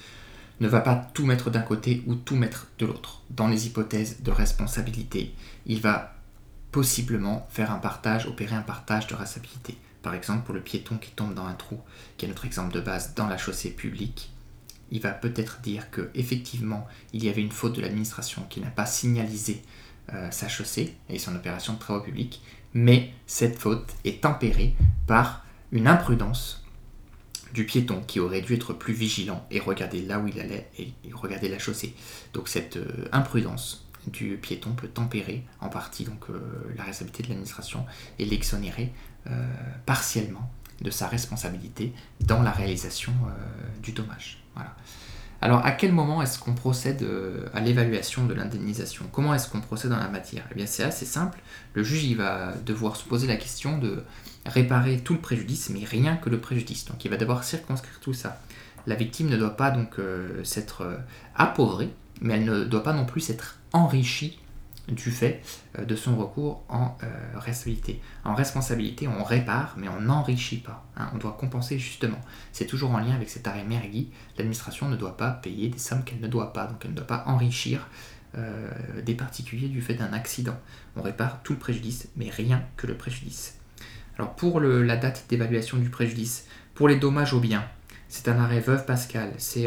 ne 0.60 0.68
va 0.68 0.80
pas 0.80 0.94
tout 1.14 1.26
mettre 1.26 1.50
d'un 1.50 1.62
côté 1.62 2.02
ou 2.06 2.14
tout 2.14 2.36
mettre 2.36 2.68
de 2.78 2.86
l'autre. 2.86 3.22
Dans 3.30 3.48
les 3.48 3.66
hypothèses 3.66 4.22
de 4.22 4.30
responsabilité, 4.30 5.34
il 5.66 5.80
va 5.80 6.14
possiblement 6.70 7.48
faire 7.50 7.72
un 7.72 7.78
partage, 7.78 8.26
opérer 8.26 8.54
un 8.54 8.62
partage 8.62 9.06
de 9.06 9.14
responsabilité. 9.14 9.76
Par 10.02 10.14
exemple, 10.14 10.44
pour 10.44 10.54
le 10.54 10.62
piéton 10.62 10.96
qui 10.96 11.10
tombe 11.10 11.34
dans 11.34 11.46
un 11.46 11.54
trou, 11.54 11.80
qui 12.16 12.24
est 12.24 12.28
notre 12.28 12.44
exemple 12.44 12.74
de 12.74 12.80
base 12.80 13.14
dans 13.14 13.26
la 13.26 13.36
chaussée 13.36 13.70
publique, 13.70 14.32
il 14.90 15.00
va 15.00 15.10
peut-être 15.10 15.60
dire 15.60 15.90
que 15.90 16.10
effectivement 16.14 16.86
il 17.12 17.24
y 17.24 17.28
avait 17.28 17.42
une 17.42 17.52
faute 17.52 17.76
de 17.76 17.80
l'administration 17.80 18.44
qui 18.48 18.60
n'a 18.60 18.70
pas 18.70 18.86
signalisé 18.86 19.62
euh, 20.12 20.30
sa 20.30 20.48
chaussée 20.48 20.96
et 21.08 21.18
son 21.18 21.34
opération 21.36 21.74
de 21.74 21.78
travaux 21.78 22.02
publics, 22.02 22.42
mais 22.74 23.12
cette 23.26 23.58
faute 23.58 23.92
est 24.04 24.22
tempérée 24.22 24.74
par 25.06 25.44
une 25.72 25.86
imprudence 25.86 26.64
du 27.54 27.66
piéton 27.66 28.02
qui 28.06 28.20
aurait 28.20 28.42
dû 28.42 28.54
être 28.54 28.72
plus 28.72 28.94
vigilant 28.94 29.46
et 29.50 29.60
regarder 29.60 30.02
là 30.02 30.20
où 30.20 30.28
il 30.28 30.38
allait 30.40 30.70
et 30.78 30.92
regarder 31.12 31.48
la 31.48 31.58
chaussée. 31.58 31.94
Donc 32.32 32.48
cette 32.48 32.76
euh, 32.76 33.08
imprudence 33.12 33.86
du 34.06 34.36
piéton 34.36 34.72
peut 34.72 34.88
tempérer 34.88 35.44
en 35.60 35.68
partie 35.68 36.04
donc 36.04 36.30
euh, 36.30 36.40
la 36.76 36.84
responsabilité 36.84 37.22
de 37.24 37.28
l'administration 37.28 37.84
et 38.18 38.24
l'exonérer 38.24 38.92
partiellement 39.87 40.50
de 40.80 40.90
sa 40.90 41.06
responsabilité 41.09 41.92
dans 42.20 42.42
la 42.42 42.50
réalisation 42.50 43.12
euh, 43.12 43.83
du 43.83 43.92
dommage. 43.92 44.42
Alors 45.42 45.64
à 45.64 45.72
quel 45.72 45.92
moment 45.92 46.20
est-ce 46.20 46.38
qu'on 46.38 46.54
procède 46.54 47.06
à 47.54 47.61
l'évaluation 47.61 48.26
de 48.26 48.35
l'indemnisation? 48.35 49.06
Comment 49.12 49.35
est-ce 49.35 49.48
qu'on 49.48 49.61
procède 49.61 49.90
dans 49.90 49.98
la 49.98 50.09
matière? 50.09 50.44
Eh 50.50 50.54
bien 50.54 50.66
c'est 50.66 50.83
assez 50.83 51.06
simple. 51.06 51.38
Le 51.72 51.83
juge 51.83 52.04
il 52.04 52.16
va 52.16 52.54
devoir 52.66 52.96
se 52.96 53.04
poser 53.04 53.26
la 53.26 53.37
question 53.37 53.78
de 53.78 54.02
réparer 54.44 54.98
tout 54.98 55.14
le 55.14 55.20
préjudice, 55.20 55.70
mais 55.70 55.85
rien 55.85 56.16
que 56.16 56.28
le 56.28 56.40
préjudice. 56.40 56.85
Donc 56.87 57.04
il 57.04 57.11
va 57.11 57.16
devoir 57.16 57.44
circonscrire 57.44 58.00
tout 58.00 58.12
ça. 58.12 58.42
La 58.87 58.96
victime 58.96 59.28
ne 59.28 59.37
doit 59.38 59.56
pas 59.56 59.70
donc 59.70 59.96
s'être 60.44 60.98
appauvrie, 61.35 61.92
mais 62.20 62.35
elle 62.35 62.44
ne 62.44 62.64
doit 62.64 62.83
pas 62.83 62.92
non 62.92 63.06
plus 63.06 63.20
s'être 63.20 63.59
enrichie 63.72 64.39
du 64.90 65.11
fait 65.11 65.42
euh, 65.79 65.85
de 65.85 65.96
son 65.96 66.16
recours 66.16 66.62
en 66.68 66.96
euh, 67.03 67.07
responsabilité. 67.38 68.00
En 68.24 68.35
responsabilité, 68.35 69.09
on 69.09 69.22
répare, 69.22 69.74
mais 69.76 69.88
on 69.88 70.00
n'enrichit 70.00 70.59
pas. 70.59 70.87
Hein. 70.96 71.11
on 71.14 71.18
doit 71.18 71.37
compenser 71.38 71.79
justement. 71.79 72.20
C'est 72.53 72.66
toujours 72.66 72.90
en 72.92 72.98
lien 72.98 73.14
avec 73.14 73.31
cet 73.31 73.46
arrêt 73.46 73.64
Mergui. 73.64 74.11
L'administration 74.37 74.88
ne 74.88 74.96
doit 74.96 75.16
pas 75.16 75.31
payer 75.31 75.68
des 75.68 75.79
sommes 75.79 76.05
qu'elle 76.05 76.20
ne 76.20 76.29
doit 76.29 76.53
pas, 76.53 76.66
donc 76.66 76.81
elle 76.85 76.90
ne 76.90 76.96
doit 76.96 77.07
pas 77.07 77.24
enrichir 77.26 77.88
euh, 78.37 78.70
des 79.03 79.14
particuliers 79.14 79.68
du 79.68 79.81
fait 79.81 79.94
d'un 79.94 80.12
accident. 80.12 80.59
On 80.96 81.03
répare 81.03 81.42
tout 81.42 81.53
le 81.53 81.59
préjudice, 81.59 82.09
mais 82.16 82.31
rien 82.31 82.62
que 82.76 82.87
le 82.87 82.96
préjudice. 82.96 83.57
Alors 84.18 84.35
pour 84.35 84.61
la 84.61 84.96
date 84.96 85.24
d'évaluation 85.29 85.79
du 85.79 85.88
préjudice, 85.88 86.46
pour 86.74 86.88
les 86.88 86.96
dommages 86.96 87.33
aux 87.33 87.40
biens, 87.40 87.64
c'est 88.09 88.29
un 88.29 88.38
arrêt 88.38 88.61
Veuve 88.61 88.85
Pascal, 88.85 89.33
c'est 89.38 89.66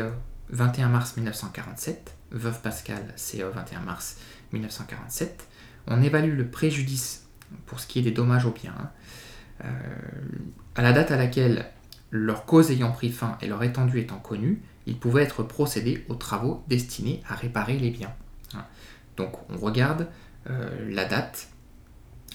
21 0.50 0.90
mars 0.90 1.16
1947. 1.18 2.16
Veuve 2.32 2.62
Pascal, 2.62 3.14
c'est 3.16 3.42
21 3.42 3.80
mars 3.82 4.18
1947. 4.54 5.48
On 5.88 6.02
évalue 6.02 6.38
le 6.38 6.48
préjudice 6.48 7.28
pour 7.66 7.80
ce 7.80 7.88
qui 7.88 8.00
est 8.00 8.04
des 8.04 8.12
dommages 8.12 8.46
aux 8.46 8.52
biens. 8.52 8.74
Hein. 8.80 8.90
Euh, 9.66 9.70
à 10.76 10.82
la 10.82 10.94
date 10.94 11.12
à 11.12 11.18
laquelle 11.18 11.66
leur 12.12 12.46
cause 12.46 12.72
ayant 12.72 12.92
pris 12.92 13.12
fin 13.12 13.38
et 13.42 13.48
leur 13.48 13.64
étendue 13.64 14.00
étant 14.00 14.20
connue, 14.20 14.62
il 14.86 14.98
pouvait 14.98 15.24
être 15.24 15.44
procédé 15.44 16.06
aux 16.10 16.16
travaux 16.16 16.64
destinés 16.68 17.22
à 17.28 17.36
réparer 17.36 17.78
les 17.78 17.90
biens. 17.90 18.14
Hein. 18.56 18.66
Donc 19.18 19.34
on 19.50 19.58
regarde 19.58 20.08
euh, 20.50 20.70
la 20.90 21.06
date 21.06 21.50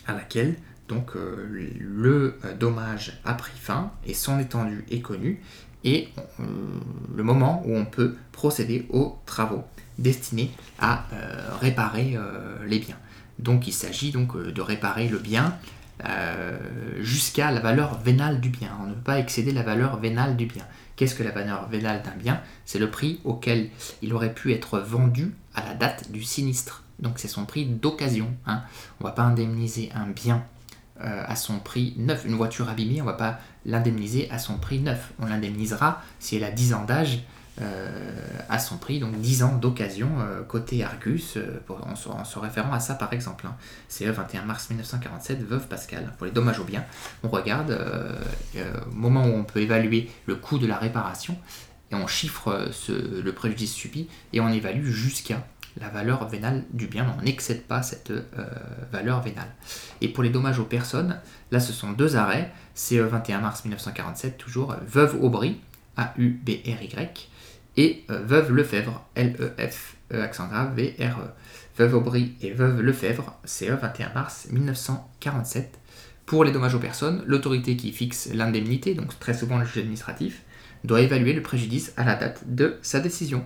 à 0.07 0.14
laquelle 0.14 0.57
euh, 0.90 1.68
le 1.78 2.38
dommage 2.59 3.20
a 3.24 3.35
pris 3.35 3.59
fin 3.59 3.92
et 4.07 4.14
son 4.14 4.38
étendue 4.38 4.87
est 4.90 5.00
connue 5.02 5.42
et 5.85 6.09
le 7.14 7.22
moment 7.22 7.62
où 7.66 7.76
on 7.76 7.85
peut 7.85 8.16
procéder 8.33 8.87
aux 8.88 9.18
travaux 9.26 9.64
destinés 9.98 10.50
à 10.78 11.04
euh, 11.12 11.56
réparer 11.61 12.14
euh, 12.16 12.56
les 12.66 12.78
biens. 12.78 12.96
Donc 13.38 13.66
il 13.66 13.72
s'agit 13.72 14.12
donc 14.12 14.34
euh, 14.34 14.52
de 14.52 14.61
réparer 14.61 15.08
le 15.08 15.18
bien 15.18 15.56
jusqu'à 17.00 17.50
la 17.50 17.58
valeur 17.58 17.98
vénale 17.98 18.40
du 18.40 18.50
bien. 18.50 18.70
On 18.80 18.87
ne 18.87 18.94
peut 18.94 19.00
pas 19.00 19.18
excéder 19.18 19.50
la 19.50 19.64
valeur 19.64 19.98
vénale 19.98 20.37
du 20.37 20.46
bien. 20.46 20.62
Qu'est-ce 20.94 21.16
que 21.16 21.24
la 21.24 21.32
valeur 21.32 21.68
vénale 21.68 22.02
d'un 22.04 22.14
bien? 22.14 22.40
C'est 22.66 22.78
le 22.78 22.88
prix 22.88 23.18
auquel 23.24 23.70
il 24.00 24.14
aurait 24.14 24.32
pu 24.32 24.52
être 24.52 24.78
vendu 24.78 25.34
à 25.56 25.64
la 25.64 25.74
date 25.74 26.12
du 26.12 26.22
sinistre. 26.22 26.84
Donc 27.00 27.14
c'est 27.16 27.26
son 27.26 27.46
prix 27.46 27.66
d'occasion. 27.66 28.32
Hein. 28.46 28.62
On 29.00 29.04
ne 29.04 29.08
va 29.08 29.12
pas 29.12 29.24
indemniser 29.24 29.90
un 29.92 30.06
bien 30.06 30.44
à 31.00 31.34
son 31.34 31.58
prix 31.58 31.94
neuf. 31.96 32.24
Une 32.24 32.37
voiture 32.37 32.68
abîmée, 32.68 33.02
on 33.02 33.04
ne 33.04 33.11
va 33.11 33.16
pas 33.16 33.40
l'indemniser 33.66 34.30
à 34.30 34.38
son 34.38 34.56
prix 34.58 34.78
neuf. 34.78 35.12
On 35.18 35.26
l'indemnisera 35.26 36.00
si 36.20 36.37
elle 36.37 36.44
a 36.44 36.52
10 36.52 36.74
ans 36.74 36.84
d'âge 36.84 37.24
à 38.49 38.59
son 38.59 38.79
prix, 38.79 38.99
donc 38.99 39.14
10 39.21 39.42
ans 39.42 39.57
d'occasion 39.57 40.09
euh, 40.21 40.42
côté 40.42 40.83
Argus, 40.83 41.37
euh, 41.37 41.61
en, 41.68 41.94
se, 41.94 42.38
référant 42.38 42.73
à 42.73 42.81
ça 42.81 42.94
par 42.94 43.12
exemple. 43.12 43.47
Hein. 43.47 43.55
C'est 43.88 44.07
le 44.07 44.12
21 44.12 44.42
mars 44.42 44.71
1947, 44.71 45.42
Veuve 45.42 45.66
Pascal. 45.68 46.12
Pour 46.16 46.27
les 46.27 46.33
dommages 46.33 46.59
aux 46.59 46.64
biens, 46.64 46.85
on 47.23 47.29
regarde 47.29 47.79
au 48.57 48.94
moment 48.94 49.25
où 49.27 49.33
on 49.33 49.44
peut 49.44 49.61
évaluer 49.61 50.11
le 50.27 50.37
coût 50.37 50.59
de 50.59 50.66
la 50.66 50.79
réparation, 50.79 51.37
et 51.90 51.94
on 51.94 52.07
chiffre 52.07 52.71
le 52.88 53.31
préjudice 53.33 53.73
subi, 53.73 54.09
et 54.33 54.40
on 54.40 54.49
évalue 54.49 54.87
jusqu'à 54.87 55.47
la 55.81 55.88
valeur 55.88 56.27
vénale 56.29 56.64
du 56.73 56.87
bien, 56.87 57.14
on 57.18 57.23
n'excède 57.23 57.62
pas 57.62 57.83
cette 57.83 58.12
valeur 58.92 59.21
vénale. 59.23 59.51
Et 60.01 60.09
pour 60.09 60.23
les 60.23 60.31
dommages 60.31 60.59
aux 60.59 60.64
personnes, 60.64 61.21
là 61.51 61.61
ce 61.61 61.73
sont 61.73 61.92
deux 61.92 62.16
arrêts, 62.16 62.53
c'est 62.75 62.99
21 62.99 63.40
mars 63.40 63.64
1947 63.64 64.38
toujours, 64.38 64.75
Veuve 64.87 65.16
Aubry, 65.23 65.61
A-U-B-R-Y, 65.97 67.29
et 67.79 68.05
euh, 68.11 68.19
Veuve 68.25 68.53
Lefebvre, 68.53 69.07
L-E-F, 69.14 69.97
E 70.12 70.21
accent 70.21 70.49
grave, 70.49 70.75
V-R-E. 70.75 71.31
Veuve 71.79 71.95
Aubry 71.95 72.35
et 72.43 72.51
Veuve 72.51 72.83
Lefebvre, 72.83 73.38
CE 73.45 73.71
21 73.71 74.12
mars 74.12 74.49
1947. 74.51 75.79
Pour 76.27 76.43
les 76.43 76.51
dommages 76.51 76.75
aux 76.75 76.81
personnes, 76.81 77.23
l'autorité 77.25 77.77
qui 77.77 77.93
fixe 77.93 78.31
l'indemnité, 78.35 78.95
donc 78.95 79.17
très 79.21 79.33
souvent 79.33 79.59
le 79.59 79.64
juge 79.64 79.79
administratif, 79.79 80.43
doit 80.83 81.01
évaluer 81.03 81.33
le 81.33 81.41
préjudice 81.41 81.93
à 81.97 82.05
la 82.05 82.17
date 82.17 82.43
de 82.53 82.79
sa 82.83 82.99
décision. 82.99 83.45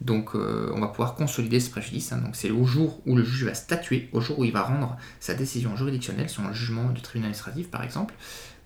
Donc 0.00 0.34
euh, 0.34 0.72
on 0.74 0.80
va 0.80 0.88
pouvoir 0.88 1.14
consolider 1.14 1.60
ce 1.60 1.70
préjudice. 1.70 2.12
Hein. 2.12 2.22
c'est 2.32 2.50
au 2.50 2.64
jour 2.64 3.00
où 3.06 3.14
le 3.14 3.22
juge 3.22 3.44
va 3.44 3.54
statuer, 3.54 4.08
au 4.12 4.20
jour 4.20 4.40
où 4.40 4.44
il 4.44 4.52
va 4.52 4.62
rendre 4.62 4.96
sa 5.20 5.34
décision 5.34 5.76
juridictionnelle 5.76 6.28
sur 6.28 6.42
le 6.42 6.52
jugement 6.52 6.90
du 6.90 7.02
tribunal 7.02 7.28
administratif 7.28 7.70
par 7.70 7.84
exemple. 7.84 8.14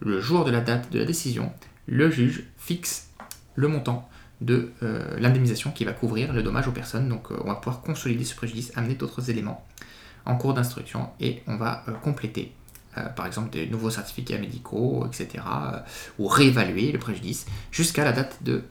Le 0.01 0.23
jour 0.23 0.47
de 0.47 0.51
la 0.51 0.63
date 0.63 0.91
de 0.91 0.99
la 0.99 1.05
décision, 1.05 1.53
le 1.87 2.11
juge 2.11 2.45
fixe 2.57 3.11
le 3.55 3.69
montant 3.69 4.09
de 4.41 4.73
euh, 4.83 5.19
l'indemnisation 5.19 5.71
qui 5.71 5.85
va 5.85 5.93
couvrir 5.93 6.33
le 6.33 6.43
dommage 6.43 6.69
aux 6.69 6.73
personnes. 6.73 7.09
Donc 7.09 7.31
euh, 7.31 7.37
on 7.45 7.49
va 7.49 7.57
pouvoir 7.57 7.83
consolider 7.83 8.25
ce 8.25 8.35
préjudice, 8.35 8.73
amener 8.77 8.95
d'autres 8.95 9.31
éléments 9.31 9.67
en 10.27 10.37
cours 10.37 10.55
d'instruction 10.55 11.11
et 11.21 11.43
on 11.47 11.57
va 11.57 11.85
euh, 11.89 11.93
compléter 11.93 12.53
par 13.17 13.27
exemple 13.27 13.51
des 13.51 13.67
nouveaux 13.67 13.91
certificats 13.91 14.39
médicaux, 14.39 15.05
etc. 15.09 15.43
ou 16.21 16.29
réévaluer 16.29 16.93
le 16.93 17.01
préjudice 17.01 17.45
jusqu'à 17.73 18.05
la 18.05 18.13
date 18.13 18.45
de 18.45 18.63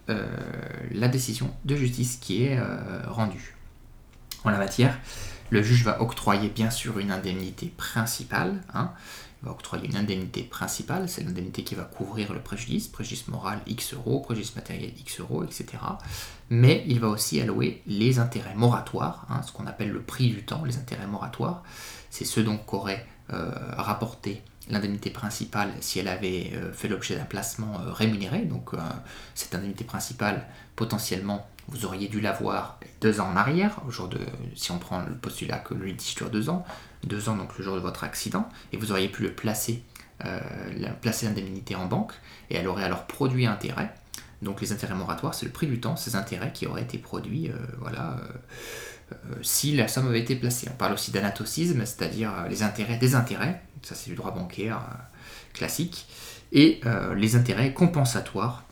la 0.93 1.10
décision 1.10 1.54
de 1.65 1.76
justice 1.76 2.19
qui 2.21 2.45
est 2.45 2.58
rendue. 3.06 3.54
En 4.45 4.49
la 4.49 4.60
matière, 4.60 4.97
Le 5.54 5.62
juge 5.62 5.84
va 5.84 6.02
octroyer 6.02 6.49
bien 6.49 6.71
sûr 6.71 6.97
une 6.97 7.12
indemnité 7.12 7.71
principale. 7.78 8.63
Hein. 8.73 8.89
Va 9.43 9.51
octroyer 9.51 9.88
une 9.88 9.97
indemnité 9.97 10.43
principale, 10.43 11.10
c'est 11.10 11.21
l'indemnité 11.23 11.63
qui 11.63 11.75
va 11.75 11.84
couvrir 11.84 12.32
le 12.34 12.39
préjudice, 12.39 12.88
préjudice 12.88 13.27
moral 13.27 13.60
X 13.67 13.93
euros, 13.93 14.21
préjudice 14.21 14.56
matériel 14.56 14.91
X 14.97 15.19
euros, 15.19 15.43
etc. 15.43 15.65
Mais 16.49 16.84
il 16.88 17.01
va 17.01 17.10
aussi 17.10 17.41
allouer 17.41 17.82
les 17.86 18.19
intérêts 18.19 18.56
moratoires, 18.56 19.25
hein, 19.29 19.41
ce 19.41 19.51
qu'on 19.51 19.67
appelle 19.67 19.91
le 19.91 20.01
prix 20.01 20.29
du 20.29 20.43
temps, 20.43 20.63
les 20.63 20.77
intérêts 20.77 21.08
moratoires. 21.08 21.63
C'est 22.10 22.25
ceux 22.25 22.43
donc 22.43 22.65
qu'aurait 22.65 23.06
euh, 23.32 23.51
rapporté 23.77 24.41
l'indemnité 24.69 25.10
principale 25.10 25.71
si 25.79 25.99
elle 25.99 26.10
avait 26.10 26.51
euh, 26.53 26.73
fait 26.73 26.89
l'objet 26.89 27.15
d'un 27.15 27.23
placement 27.23 27.79
euh, 27.79 27.91
rémunéré. 27.91 28.39
Donc 28.39 28.71
cette 29.34 29.56
indemnité 29.56 29.84
principale, 29.84 30.45
potentiellement, 30.75 31.47
vous 31.67 31.86
auriez 31.86 32.08
dû 32.08 32.19
l'avoir 32.21 32.80
deux 33.02 33.19
ans 33.19 33.30
en 33.32 33.36
arrière, 33.36 33.80
au 33.88 33.91
jour 33.91 34.08
de, 34.08 34.19
si 34.56 34.71
on 34.71 34.80
prend 34.80 35.02
le 35.02 35.15
postulat 35.15 35.60
que 35.60 35.73
le 35.73 35.86
litige 35.86 36.15
dure 36.15 36.30
deux 36.30 36.49
ans, 36.49 36.65
deux 37.04 37.30
ans 37.30 37.36
donc 37.36 37.58
le 37.58 37.63
jour 37.63 37.76
de 37.76 37.80
votre 37.82 38.04
accident, 38.04 38.47
et 38.71 38.78
vous 38.78 38.91
auriez 38.91 39.10
pu 39.10 39.23
le 39.23 39.34
placer, 39.34 39.84
placer 41.02 41.26
l'indemnité 41.26 41.76
en 41.76 41.86
banque, 41.86 42.13
et 42.49 42.56
elle 42.56 42.67
aurait 42.67 42.84
alors 42.84 43.06
produit 43.06 43.45
intérêt. 43.45 43.93
Donc 44.41 44.62
les 44.62 44.71
intérêts 44.73 44.95
moratoires, 44.95 45.34
c'est 45.34 45.45
le 45.45 45.52
prix 45.52 45.67
du 45.67 45.80
temps, 45.80 45.95
ces 45.95 46.15
intérêts 46.15 46.52
qui 46.54 46.67
auraient 46.67 46.82
été 46.82 46.97
produits, 46.97 47.49
voilà 47.80 48.17
euh, 49.12 49.36
si 49.41 49.76
la 49.76 49.88
somme 49.88 50.08
avait 50.08 50.19
été 50.19 50.36
placée. 50.36 50.67
On 50.71 50.76
parle 50.76 50.93
aussi 50.93 51.12
d'anatocisme, 51.12 51.86
c'est-à-dire 51.86 52.32
euh, 52.38 52.47
les 52.47 52.63
intérêts 52.63 52.97
des 52.97 53.15
intérêts, 53.15 53.62
ça 53.82 53.95
c'est 53.95 54.10
du 54.10 54.15
droit 54.15 54.32
bancaire 54.32 54.78
euh, 54.78 54.95
classique, 55.54 56.08
et 56.52 56.82
les 57.15 57.36
intérêts 57.36 57.73
compensatoires, 57.73 58.63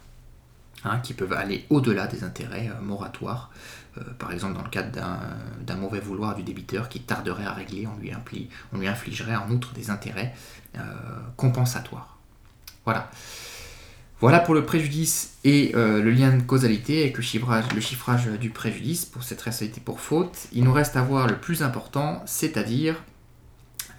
hein, 0.84 1.00
qui 1.00 1.14
peuvent 1.14 1.34
aller 1.34 1.66
au-delà 1.70 2.08
des 2.08 2.24
intérêts 2.24 2.70
moratoires. 2.82 3.52
par 4.20 4.32
exemple, 4.32 4.56
dans 4.56 4.64
le 4.64 4.70
cadre 4.70 4.92
d'un 5.66 5.76
mauvais 5.76 6.00
vouloir 6.00 6.36
du 6.36 6.44
débiteur 6.44 6.90
qui 6.90 7.02
tarderait 7.02 7.46
à 7.46 7.54
régler, 7.54 7.88
on 7.88 8.78
lui, 8.78 8.88
infligerait 8.88 9.36
en 9.36 9.50
outre 9.52 9.74
des 9.74 9.90
intérêts 9.90 10.34
compensatoires. 11.38 12.18
Voilà. 12.86 13.10
Voilà 14.22 14.40
pour 14.40 14.54
le 14.54 14.64
préjudice 14.64 15.34
et 15.44 15.72
euh, 15.74 16.00
le 16.00 16.12
lien 16.12 16.32
de 16.32 16.44
causalité 16.44 17.02
avec 17.02 17.18
le 17.18 17.24
chiffrage, 17.24 18.28
du 18.40 18.52
préjudice 18.52 19.04
pour 19.04 19.24
cette 19.24 19.42
responsabilité 19.42 19.82
pour 19.82 20.00
faute. 20.00 20.48
Il 20.54 20.64
nous 20.64 20.74
reste 20.74 20.96
à 20.96 21.02
voir 21.02 21.26
le 21.26 21.38
plus 21.38 21.64
important, 21.64 22.22
c'est-à-dire 22.28 23.04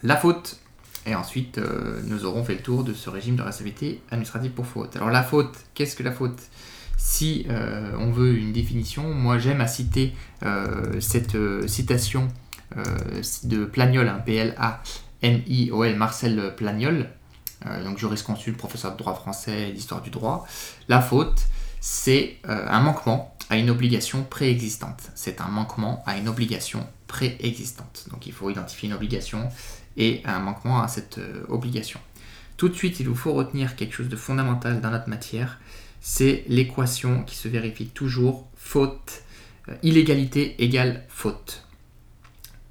la 0.04 0.16
faute. 0.16 0.60
Et 1.06 1.16
ensuite, 1.16 1.58
euh, 1.58 2.00
nous 2.04 2.24
aurons 2.24 2.44
fait 2.44 2.54
le 2.54 2.62
tour 2.62 2.84
de 2.84 2.94
ce 2.94 3.10
régime 3.10 3.34
de 3.34 3.42
responsabilité 3.42 4.00
administrative 4.12 4.52
pour 4.52 4.64
faute. 4.64 4.94
Alors 4.94 5.10
la 5.10 5.24
faute, 5.24 5.56
qu'est-ce 5.74 5.96
que 5.96 6.04
la 6.04 6.12
faute? 6.12 6.38
Si 7.04 7.46
euh, 7.48 7.92
on 7.98 8.10
veut 8.10 8.36
une 8.36 8.52
définition, 8.52 9.12
moi 9.12 9.38
j'aime 9.38 9.60
à 9.60 9.66
citer 9.66 10.14
cette 11.00 11.36
citation 11.66 12.28
de 13.44 13.64
Plagnol, 13.64 14.08
un 14.08 14.18
P-L-A-N-I-O-L, 14.18 15.96
Marcel 15.96 16.54
Plagnol, 16.56 17.08
euh, 17.66 17.84
donc 17.84 17.98
jurisconsulte, 17.98 18.56
professeur 18.56 18.92
de 18.92 18.98
droit 18.98 19.14
français 19.14 19.68
et 19.68 19.72
d'histoire 19.72 20.02
du 20.02 20.10
droit. 20.10 20.46
La 20.88 21.00
faute, 21.00 21.46
c'est 21.80 22.38
euh, 22.48 22.66
un 22.68 22.80
manquement 22.80 23.36
à 23.50 23.56
une 23.56 23.70
obligation 23.70 24.24
préexistante. 24.24 25.10
C'est 25.14 25.40
un 25.40 25.48
manquement 25.48 26.02
à 26.06 26.16
une 26.16 26.28
obligation 26.28 26.86
préexistante. 27.06 28.06
Donc 28.10 28.26
il 28.26 28.32
faut 28.32 28.50
identifier 28.50 28.88
une 28.88 28.94
obligation 28.94 29.48
et 29.96 30.22
un 30.24 30.40
manquement 30.40 30.82
à 30.82 30.88
cette 30.88 31.18
euh, 31.18 31.44
obligation. 31.48 32.00
Tout 32.56 32.68
de 32.68 32.74
suite, 32.74 33.00
il 33.00 33.08
vous 33.08 33.14
faut 33.14 33.32
retenir 33.32 33.76
quelque 33.76 33.94
chose 33.94 34.08
de 34.08 34.16
fondamental 34.16 34.80
dans 34.80 34.90
notre 34.90 35.08
matière, 35.08 35.58
c'est 36.02 36.44
l'équation 36.48 37.22
qui 37.22 37.36
se 37.36 37.46
vérifie 37.46 37.86
toujours, 37.86 38.48
faute, 38.56 39.22
illégalité 39.84 40.62
égale 40.62 41.04
faute. 41.08 41.64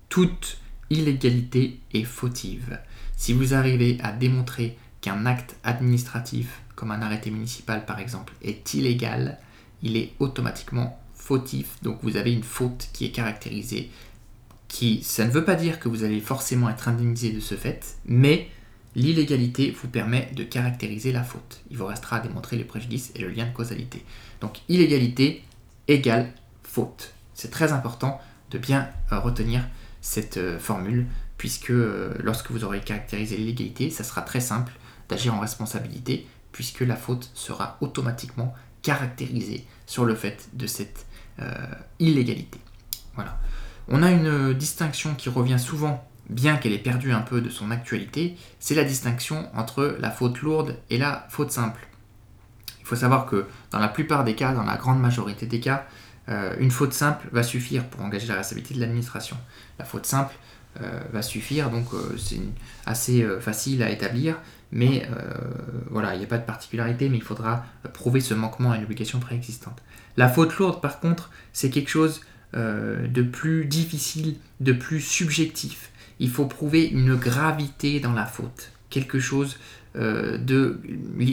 Toute 0.09 0.59
illégalité 0.89 1.79
est 1.93 2.03
fautive. 2.03 2.77
Si 3.15 3.31
vous 3.31 3.53
arrivez 3.53 3.97
à 4.03 4.11
démontrer 4.11 4.77
qu'un 4.99 5.25
acte 5.25 5.55
administratif, 5.63 6.61
comme 6.75 6.91
un 6.91 7.01
arrêté 7.01 7.31
municipal 7.31 7.85
par 7.85 7.99
exemple, 7.99 8.33
est 8.41 8.73
illégal, 8.73 9.39
il 9.81 9.95
est 9.95 10.11
automatiquement 10.19 10.99
fautif. 11.15 11.81
Donc 11.83 11.99
vous 12.03 12.17
avez 12.17 12.33
une 12.33 12.43
faute 12.43 12.89
qui 12.91 13.05
est 13.05 13.11
caractérisée. 13.11 13.89
Qui, 14.67 15.03
ça 15.03 15.25
ne 15.25 15.31
veut 15.31 15.45
pas 15.45 15.55
dire 15.55 15.79
que 15.79 15.87
vous 15.87 16.03
allez 16.03 16.19
forcément 16.19 16.69
être 16.69 16.89
indemnisé 16.89 17.31
de 17.31 17.39
ce 17.39 17.55
fait, 17.55 17.95
mais 18.05 18.49
l'illégalité 18.95 19.71
vous 19.71 19.87
permet 19.87 20.31
de 20.35 20.43
caractériser 20.43 21.11
la 21.11 21.23
faute. 21.23 21.61
Il 21.69 21.77
vous 21.77 21.85
restera 21.85 22.17
à 22.17 22.19
démontrer 22.19 22.57
les 22.57 22.63
préjudices 22.63 23.11
et 23.15 23.19
le 23.19 23.29
lien 23.29 23.45
de 23.45 23.53
causalité. 23.53 24.03
Donc 24.41 24.59
illégalité 24.67 25.43
égale 25.87 26.33
faute. 26.63 27.13
C'est 27.33 27.51
très 27.51 27.71
important 27.71 28.19
de 28.51 28.57
bien 28.57 28.89
euh, 29.11 29.19
retenir 29.19 29.67
cette 30.01 30.37
euh, 30.37 30.59
formule 30.59 31.07
puisque 31.37 31.71
euh, 31.71 32.13
lorsque 32.19 32.51
vous 32.51 32.63
aurez 32.63 32.81
caractérisé 32.81 33.37
l'illégalité, 33.37 33.89
ça 33.89 34.03
sera 34.03 34.21
très 34.21 34.41
simple 34.41 34.73
d'agir 35.09 35.33
en 35.33 35.39
responsabilité, 35.39 36.27
puisque 36.51 36.81
la 36.81 36.95
faute 36.95 37.31
sera 37.33 37.77
automatiquement 37.81 38.53
caractérisée 38.81 39.65
sur 39.85 40.05
le 40.05 40.15
fait 40.15 40.49
de 40.53 40.67
cette 40.67 41.05
illégalité. 41.99 42.59
Voilà. 43.15 43.39
On 43.87 44.03
a 44.03 44.11
une 44.11 44.53
distinction 44.53 45.15
qui 45.15 45.29
revient 45.29 45.59
souvent, 45.59 46.07
bien 46.31 46.57
qu'elle 46.57 46.73
ait 46.73 46.79
perdu 46.79 47.11
un 47.11 47.21
peu 47.21 47.41
de 47.41 47.49
son 47.49 47.69
actualité, 47.71 48.35
c'est 48.59 48.73
la 48.73 48.83
distinction 48.83 49.49
entre 49.53 49.97
la 49.99 50.09
faute 50.09 50.41
lourde 50.41 50.77
et 50.89 50.97
la 50.97 51.27
faute 51.29 51.51
simple. 51.51 51.87
Il 52.79 52.85
faut 52.85 52.95
savoir 52.95 53.25
que 53.25 53.45
dans 53.71 53.79
la 53.79 53.89
plupart 53.89 54.23
des 54.23 54.35
cas, 54.35 54.53
dans 54.53 54.63
la 54.63 54.77
grande 54.77 54.99
majorité 54.99 55.45
des 55.45 55.59
cas, 55.59 55.85
euh, 56.29 56.55
une 56.59 56.71
faute 56.71 56.93
simple 56.93 57.27
va 57.31 57.43
suffire 57.43 57.85
pour 57.85 58.01
engager 58.01 58.27
la 58.27 58.35
responsabilité 58.35 58.73
de 58.75 58.79
l'administration. 58.79 59.37
La 59.77 59.85
faute 59.85 60.05
simple, 60.05 60.33
euh, 60.81 61.01
va 61.11 61.21
suffire. 61.21 61.69
Donc 61.69 61.93
euh, 61.93 62.15
c'est 62.17 62.39
assez 62.85 63.25
facile 63.41 63.83
à 63.83 63.89
établir, 63.89 64.37
mais 64.71 65.05
voilà, 65.89 66.15
il 66.15 66.19
n'y 66.19 66.23
a 66.23 66.27
pas 66.27 66.37
de 66.37 66.45
particularité, 66.45 67.09
mais 67.09 67.17
il 67.17 67.23
faudra 67.23 67.65
prouver 67.93 68.21
ce 68.21 68.33
manquement 68.33 68.71
à 68.71 68.77
une 68.77 68.83
obligation 68.83 69.19
préexistante. 69.19 69.81
La 70.15 70.29
faute 70.29 70.55
lourde, 70.57 70.81
par 70.81 70.99
contre, 71.01 71.29
c'est 71.51 71.69
quelque 71.69 71.89
chose 71.89 72.21
de 72.53 73.21
plus 73.21 73.65
difficile, 73.65 74.37
de 74.61 74.71
plus 74.71 75.01
subjectif. 75.01 75.90
Il 76.21 76.29
faut 76.29 76.45
prouver 76.45 76.87
une 76.87 77.15
gravité 77.15 77.99
dans 77.99 78.13
la 78.13 78.25
faute. 78.25 78.71
Quelque 78.89 79.19
chose 79.19 79.57
de... 79.95 80.79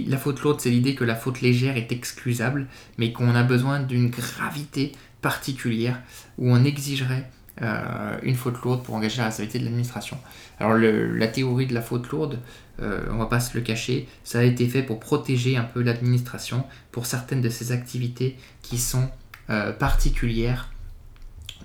La 0.09 0.17
faute 0.17 0.41
lourde, 0.43 0.61
c'est 0.61 0.71
l'idée 0.71 0.97
que 0.97 1.05
la 1.05 1.15
faute 1.15 1.41
légère 1.41 1.77
est 1.77 1.93
excusable, 1.93 2.67
mais 2.97 3.13
qu'on 3.13 3.37
a 3.37 3.45
besoin 3.45 3.79
d'une 3.79 4.11
gravité 4.11 4.91
particulière, 5.23 6.01
où 6.39 6.51
on 6.51 6.65
exigerait 6.65 7.31
euh, 7.63 8.17
une 8.23 8.37
faute 8.37 8.63
lourde 8.63 8.85
pour 8.85 8.95
engager 8.95 9.19
la 9.19 9.25
responsabilité 9.25 9.59
de 9.59 9.65
l'administration. 9.65 10.17
Alors 10.61 10.77
la 10.77 11.27
théorie 11.27 11.67
de 11.67 11.75
la 11.75 11.83
faute 11.83 12.09
lourde, 12.11 12.39
euh, 12.81 13.01
on 13.11 13.17
va 13.17 13.27
pas 13.27 13.41
se 13.41 13.57
le 13.57 13.65
cacher, 13.65 14.07
ça 14.23 14.39
a 14.39 14.43
été 14.43 14.69
fait 14.69 14.83
pour 14.83 15.01
protéger 15.01 15.57
un 15.57 15.65
peu 15.65 15.83
l'administration 15.83 16.65
pour 16.93 17.07
certaines 17.07 17.41
de 17.41 17.49
ses 17.49 17.73
activités 17.73 18.37
qui 18.63 18.79
sont 18.79 19.09
euh, 19.51 19.73
particulières 19.73 20.71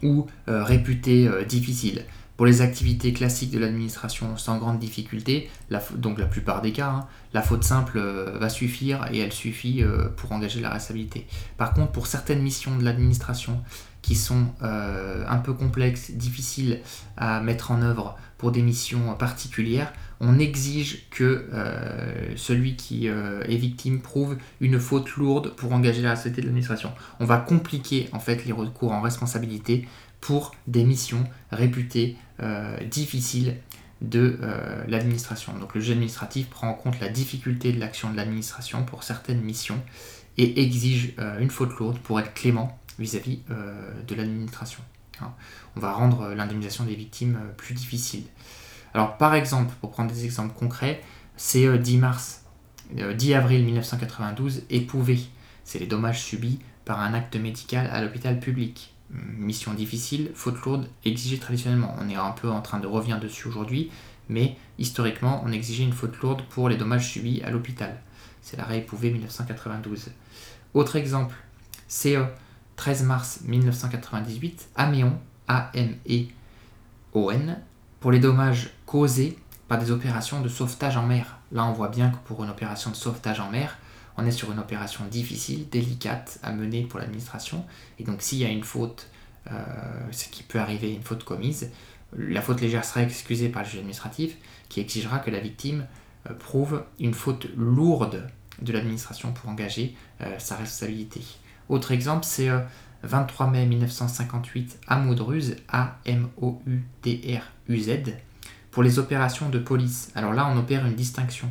ou 0.01 0.27
réputées 0.47 1.29
difficiles. 1.47 2.03
Pour 2.35 2.47
les 2.47 2.61
activités 2.61 3.13
classiques 3.13 3.51
de 3.51 3.59
l'administration 3.59 4.37
sans 4.37 4.57
grande 4.57 4.79
difficulté, 4.79 5.49
donc 5.95 6.17
la 6.17 6.25
plupart 6.25 6.61
des 6.61 6.71
cas, 6.71 6.89
hein, 6.89 7.07
la 7.33 7.43
faute 7.43 7.63
simple 7.63 7.99
va 7.99 8.49
suffire 8.49 9.05
et 9.11 9.19
elle 9.19 9.31
suffit 9.31 9.83
pour 10.17 10.31
engager 10.31 10.59
la 10.59 10.69
responsabilité. 10.69 11.27
Par 11.57 11.73
contre, 11.73 11.91
pour 11.91 12.07
certaines 12.07 12.41
missions 12.41 12.75
de 12.75 12.83
l'administration 12.83 13.61
qui 14.03 14.15
sont 14.15 14.47
euh, 14.61 15.23
un 15.27 15.37
peu 15.37 15.53
complexes, 15.53 16.11
difficiles 16.11 16.81
à 17.17 17.39
mettre 17.39 17.71
en 17.71 17.81
œuvre 17.81 18.17
pour 18.37 18.51
des 18.51 18.61
missions 18.61 19.15
particulières, 19.15 19.93
on 20.19 20.37
exige 20.39 21.09
que 21.09 21.47
euh, 21.53 22.35
celui 22.35 22.75
qui 22.75 23.07
euh, 23.07 23.41
est 23.47 23.55
victime 23.55 24.01
prouve 24.01 24.37
une 24.59 24.79
faute 24.79 25.09
lourde 25.11 25.55
pour 25.55 25.71
engager 25.71 26.01
la 26.01 26.17
société 26.17 26.41
de 26.41 26.47
l'administration. 26.47 26.91
On 27.21 27.25
va 27.25 27.37
compliquer 27.37 28.09
en 28.11 28.19
fait 28.19 28.45
les 28.45 28.51
recours 28.51 28.91
en 28.91 29.01
responsabilité 29.01 29.87
pour 30.23 30.55
des 30.67 30.85
missions 30.85 31.23
réputées 31.51 32.15
difficiles 32.89 33.57
de 34.01 34.39
l'administration. 34.87 35.53
Donc 35.59 35.75
le 35.75 35.81
juge 35.81 35.91
administratif 35.91 36.49
prend 36.49 36.69
en 36.69 36.73
compte 36.73 36.99
la 37.01 37.09
difficulté 37.09 37.73
de 37.73 37.79
l'action 37.79 38.09
de 38.09 38.15
l'administration 38.15 38.85
pour 38.85 39.03
certaines 39.03 39.41
missions 39.41 39.81
et 40.37 40.63
exige 40.63 41.13
une 41.39 41.49
faute 41.49 41.77
lourde 41.77 41.99
pour 41.99 42.19
être 42.19 42.33
clément 42.33 42.79
vis-à-vis 42.99 43.39
euh, 43.49 44.01
de 44.07 44.15
l'administration. 44.15 44.81
Hein. 45.21 45.31
On 45.75 45.79
va 45.79 45.93
rendre 45.93 46.33
l'indemnisation 46.33 46.83
des 46.83 46.95
victimes 46.95 47.39
euh, 47.41 47.51
plus 47.55 47.73
difficile. 47.73 48.23
Alors 48.93 49.17
par 49.17 49.35
exemple, 49.35 49.73
pour 49.81 49.91
prendre 49.91 50.11
des 50.11 50.25
exemples 50.25 50.53
concrets, 50.53 51.01
c'est 51.35 51.77
10 51.77 51.95
euh, 51.95 51.99
mars, 51.99 52.45
10 52.91 53.33
avril 53.33 53.65
1992, 53.65 54.63
éprouvé. 54.69 55.19
C'est 55.63 55.79
les 55.79 55.87
dommages 55.87 56.21
subis 56.21 56.59
par 56.85 56.99
un 56.99 57.13
acte 57.13 57.35
médical 57.35 57.87
à 57.91 58.01
l'hôpital 58.01 58.39
public. 58.39 58.92
Mission 59.13 59.73
difficile, 59.73 60.31
faute 60.33 60.59
lourde, 60.63 60.89
exigée 61.05 61.37
traditionnellement. 61.37 61.95
On 61.99 62.09
est 62.09 62.15
un 62.15 62.31
peu 62.31 62.49
en 62.49 62.61
train 62.61 62.79
de 62.79 62.87
revenir 62.87 63.19
dessus 63.19 63.47
aujourd'hui, 63.47 63.91
mais 64.27 64.57
historiquement, 64.79 65.43
on 65.45 65.51
exigeait 65.51 65.83
une 65.83 65.93
faute 65.93 66.17
lourde 66.17 66.41
pour 66.49 66.67
les 66.67 66.77
dommages 66.77 67.11
subis 67.11 67.41
à 67.43 67.51
l'hôpital. 67.51 68.01
C'est 68.41 68.57
l'arrêt 68.57 68.79
éprouvé 68.79 69.11
1992. 69.11 70.09
Autre 70.73 70.95
exemple, 70.95 71.35
c'est 71.87 72.17
13 72.75 73.03
mars 73.03 73.41
1998, 73.45 74.69
Améon, 74.75 75.19
A-M-E, 75.47 76.25
ON, 77.13 77.55
pour 77.99 78.11
les 78.11 78.19
dommages 78.19 78.71
causés 78.85 79.37
par 79.67 79.77
des 79.77 79.91
opérations 79.91 80.41
de 80.41 80.49
sauvetage 80.49 80.97
en 80.97 81.05
mer. 81.05 81.37
Là, 81.51 81.65
on 81.65 81.73
voit 81.73 81.89
bien 81.89 82.09
que 82.09 82.17
pour 82.25 82.43
une 82.43 82.49
opération 82.49 82.89
de 82.89 82.95
sauvetage 82.95 83.39
en 83.39 83.49
mer, 83.51 83.77
on 84.17 84.25
est 84.25 84.31
sur 84.31 84.51
une 84.51 84.59
opération 84.59 85.05
difficile, 85.05 85.67
délicate 85.69 86.39
à 86.43 86.51
mener 86.51 86.83
pour 86.83 86.99
l'administration. 86.99 87.65
Et 87.99 88.03
donc, 88.03 88.21
s'il 88.21 88.39
y 88.39 88.45
a 88.45 88.49
une 88.49 88.63
faute, 88.63 89.07
euh, 89.51 89.63
ce 90.11 90.27
qui 90.29 90.43
peut 90.43 90.59
arriver, 90.59 90.93
une 90.93 91.01
faute 91.01 91.23
commise, 91.23 91.71
la 92.15 92.41
faute 92.41 92.61
légère 92.61 92.85
sera 92.85 93.01
excusée 93.01 93.49
par 93.49 93.63
le 93.63 93.67
juge 93.69 93.79
administratif, 93.79 94.37
qui 94.69 94.79
exigera 94.81 95.19
que 95.19 95.31
la 95.31 95.39
victime 95.39 95.87
euh, 96.29 96.33
prouve 96.33 96.83
une 96.99 97.13
faute 97.13 97.47
lourde 97.57 98.29
de 98.61 98.71
l'administration 98.71 99.33
pour 99.33 99.49
engager 99.49 99.95
euh, 100.21 100.37
sa 100.37 100.55
responsabilité. 100.57 101.21
Autre 101.69 101.91
exemple, 101.91 102.25
c'est 102.25 102.49
23 103.03 103.47
mai 103.49 103.65
1958 103.65 104.79
à 104.87 104.97
Moudruz, 104.97 105.55
A-M-O-U-D-R-U-Z, 105.69 106.53
pour 108.69 108.83
les 108.83 108.99
opérations 108.99 109.49
de 109.49 109.59
police. 109.59 110.11
Alors 110.13 110.33
là, 110.33 110.47
on 110.53 110.57
opère 110.57 110.85
une 110.85 110.95
distinction. 110.95 111.49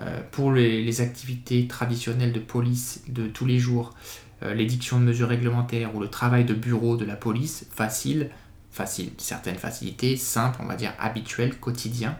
Euh, 0.00 0.20
pour 0.30 0.52
les, 0.52 1.00
activités 1.00 1.66
traditionnelles 1.66 2.32
de 2.32 2.40
police 2.40 3.02
de 3.08 3.26
tous 3.26 3.46
les 3.46 3.58
jours, 3.58 3.94
euh, 4.42 4.54
l'édiction 4.54 5.00
de 5.00 5.04
mesures 5.04 5.28
réglementaires 5.28 5.94
ou 5.96 6.00
le 6.00 6.08
travail 6.08 6.44
de 6.44 6.54
bureau 6.54 6.96
de 6.96 7.04
la 7.04 7.16
police, 7.16 7.66
facile, 7.70 8.30
facile, 8.70 9.10
certaines 9.18 9.56
facilités, 9.56 10.16
simple, 10.16 10.60
on 10.62 10.66
va 10.66 10.76
dire 10.76 10.92
habituel, 11.00 11.58
quotidien. 11.58 12.16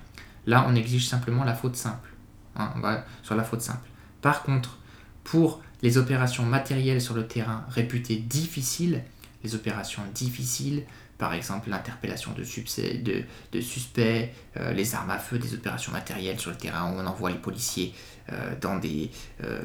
Là, 0.47 0.67
on 0.69 0.75
exige 0.75 1.07
simplement 1.07 1.45
la 1.45 1.55
faute 1.55 1.77
simple. 1.77 2.11
Hein, 2.57 3.05
sur 3.23 3.37
la 3.37 3.45
faute 3.45 3.61
simple. 3.61 3.87
Par 4.21 4.43
contre, 4.43 4.79
pour 5.23 5.63
les 5.83 5.97
opérations 5.97 6.45
matérielles 6.45 7.01
sur 7.01 7.15
le 7.15 7.29
terrain 7.29 7.65
réputées 7.69 8.17
difficiles, 8.17 9.05
les 9.45 9.55
opérations 9.55 10.03
difficiles, 10.13 10.83
par 11.19 11.35
exemple 11.35 11.69
l'interpellation 11.69 12.33
de, 12.33 12.45
suspects, 12.45 14.33
euh, 14.57 14.73
les 14.73 14.95
armes 14.95 15.11
à 15.11 15.19
feu, 15.19 15.39
des 15.39 15.53
opérations 15.53 15.93
matérielles 15.93 16.39
sur 16.39 16.51
le 16.51 16.57
terrain 16.57 16.91
où 16.93 16.97
on 16.97 17.07
envoie 17.07 17.31
les 17.31 17.39
policiers 17.39 17.93
euh, 18.33 18.55
dans 18.61 18.79
des, 18.79 19.11
euh, 19.43 19.61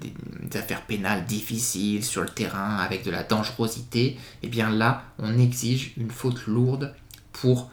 des, 0.00 0.58
affaires 0.58 0.82
pénales 0.82 1.26
difficiles 1.26 2.02
sur 2.02 2.22
le 2.22 2.28
terrain 2.28 2.78
avec 2.78 3.04
de 3.04 3.10
la 3.10 3.22
dangerosité, 3.22 4.06
et 4.06 4.18
eh 4.44 4.48
bien 4.48 4.70
là 4.70 5.04
on 5.18 5.38
exige 5.38 5.92
une 5.98 6.10
faute 6.10 6.46
lourde 6.46 6.94
pour 7.32 7.70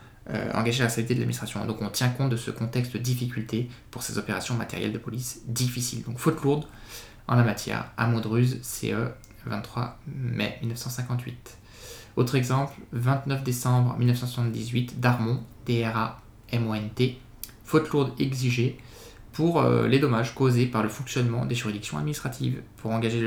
engager 0.54 0.84
la 0.84 0.90
sécurité 0.90 1.16
de 1.16 1.20
l'administration. 1.20 1.66
Donc 1.66 1.82
on 1.82 1.90
tient 1.90 2.08
compte 2.08 2.30
de 2.30 2.38
ce 2.38 2.50
contexte 2.50 2.94
de 2.94 2.98
difficulté 2.98 3.70
pour 3.92 4.04
ces 4.04 4.18
opérations 4.18 4.56
matérielles 4.56 4.94
de 4.94 4.98
police 4.98 5.42
difficiles. 5.48 6.02
Donc 6.04 6.18
faute 6.18 6.42
lourde, 6.44 6.66
en 7.28 7.36
la 7.36 7.44
matière 7.44 7.92
à 7.98 8.08
Maudruz, 8.08 8.58
CE 8.62 9.10
23 9.46 10.00
mai 10.08 10.58
1958. 10.62 11.58
Autre 12.15 12.36
exemple, 12.36 12.73
29 12.91 13.43
décembre 13.43 13.95
1978, 13.97 14.99
Darmon, 14.99 15.41
D-R-A-M-O-N-T, 15.65 17.17
faute 17.63 17.89
lourde 17.89 18.13
exigée 18.19 18.78
pour 19.32 19.62
euh, 19.62 19.88
les 19.88 19.97
dommages 19.97 20.36
causés 20.36 20.67
par 20.67 20.84
le 20.84 20.89
fonctionnement 20.89 21.45
des 21.45 21.56
juridictions 21.56 21.97
administratives. 21.97 22.62
Pour 22.78 22.91
engager 22.91 23.19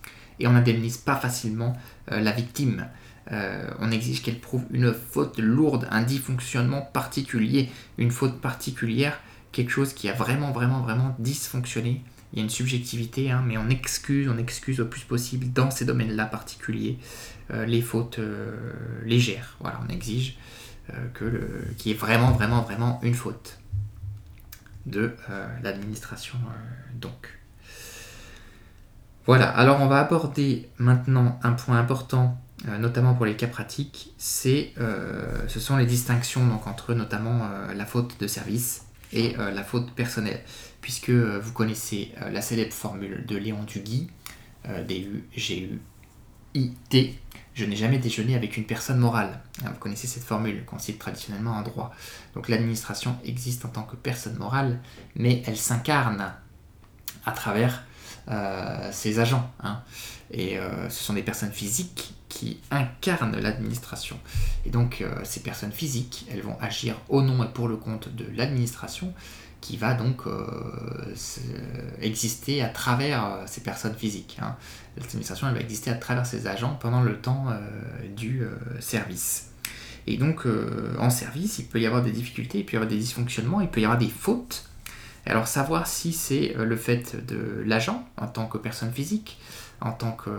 et 0.43 0.47
on 0.47 0.53
n'indemnise 0.53 0.99
pas 0.99 1.17
facilement 1.17 1.77
euh, 2.11 2.21
la 2.21 2.33
victime. 2.33 2.87
Euh, 3.31 3.71
on 3.79 3.91
exige 3.91 4.23
qu'elle 4.23 4.41
prouve 4.41 4.65
une 4.71 4.93
faute 4.93 5.39
lourde, 5.39 5.87
un 5.91 6.03
dysfonctionnement 6.03 6.83
particulier, 6.83 7.71
une 7.99 8.11
faute 8.11 8.41
particulière, 8.41 9.21
quelque 9.53 9.71
chose 9.71 9.93
qui 9.93 10.09
a 10.09 10.13
vraiment, 10.13 10.51
vraiment, 10.51 10.81
vraiment 10.81 11.15
dysfonctionné. 11.19 12.03
Il 12.33 12.39
y 12.39 12.43
a 12.43 12.45
une 12.45 12.51
subjectivité, 12.51 13.31
hein, 13.31 13.45
mais 13.47 13.59
on 13.59 13.69
excuse, 13.69 14.29
on 14.29 14.39
excuse 14.39 14.81
au 14.81 14.87
plus 14.87 15.03
possible 15.03 15.53
dans 15.53 15.71
ces 15.71 15.85
domaines-là 15.85 16.25
particuliers 16.27 16.99
euh, 17.53 17.67
les 17.67 17.83
fautes 17.83 18.19
légères. 19.05 19.57
Voilà, 19.61 19.81
on 19.87 19.93
exige 19.93 20.37
que 21.15 21.25
le, 21.25 21.65
qu'il 21.79 21.93
y 21.93 21.95
ait 21.95 21.99
vraiment, 21.99 22.33
vraiment, 22.33 22.63
vraiment 22.63 22.99
une 23.03 23.15
faute 23.15 23.59
de 24.87 25.15
l'administration. 25.63 26.39
donc. 26.95 27.43
Voilà, 29.25 29.49
alors 29.49 29.81
on 29.81 29.87
va 29.87 30.01
aborder 30.01 30.69
maintenant 30.79 31.39
un 31.45 31.53
point 31.53 31.79
important, 31.79 32.37
euh, 32.52 32.52
notamment 32.79 33.15
pour 33.15 33.27
les 33.27 33.37
cas 33.37 33.49
pratiques, 33.49 34.13
c'est, 34.19 34.73
euh, 34.79 35.47
ce 35.49 35.61
sont 35.61 35.77
les 35.77 35.87
distinctions 35.87 36.47
donc, 36.47 36.67
entre 36.67 36.95
notamment 36.95 37.41
euh, 37.45 37.75
la 37.75 37.87
faute 37.87 38.19
de 38.21 38.27
service 38.27 38.87
et 39.13 39.35
la 39.37 39.63
faute 39.63 39.93
personnelle, 39.93 40.41
puisque 40.81 41.11
vous 41.11 41.53
connaissez 41.53 42.15
la 42.31 42.41
célèbre 42.41 42.73
formule 42.73 43.27
de 43.27 43.37
Léon 43.37 43.63
Duguy, 43.65 44.09
D-U-G-U-I-T, 44.89 45.83
je 47.55 47.65
n'ai 47.67 47.77
jamais 47.77 47.99
déjeuné 47.99 48.35
avec 48.35 48.57
une 48.57 48.65
personne 48.65 48.99
morale. 48.99 49.41
Hein, 49.63 49.71
vous 49.73 49.79
connaissez 49.79 50.07
cette 50.07 50.25
formule 50.25 50.65
qu'on 50.65 50.79
cite 50.79 50.99
traditionnellement 50.99 51.53
en 51.53 51.63
droit. 51.63 51.93
Donc 52.35 52.49
l'administration 52.49 53.17
existe 53.25 53.65
en 53.65 53.69
tant 53.69 53.83
que 53.83 53.97
personne 53.97 54.37
morale, 54.37 54.81
mais 55.15 55.43
elle 55.47 55.57
s'incarne 55.57 56.33
à 57.27 57.33
travers 57.33 57.85
euh, 58.29 58.91
ses 58.93 59.19
agents. 59.19 59.51
Hein. 59.63 59.83
Et 60.31 60.59
euh, 60.59 60.89
ce 60.89 61.05
sont 61.05 61.13
des 61.13 61.23
personnes 61.23 61.53
physiques 61.53 62.12
qui 62.33 62.59
incarnent 62.71 63.39
l'administration. 63.39 64.19
Et 64.65 64.71
donc 64.71 65.03
euh, 65.03 65.21
ces 65.23 65.41
personnes 65.41 65.71
physiques, 65.71 66.27
elles 66.33 66.41
vont 66.41 66.57
agir 66.61 66.97
au 67.11 67.21
nom 67.21 67.45
et 67.45 67.49
pour 67.49 67.69
le 67.69 67.77
compte 67.77 68.09
de 68.15 68.25
l'administration 68.35 69.13
qui 69.61 69.77
va 69.77 69.95
donc 69.95 70.23
exister 72.01 72.63
à 72.63 72.69
travers 72.69 73.45
ces 73.47 73.61
personnes 73.61 73.95
physiques. 73.95 74.39
Hein. 74.43 74.57
L'administration, 74.97 75.53
va 75.53 75.61
exister 75.61 75.89
à 75.91 75.95
travers 75.95 76.27
ses 76.27 76.49
agents 76.49 76.77
pendant 76.81 77.01
le 77.01 77.21
temps 77.21 77.47
du 78.17 78.43
service. 78.81 79.51
Et 80.09 80.17
donc, 80.17 80.49
en 80.99 81.11
service, 81.11 81.61
il 81.61 81.67
peut 81.67 81.81
y 81.81 81.87
avoir 81.87 82.03
des 82.03 82.11
difficultés, 82.11 82.59
il 82.59 82.67
peut 82.67 82.73
y 82.73 82.77
avoir 82.77 82.91
des 82.91 82.99
dysfonctionnements, 82.99 83.61
il 83.61 83.69
peut 83.69 83.81
y 83.81 83.85
avoir 83.85 84.01
des 84.01 84.09
fautes 84.09 84.69
alors 85.27 85.47
savoir 85.47 85.87
si 85.87 86.13
c'est 86.13 86.57
euh, 86.57 86.65
le 86.65 86.77
fait 86.77 87.25
de 87.27 87.63
l'agent 87.65 88.07
en 88.17 88.27
tant 88.27 88.47
que 88.47 88.59
personne 88.59 88.93
physique, 88.93 89.39
en 89.83 89.93
tant 89.93 90.13
que 90.13 90.31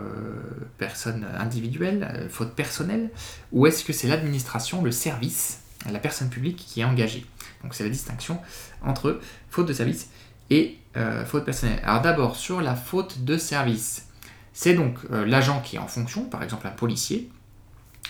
personne 0.78 1.26
individuelle, 1.38 2.08
euh, 2.14 2.28
faute 2.28 2.54
personnelle, 2.54 3.10
ou 3.52 3.66
est-ce 3.66 3.84
que 3.84 3.92
c'est 3.92 4.08
l'administration, 4.08 4.82
le 4.82 4.90
service, 4.90 5.60
la 5.90 5.98
personne 5.98 6.30
publique 6.30 6.56
qui 6.56 6.80
est 6.80 6.84
engagée? 6.84 7.26
Donc 7.62 7.74
c'est 7.74 7.84
la 7.84 7.90
distinction 7.90 8.40
entre 8.82 9.20
faute 9.50 9.66
de 9.66 9.72
service 9.72 10.08
et 10.50 10.78
euh, 10.96 11.24
faute 11.24 11.44
personnelle. 11.44 11.80
Alors 11.84 12.02
d'abord 12.02 12.36
sur 12.36 12.60
la 12.60 12.74
faute 12.74 13.24
de 13.24 13.36
service, 13.36 14.06
c'est 14.52 14.74
donc 14.74 14.98
l'agent 15.10 15.60
qui 15.60 15.76
est 15.76 15.80
en 15.80 15.88
fonction, 15.88 16.24
par 16.24 16.42
exemple 16.44 16.66
un 16.68 16.70
policier, 16.70 17.28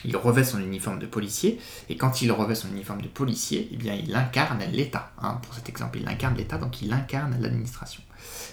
il 0.04 0.16
revêt 0.16 0.44
son 0.44 0.60
uniforme 0.60 0.98
de 0.98 1.06
policier, 1.06 1.58
et 1.88 1.96
quand 1.96 2.20
il 2.20 2.30
revêt 2.30 2.54
son 2.54 2.68
uniforme 2.68 3.00
de 3.00 3.08
policier, 3.08 3.68
eh 3.72 3.76
bien, 3.76 3.94
il 3.94 4.14
incarne 4.14 4.62
l'État. 4.70 5.12
Hein. 5.22 5.40
Pour 5.42 5.54
cet 5.54 5.68
exemple, 5.68 5.98
il 5.98 6.06
incarne 6.06 6.36
l'État, 6.36 6.58
donc 6.58 6.82
il 6.82 6.92
incarne 6.92 7.40
l'administration. 7.40 8.02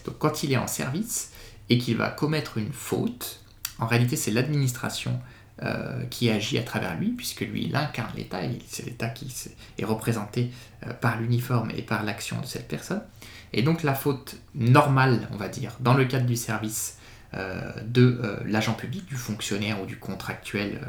Donc 0.06 0.18
quand 0.18 0.44
il 0.44 0.54
est 0.54 0.58
en 0.58 0.68
service 0.68 1.32
et 1.72 1.78
qu'il 1.78 1.96
va 1.96 2.10
commettre 2.10 2.58
une 2.58 2.74
faute, 2.74 3.40
en 3.80 3.88
réalité, 3.88 4.18
c'est 4.18 4.32
l'administration 4.32 5.22
euh, 5.64 6.04
qui 6.10 6.30
agit 6.30 6.58
à 6.58 6.64
travers 6.64 7.00
lui, 7.00 7.12
puisque 7.12 7.42
lui, 7.42 7.64
il 7.64 7.76
incarne 7.78 8.12
l'État, 8.18 8.40
c'est 8.68 8.86
l'État 8.86 9.08
qui 9.08 9.34
est 9.78 9.86
représenté 9.86 10.52
euh, 10.86 10.92
par 10.92 11.22
l'uniforme 11.22 11.72
et 11.72 11.82
par 11.82 12.04
l'action 12.04 12.42
de 12.42 12.46
cette 12.46 12.68
personne. 12.68 13.02
Et 13.54 13.62
donc 13.62 13.84
la 13.84 13.94
faute 13.94 14.36
normale, 14.54 15.30
on 15.32 15.38
va 15.38 15.48
dire, 15.48 15.78
dans 15.80 15.94
le 15.94 16.04
cadre 16.04 16.26
du 16.26 16.36
service, 16.36 16.98
de 17.86 18.40
l'agent 18.46 18.74
public, 18.74 19.06
du 19.06 19.16
fonctionnaire 19.16 19.82
ou 19.82 19.86
du 19.86 19.96
contractuel, 19.96 20.82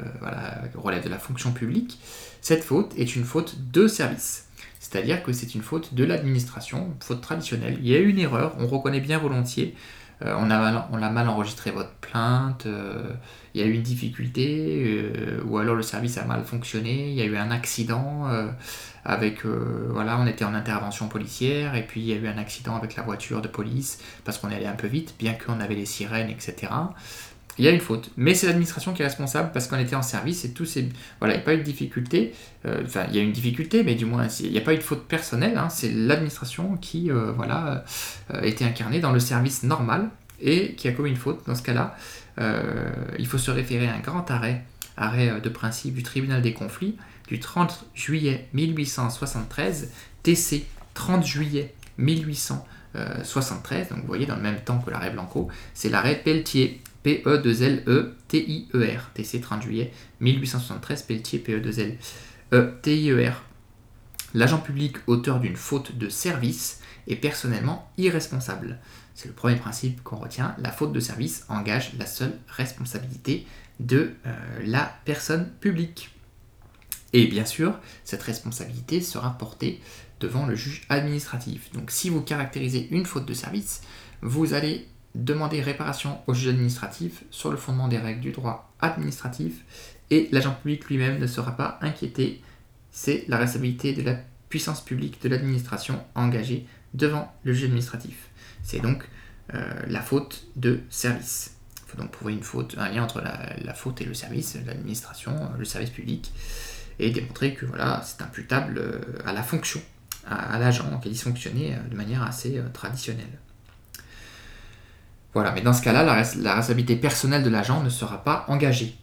relève 0.75 1.05
de 1.05 1.09
la 1.09 1.21
fonction 1.21 1.53
publique, 1.53 2.01
cette 2.41 2.65
faute 2.65 2.93
est 2.97 3.15
une 3.15 3.23
faute 3.23 3.71
de 3.71 3.87
service. 3.87 4.49
C'est-à-dire 4.81 5.23
que 5.23 5.33
c'est 5.33 5.55
une 5.55 5.63
faute 5.63 5.95
de 5.95 6.03
l'administration, 6.03 6.95
faute 6.99 7.21
traditionnelle. 7.21 7.79
Il 7.81 7.89
y 7.89 7.95
a 7.95 7.99
eu 7.99 8.09
une 8.09 8.19
erreur, 8.19 8.57
on 8.59 8.67
reconnaît 8.67 9.01
bien 9.01 9.19
volontiers. 9.19 9.77
Euh, 10.25 10.35
on, 10.39 10.51
a, 10.51 10.89
on 10.93 11.03
a 11.03 11.11
mal 11.11 11.29
enregistré 11.29 11.71
votre 11.71 11.93
plainte, 11.95 12.67
euh, 12.67 13.13
il 13.55 13.61
y 13.61 13.65
a 13.65 13.67
eu 13.67 13.73
une 13.73 13.83
difficulté, 13.83 14.85
euh, 14.87 15.43
ou 15.45 15.59
alors 15.59 15.75
le 15.75 15.83
service 15.83 16.19
a 16.19 16.25
mal 16.25 16.45
fonctionné, 16.45 17.11
il 17.11 17.15
y 17.15 17.23
a 17.23 17.25
eu 17.25 17.37
un 17.37 17.51
accident 17.51 18.29
avec, 19.05 19.45
voilà, 19.45 20.19
on 20.19 20.27
était 20.27 20.45
en 20.45 20.55
intervention 20.55 21.09
policière, 21.09 21.75
et 21.75 21.87
puis 21.87 22.01
il 22.01 22.07
y 22.07 22.13
a 22.13 22.17
eu 22.17 22.29
un 22.29 22.39
accident 22.39 22.77
avec 22.77 22.97
la 22.97 23.03
voiture 23.03 23.43
de 23.43 23.49
police, 23.49 23.99
parce 24.25 24.39
qu'on 24.39 24.49
allait 24.49 24.67
un 24.67 24.77
peu 24.77 24.87
vite, 24.87 25.15
bien 25.19 25.35
qu'on 25.35 25.61
avait 25.61 25.75
les 25.75 25.87
sirènes, 25.87 26.31
etc 26.31 26.69
il 27.59 27.65
y 27.65 27.69
a 27.69 27.71
une 27.71 27.81
faute. 27.81 28.11
Mais 28.17 28.35
c'est 28.35 28.47
l'administration 28.47 28.93
qui 28.93 29.03
est 29.03 29.05
responsable 29.05 29.51
parce 29.53 29.67
qu'on 29.67 29.79
était 29.79 29.95
en 29.95 30.03
service 30.03 30.45
et 30.45 30.53
tout 30.53 30.65
c'est 30.65 30.89
Voilà, 31.19 31.35
il 31.35 31.39
n'y 31.39 31.43
a 31.43 31.45
pas 31.45 31.55
eu 31.55 31.59
de 31.59 31.63
difficulté. 31.63 32.33
Euh, 32.65 32.83
enfin, 32.85 33.05
il 33.11 33.17
y 33.17 33.19
a 33.19 33.23
une 33.23 33.33
difficulté, 33.33 33.83
mais 33.83 33.95
du 33.95 34.07
moins, 34.07 34.27
il 34.41 34.51
n'y 34.51 34.59
a 34.59 34.63
pas 34.63 34.75
eu 34.75 34.79
de 34.79 34.83
faute 34.83 35.07
personnelle. 35.07 35.59
Hein. 35.59 35.69
c'est 35.69 35.91
l'administration 35.91 36.77
qui, 36.77 37.11
euh, 37.11 37.33
voilà, 37.33 37.85
euh, 38.33 38.41
était 38.43 38.65
incarnée 38.65 39.01
dans 39.01 39.13
le 39.13 39.21
service 39.21 39.63
normal 39.63 40.09
et 40.41 40.75
qui 40.75 40.89
a 40.89 40.93
commis 40.93 41.11
une 41.11 41.17
faute. 41.17 41.47
Dans 41.47 41.55
ce 41.55 41.63
cas-là, 41.63 41.97
il 43.19 43.27
faut 43.27 43.39
se 43.39 43.51
référer 43.51 43.87
à 43.89 43.95
un 43.95 44.01
grand 44.01 44.29
arrêt, 44.31 44.65
arrêt 44.97 45.41
de 45.41 45.49
principe 45.49 45.95
du 45.95 46.03
tribunal 46.03 46.43
des 46.43 46.55
conflits 46.55 46.97
du 47.29 47.39
30 47.39 47.85
juillet 47.95 48.49
1873, 48.55 49.93
TC 50.23 50.65
30 50.95 51.25
juillet 51.25 51.75
1873, 51.99 53.91
donc 53.91 54.01
vous 54.01 54.07
voyez 54.07 54.27
dans 54.27 54.37
le 54.37 54.43
même 54.43 54.61
temps 54.61 54.79
que 54.79 54.91
l'arrêt 54.91 55.11
Blanco, 55.11 55.49
c'est 55.75 55.91
l'arrêt 55.91 56.21
Pelletier 56.25 56.81
P-E-2-L-E-T-I-E-R. 57.03 59.11
TC 59.15 59.41
30 59.41 59.63
juillet 59.63 59.93
1873, 60.21 61.03
Pelletier 61.03 61.39
P-E-2-L. 61.39 61.97
E, 62.53 62.75
T-I-E-R. 62.83 63.43
L'agent 64.35 64.59
public 64.59 64.97
auteur 65.07 65.41
d'une 65.41 65.57
faute 65.57 65.99
de 65.99 66.09
service 66.09 66.81
est 67.07 67.17
personnellement 67.17 67.91
irresponsable. 67.99 68.79
C'est 69.15 69.29
le 69.29 69.35
premier 69.35 69.57
principe 69.57 70.03
qu'on 70.03 70.17
retient. 70.17 70.55
La 70.59 70.71
faute 70.71 70.93
de 70.93 71.01
service 71.01 71.45
engage 71.49 71.93
la 71.99 72.07
seule 72.07 72.39
responsabilité 72.49 73.47
de 73.81 74.15
euh, 74.27 74.33
la 74.65 74.95
personne 75.05 75.51
publique. 75.61 76.15
Et 77.13 77.27
bien 77.27 77.45
sûr, 77.45 77.79
cette 78.05 78.23
responsabilité 78.23 79.03
sera 79.03 79.37
portée 79.37 79.83
devant 80.21 80.47
le 80.47 80.55
juge 80.55 80.83
administratif. 80.89 81.71
Donc 81.73 81.91
si 81.91 82.09
vous 82.09 82.23
caractérisez 82.23 82.89
une 82.91 83.05
faute 83.05 83.27
de 83.27 83.35
service, 83.35 83.83
vous 84.23 84.55
allez 84.55 84.89
demander 85.15 85.61
réparation 85.61 86.19
au 86.27 86.35
juge 86.35 86.49
administratif 86.49 87.25
sur 87.31 87.51
le 87.51 87.57
fondement 87.57 87.89
des 87.89 87.99
règles 87.99 88.21
du 88.21 88.33
droit 88.33 88.73
administratif 88.81 89.65
et 90.11 90.29
l'agent 90.33 90.55
public 90.55 90.87
lui-même 90.87 91.19
ne 91.19 91.27
sera 91.27 91.57
pas 91.57 91.79
inquiété. 91.81 92.43
C'est 92.91 93.25
la 93.29 93.39
responsabilité 93.39 93.95
de 93.95 94.03
la 94.03 94.17
puissance 94.49 94.85
publique 94.85 95.23
de 95.23 95.29
l'administration 95.31 96.05
engagée 96.15 96.67
devant 96.93 97.33
le 97.45 97.55
juge 97.55 97.65
administratif. 97.65 98.29
C'est 98.63 98.81
donc 98.81 99.09
euh, 99.55 99.73
la 99.87 100.03
faute 100.03 100.45
de 100.57 100.81
service. 100.91 101.57
Il 101.87 101.91
faut 101.91 101.99
donc 101.99 102.11
prouver 102.11 102.35
une 102.35 102.43
faute, 102.43 102.77
un 102.79 102.89
lien 102.91 103.03
entre 103.03 103.21
la, 103.21 103.75
faute 103.75 104.01
et 104.01 104.05
le 104.05 104.15
service, 104.15 104.57
l'administration, 104.67 105.51
le 105.59 105.65
service 105.65 105.91
public, 105.91 106.33
et 106.99 107.11
démontrer 107.11 107.55
que 107.55 107.67
voilà, 107.67 108.03
c'est 108.05 108.23
imputable 108.23 108.79
euh, 108.79 109.01
à 109.25 109.33
la 109.33 109.43
fonction, 109.43 109.81
à, 110.27 110.59
l'agent 110.59 110.99
qui 111.01 111.09
a 111.09 111.11
dysfonctionné 111.11 111.75
euh, 111.75 111.89
de 111.91 111.97
manière 111.97 112.23
assez 112.23 112.61
traditionnelle. 112.73 113.39
Voilà, 115.35 115.53
mais 115.53 115.63
dans 115.63 115.73
ce 115.73 115.83
cas-là, 115.83 116.03
la, 116.03 116.15
responsabilité 116.15 116.97
personnelle 116.97 117.43
de 117.43 117.49
l'agent 117.49 117.83
ne 117.83 117.89
sera 117.89 118.23
pas 118.23 118.45
engagée. 118.49 118.97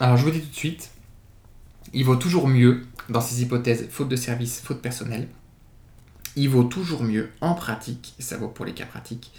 Alors 0.00 0.16
je 0.16 0.24
vous 0.24 0.30
dis 0.30 0.40
tout 0.40 0.50
de 0.50 0.54
suite, 0.54 0.90
il 1.92 2.04
vaut 2.04 2.16
toujours 2.16 2.48
mieux, 2.48 2.86
dans 3.08 3.20
ces 3.20 3.42
hypothèses 3.42 3.88
faute 3.90 4.08
de 4.08 4.16
service, 4.16 4.60
faute 4.60 4.82
personnelle, 4.82 5.28
il 6.34 6.48
vaut 6.48 6.64
toujours 6.64 7.04
mieux 7.04 7.30
en 7.40 7.54
pratique, 7.54 8.14
ça 8.18 8.36
vaut 8.36 8.48
pour 8.48 8.64
les 8.64 8.74
cas 8.74 8.86
pratiques, 8.86 9.32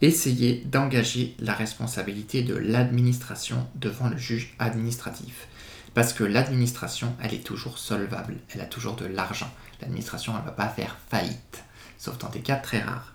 essayer 0.00 0.64
d'engager 0.64 1.36
la 1.38 1.54
responsabilité 1.54 2.42
de 2.42 2.54
l'administration 2.54 3.68
devant 3.74 4.08
le 4.08 4.16
juge 4.16 4.54
administratif. 4.58 5.46
Parce 5.94 6.12
que 6.12 6.24
l'administration, 6.24 7.14
elle 7.22 7.34
est 7.34 7.44
toujours 7.44 7.78
solvable, 7.78 8.36
elle 8.54 8.60
a 8.60 8.66
toujours 8.66 8.96
de 8.96 9.06
l'argent. 9.06 9.50
L'administration, 9.80 10.32
elle 10.34 10.42
ne 10.42 10.46
va 10.46 10.52
pas 10.52 10.68
faire 10.68 10.96
faillite, 11.10 11.64
sauf 11.98 12.18
dans 12.18 12.28
des 12.28 12.40
cas 12.40 12.56
très 12.56 12.80
rares. 12.80 13.12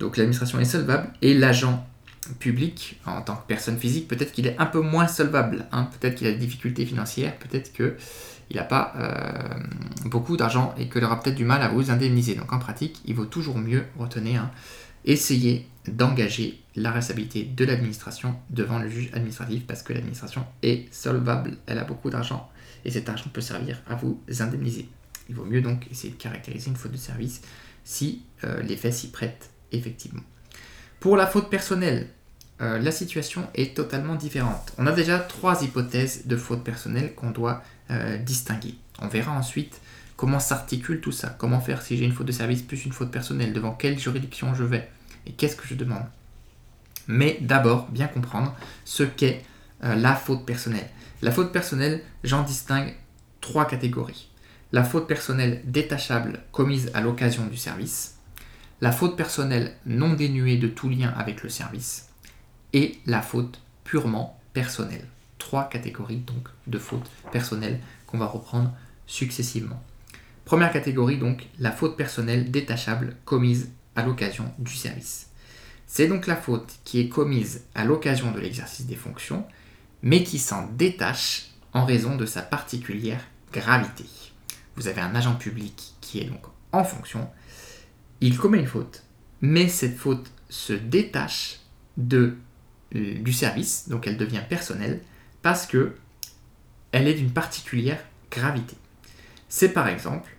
Donc 0.00 0.16
l'administration 0.16 0.58
est 0.58 0.64
solvable 0.64 1.08
et 1.22 1.34
l'agent 1.34 1.86
public, 2.38 3.00
en 3.06 3.22
tant 3.22 3.36
que 3.36 3.46
personne 3.46 3.78
physique, 3.78 4.08
peut-être 4.08 4.32
qu'il 4.32 4.46
est 4.46 4.58
un 4.58 4.66
peu 4.66 4.80
moins 4.80 5.06
solvable. 5.06 5.66
Hein. 5.72 5.88
Peut-être 5.98 6.16
qu'il 6.16 6.26
a 6.26 6.32
des 6.32 6.38
difficultés 6.38 6.86
financières, 6.86 7.36
peut-être 7.38 7.72
qu'il 7.72 7.94
n'a 8.56 8.64
pas 8.64 8.94
euh, 8.96 9.60
beaucoup 10.06 10.36
d'argent 10.36 10.74
et 10.78 10.88
qu'il 10.88 11.04
aura 11.04 11.20
peut-être 11.20 11.36
du 11.36 11.44
mal 11.44 11.62
à 11.62 11.68
vous 11.68 11.90
indemniser. 11.90 12.34
Donc 12.34 12.52
en 12.52 12.58
pratique, 12.58 13.00
il 13.04 13.14
vaut 13.14 13.26
toujours 13.26 13.58
mieux 13.58 13.84
retenir, 13.98 14.42
hein, 14.42 14.50
essayer 15.04 15.66
d'engager 15.86 16.60
la 16.76 16.92
responsabilité 16.92 17.44
de 17.44 17.64
l'administration 17.64 18.36
devant 18.50 18.78
le 18.78 18.88
juge 18.88 19.10
administratif 19.12 19.66
parce 19.66 19.82
que 19.82 19.92
l'administration 19.92 20.46
est 20.62 20.92
solvable, 20.92 21.56
elle 21.66 21.78
a 21.78 21.84
beaucoup 21.84 22.10
d'argent 22.10 22.50
et 22.84 22.90
cet 22.90 23.08
argent 23.08 23.30
peut 23.32 23.40
servir 23.40 23.82
à 23.88 23.96
vous 23.96 24.20
indemniser. 24.40 24.88
Il 25.28 25.34
vaut 25.34 25.44
mieux 25.44 25.62
donc 25.62 25.86
essayer 25.90 26.12
de 26.12 26.18
caractériser 26.18 26.70
une 26.70 26.76
faute 26.76 26.92
de 26.92 26.96
service 26.96 27.42
si 27.84 28.22
euh, 28.44 28.62
les 28.62 28.76
faits 28.76 28.94
s'y 28.94 29.10
prêtent 29.10 29.49
effectivement. 29.72 30.22
Pour 31.00 31.16
la 31.16 31.26
faute 31.26 31.48
personnelle, 31.48 32.08
euh, 32.60 32.78
la 32.78 32.90
situation 32.90 33.48
est 33.54 33.74
totalement 33.74 34.16
différente. 34.16 34.72
On 34.76 34.86
a 34.86 34.92
déjà 34.92 35.18
trois 35.18 35.62
hypothèses 35.62 36.26
de 36.26 36.36
faute 36.36 36.62
personnelle 36.62 37.14
qu'on 37.14 37.30
doit 37.30 37.62
euh, 37.90 38.18
distinguer. 38.18 38.74
On 39.00 39.08
verra 39.08 39.32
ensuite 39.32 39.80
comment 40.16 40.38
s'articule 40.38 41.00
tout 41.00 41.12
ça, 41.12 41.34
comment 41.38 41.60
faire 41.60 41.80
si 41.80 41.96
j'ai 41.96 42.04
une 42.04 42.12
faute 42.12 42.26
de 42.26 42.32
service 42.32 42.60
plus 42.60 42.84
une 42.84 42.92
faute 42.92 43.10
personnelle, 43.10 43.54
devant 43.54 43.72
quelle 43.72 43.98
juridiction 43.98 44.54
je 44.54 44.64
vais? 44.64 44.90
Et 45.26 45.32
qu'est-ce 45.32 45.56
que 45.56 45.66
je 45.66 45.74
demande? 45.74 46.04
Mais 47.06 47.38
d'abord, 47.40 47.88
bien 47.88 48.06
comprendre 48.06 48.54
ce 48.84 49.02
qu'est 49.02 49.42
euh, 49.82 49.94
la 49.94 50.14
faute 50.14 50.44
personnelle. 50.44 50.88
La 51.22 51.32
faute 51.32 51.52
personnelle, 51.52 52.02
j'en 52.24 52.42
distingue 52.42 52.94
trois 53.40 53.66
catégories. 53.66 54.28
La 54.72 54.84
faute 54.84 55.08
personnelle 55.08 55.62
détachable 55.64 56.40
commise 56.52 56.90
à 56.92 57.00
l'occasion 57.00 57.46
du 57.46 57.56
service, 57.56 58.18
la 58.80 58.92
faute 58.92 59.16
personnelle 59.16 59.74
non 59.84 60.14
dénuée 60.14 60.56
de 60.56 60.68
tout 60.68 60.88
lien 60.88 61.12
avec 61.16 61.42
le 61.42 61.48
service 61.48 62.08
et 62.72 62.98
la 63.06 63.20
faute 63.20 63.60
purement 63.84 64.40
personnelle. 64.52 65.06
Trois 65.38 65.68
catégories 65.68 66.18
donc 66.18 66.48
de 66.66 66.78
fautes 66.78 67.10
personnelles 67.30 67.80
qu'on 68.06 68.18
va 68.18 68.26
reprendre 68.26 68.72
successivement. 69.06 69.82
Première 70.44 70.72
catégorie 70.72 71.18
donc 71.18 71.46
la 71.58 71.72
faute 71.72 71.96
personnelle 71.96 72.50
détachable 72.50 73.16
commise 73.24 73.70
à 73.96 74.02
l'occasion 74.02 74.52
du 74.58 74.74
service. 74.74 75.28
C'est 75.86 76.08
donc 76.08 76.26
la 76.26 76.36
faute 76.36 76.78
qui 76.84 77.00
est 77.00 77.08
commise 77.08 77.64
à 77.74 77.84
l'occasion 77.84 78.30
de 78.30 78.40
l'exercice 78.40 78.86
des 78.86 78.96
fonctions, 78.96 79.44
mais 80.02 80.22
qui 80.22 80.38
s'en 80.38 80.68
détache 80.68 81.50
en 81.72 81.84
raison 81.84 82.16
de 82.16 82.26
sa 82.26 82.42
particulière 82.42 83.24
gravité. 83.52 84.04
Vous 84.76 84.88
avez 84.88 85.00
un 85.00 85.14
agent 85.14 85.34
public 85.34 85.94
qui 86.00 86.20
est 86.20 86.24
donc 86.24 86.42
en 86.72 86.84
fonction 86.84 87.28
il 88.20 88.36
commet 88.38 88.58
une 88.58 88.66
faute, 88.66 89.02
mais 89.40 89.68
cette 89.68 89.96
faute 89.96 90.30
se 90.48 90.72
détache 90.72 91.60
euh, 92.12 92.34
du 92.90 93.32
service, 93.32 93.88
donc 93.88 94.06
elle 94.06 94.16
devient 94.16 94.42
personnelle, 94.48 95.00
parce 95.42 95.66
que 95.66 95.94
elle 96.92 97.08
est 97.08 97.14
d'une 97.14 97.32
particulière 97.32 98.04
gravité. 98.30 98.76
C'est 99.48 99.70
par 99.70 99.88
exemple 99.88 100.30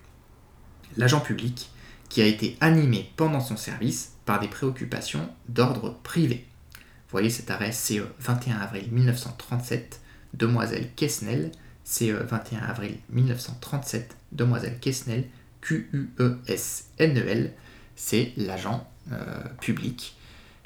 l'agent 0.97 1.21
public 1.21 1.69
qui 2.09 2.21
a 2.21 2.25
été 2.25 2.57
animé 2.59 3.09
pendant 3.15 3.39
son 3.39 3.55
service 3.55 4.17
par 4.25 4.39
des 4.39 4.49
préoccupations 4.49 5.29
d'ordre 5.47 5.97
privé. 6.03 6.45
Vous 6.75 7.11
voyez 7.11 7.29
cet 7.29 7.49
arrêt 7.51 7.71
CE 7.71 8.03
21 8.19 8.57
avril 8.57 8.89
1937, 8.91 10.01
Demoiselle 10.33 10.89
Quesnel, 10.95 11.51
CE 11.83 12.23
21 12.23 12.59
avril 12.59 12.97
1937, 13.09 14.15
Demoiselle 14.33 14.79
Quesnel, 14.79 15.25
Q-U-E-S-N-E-L, 15.61 17.53
c'est 17.95 18.33
l'agent 18.37 18.89
euh, 19.11 19.43
public 19.59 20.15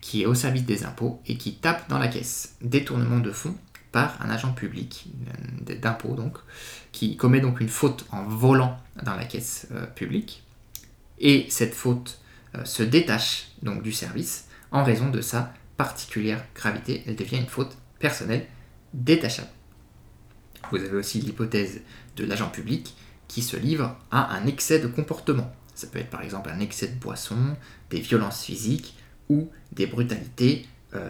qui 0.01 0.21
est 0.21 0.25
au 0.25 0.35
service 0.35 0.65
des 0.65 0.83
impôts 0.83 1.21
et 1.25 1.37
qui 1.37 1.55
tape 1.55 1.89
dans 1.89 1.97
la 1.97 2.07
caisse. 2.07 2.55
Détournement 2.61 3.19
de 3.19 3.31
fonds 3.31 3.55
par 3.91 4.21
un 4.21 4.29
agent 4.29 4.53
public 4.53 5.07
euh, 5.27 5.75
d'impôts 5.75 6.15
donc, 6.15 6.37
qui 6.91 7.17
commet 7.17 7.39
donc 7.39 7.59
une 7.59 7.69
faute 7.69 8.05
en 8.11 8.23
volant 8.23 8.77
dans 9.03 9.15
la 9.15 9.25
caisse 9.25 9.67
euh, 9.71 9.85
publique. 9.85 10.43
Et 11.17 11.47
cette 11.49 11.73
faute 11.73 12.19
se 12.63 12.83
détache 12.83 13.49
donc 13.63 13.83
du 13.83 13.91
service 13.91 14.47
en 14.71 14.83
raison 14.83 15.09
de 15.09 15.19
sa 15.19 15.53
particulière 15.75 16.43
gravité. 16.55 17.03
Elle 17.05 17.15
devient 17.15 17.37
une 17.37 17.47
faute 17.47 17.77
personnelle 17.99 18.47
détachable. 18.93 19.49
Vous 20.71 20.77
avez 20.77 20.95
aussi 20.95 21.19
l'hypothèse 21.19 21.81
de 22.15 22.25
l'agent 22.25 22.49
public 22.49 22.95
qui 23.27 23.41
se 23.41 23.57
livre 23.57 23.97
à 24.11 24.35
un 24.35 24.45
excès 24.45 24.79
de 24.79 24.87
comportement. 24.87 25.53
Ça 25.75 25.87
peut 25.87 25.99
être 25.99 26.09
par 26.09 26.21
exemple 26.21 26.49
un 26.49 26.59
excès 26.59 26.87
de 26.87 26.95
boisson, 26.95 27.55
des 27.89 27.99
violences 27.99 28.43
physiques 28.43 28.95
ou 29.29 29.49
des 29.71 29.85
brutalités 29.87 30.65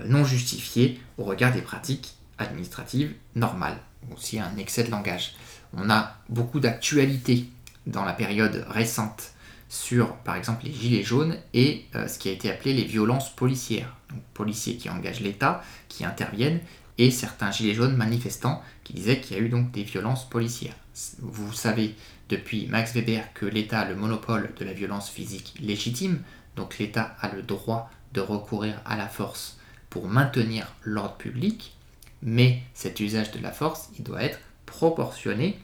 non 0.06 0.26
justifié 0.26 1.00
au 1.18 1.24
regard 1.24 1.54
des 1.54 1.62
pratiques 1.62 2.16
administratives 2.38 3.14
normales, 3.36 3.78
aussi 4.14 4.40
un 4.40 4.58
excès 4.58 4.84
de 4.84 4.92
langage. 4.92 5.36
On 5.74 5.90
a 5.90 6.18
beaucoup 6.28 6.60
d'actualités 6.60 7.48
dans 7.86 8.04
la 8.04 8.14
période 8.14 8.66
récente 8.68 9.32
sur, 9.70 10.16
par 10.18 10.36
exemple, 10.36 10.66
les 10.66 10.74
gilets 10.74 11.04
jaunes 11.04 11.38
et 11.54 11.86
ce 11.94 12.18
qui 12.18 12.30
a 12.30 12.32
été 12.32 12.52
appelé 12.52 12.74
les 12.74 12.84
violences 12.84 13.36
policières. 13.36 13.96
Donc, 14.10 14.22
policiers 14.34 14.78
qui 14.78 14.90
engagent 14.90 15.22
l'État, 15.22 15.64
qui 15.88 16.04
interviennent, 16.04 16.62
et 16.98 17.12
certains 17.12 17.52
gilets 17.52 17.74
jaunes 17.74 17.96
manifestants 17.96 18.64
qui 18.84 18.94
disaient 18.94 19.20
qu'il 19.20 19.36
y 19.36 19.40
a 19.40 19.44
eu 19.44 19.50
donc 19.50 19.72
des 19.72 19.84
violences 19.84 20.30
policières. 20.30 20.76
Vous 21.20 21.52
savez 21.52 21.96
depuis 22.30 22.68
Max 22.68 22.94
Weber 22.94 23.34
que 23.34 23.46
l'État 23.46 23.82
a 23.82 23.90
le 23.90 23.96
monopole 23.96 24.54
de 24.58 24.66
la 24.66 24.74
violence 24.74 25.10
physique 25.10 25.54
légitime, 25.60 26.22
donc 26.56 26.78
l'État 26.78 27.16
a 27.22 27.34
le 27.34 27.42
droit 27.42 27.90
de 28.14 28.22
recourir 28.22 28.82
à 28.86 28.96
la 28.96 29.08
force 29.08 29.58
pour 29.90 30.08
maintenir 30.08 30.68
l'ordre 30.84 31.16
public, 31.16 31.76
mais 32.22 32.62
cet 32.74 33.00
usage 33.00 33.32
de 33.32 33.40
la 33.40 33.52
force, 33.52 33.90
il 33.98 34.04
doit 34.04 34.24
être 34.24 34.40
proportionné 34.66 35.60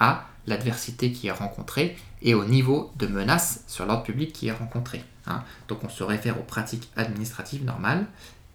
à 0.00 0.26
l'adversité 0.46 1.12
qui 1.12 1.28
est 1.28 1.32
rencontrée 1.32 1.96
et 2.20 2.34
au 2.34 2.44
niveau 2.44 2.92
de 2.96 3.06
menace 3.06 3.64
sur 3.66 3.86
l'ordre 3.86 4.02
public 4.02 4.32
qui 4.32 4.48
est 4.48 4.52
rencontré. 4.52 5.02
Hein. 5.26 5.42
Donc 5.68 5.84
on 5.84 5.88
se 5.88 6.02
réfère 6.02 6.38
aux 6.38 6.44
pratiques 6.44 6.90
administratives 6.96 7.64
normales, 7.64 8.06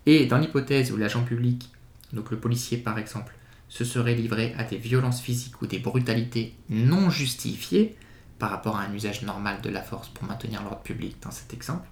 et 0.06 0.26
dans 0.26 0.38
l'hypothèse 0.38 0.92
où 0.92 0.98
l'agent 0.98 1.24
public, 1.24 1.70
donc 2.14 2.32
le 2.32 2.38
policier 2.38 2.78
par 2.78 2.98
exemple, 2.98 3.36
se 3.70 3.86
serait 3.86 4.16
livré 4.16 4.54
à 4.58 4.64
des 4.64 4.78
violences 4.78 5.22
physiques 5.22 5.62
ou 5.62 5.68
des 5.68 5.80
brutalités 5.80 6.56
non 6.70 7.10
justifiées 7.10 7.96
par 8.40 8.50
rapport 8.50 8.78
à 8.78 8.84
un 8.84 8.94
usage 8.94 9.22
normal 9.22 9.62
de 9.62 9.70
la 9.70 9.82
force 9.82 10.10
pour 10.10 10.26
maintenir 10.26 10.64
l'ordre 10.64 10.82
public 10.82 11.18
dans 11.22 11.32
cet 11.32 11.54
exemple, 11.54 11.88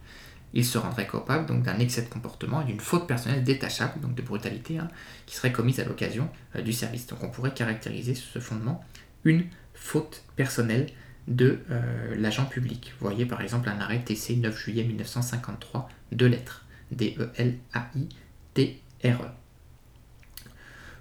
il 0.53 0.65
se 0.65 0.77
rendrait 0.77 1.07
coupable 1.07 1.45
donc 1.45 1.63
d'un 1.63 1.77
excès 1.79 2.03
de 2.03 2.09
comportement 2.09 2.61
et 2.61 2.65
d'une 2.65 2.79
faute 2.79 3.05
personnelle 3.05 3.43
détachable, 3.43 3.99
donc 3.99 4.15
de 4.15 4.21
brutalité, 4.21 4.79
hein, 4.79 4.87
qui 5.25 5.35
serait 5.35 5.51
commise 5.51 5.81
à 5.81 5.85
l'occasion 5.85 6.29
euh, 6.55 6.61
du 6.61 6.71
service. 6.73 7.05
Donc 7.07 7.21
on 7.23 7.29
pourrait 7.29 7.53
caractériser 7.53 8.15
sur 8.15 8.29
ce 8.31 8.39
fondement 8.39 8.83
une 9.25 9.45
faute 9.73 10.23
personnelle 10.35 10.87
de 11.27 11.59
euh, 11.69 12.15
l'agent 12.17 12.45
public. 12.45 12.93
Vous 12.99 13.07
voyez 13.07 13.25
par 13.25 13.41
exemple 13.41 13.67
un 13.69 13.79
arrêt 13.79 13.99
TC 13.99 14.37
9 14.37 14.57
juillet 14.57 14.85
1953, 14.85 15.89
deux 16.13 16.27
lettres, 16.27 16.65
D-E-L-A-I-T-R-E. 16.91 17.27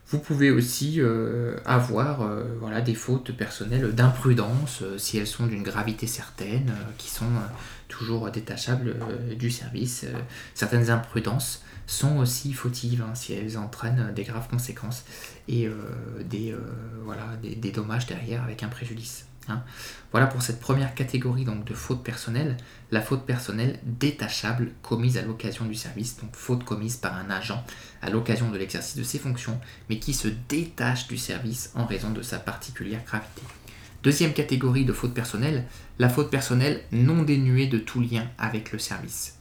Vous 0.09 0.21
pouvez 0.21 0.53
aussi 0.53 1.01
euh, 1.01 1.57
avoir 1.65 2.23
euh, 2.23 2.45
voilà, 2.61 2.81
des 2.81 2.95
fautes 2.95 3.33
personnelles 3.33 3.93
d'imprudence, 3.93 4.83
euh, 4.83 4.99
si 4.99 5.19
elles 5.19 5.27
sont 5.27 5.47
d'une 5.47 5.65
gravité 5.65 6.07
certaine, 6.07 6.73
qui 6.97 7.11
sont 7.11 7.27
toujours 7.89 8.31
détachables 8.31 8.95
du 9.37 9.51
service. 9.51 10.07
certaines 10.55 10.91
imprudences 10.91 11.63
sont 11.87 12.19
aussi 12.19 12.53
fautives 12.53 13.03
hein, 13.03 13.15
si 13.15 13.33
elles 13.33 13.59
entraînent 13.59 14.13
des 14.15 14.25
graves 14.25 14.49
conséquences 14.49 15.05
et 15.49 15.69
des, 16.25 16.55
voilà, 17.05 17.37
des 17.41 17.71
dommages 17.71 18.07
derrière 18.07 18.43
avec 18.43 18.65
un 18.65 18.69
préjudice. 18.69 19.27
Hein. 19.49 19.63
Voilà 20.17 20.29
pour 20.29 20.41
cette 20.41 20.61
première 20.61 20.95
catégorie 20.95 21.45
donc, 21.45 21.67
de 21.67 21.75
faute 21.75 22.03
personnelle, 22.03 22.57
la 22.91 23.03
faute 23.03 23.27
personnelle 23.27 23.79
détachable 23.85 24.71
commise 24.81 25.19
à 25.19 25.23
l'occasion 25.23 25.67
du 25.67 25.75
service, 25.75 26.17
donc 26.17 26.35
faute 26.35 26.65
commise 26.65 26.97
par 26.97 27.19
un 27.19 27.29
agent 27.29 27.63
à 28.01 28.09
l'occasion 28.09 28.51
de 28.51 28.57
l'exercice 28.57 28.97
de 28.97 29.03
ses 29.03 29.19
fonctions, 29.19 29.61
mais 29.91 29.99
qui 29.99 30.15
se 30.15 30.29
détache 30.49 31.07
du 31.07 31.19
service 31.19 31.71
en 31.75 31.85
raison 31.85 32.13
de 32.13 32.23
sa 32.23 32.39
particulière 32.39 33.05
gravité. 33.05 33.43
Deuxième 34.03 34.33
catégorie 34.33 34.87
de 34.87 34.95
faute 34.95 35.13
personnelle, 35.13 35.67
la 35.99 36.09
faute 36.09 36.31
personnelle 36.31 36.81
non 36.93 37.23
dénuée 37.23 37.67
de 37.67 37.77
tout 37.77 38.01
lien 38.01 38.27
avec 38.39 38.73
le 38.73 38.79
service. 38.79 39.37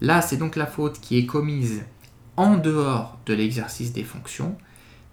Là, 0.00 0.22
c'est 0.22 0.38
donc 0.38 0.56
la 0.56 0.66
faute 0.66 0.98
qui 0.98 1.18
est 1.18 1.26
commise 1.26 1.82
en 2.38 2.56
dehors 2.56 3.18
de 3.26 3.34
l'exercice 3.34 3.92
des 3.92 4.02
fonctions, 4.02 4.56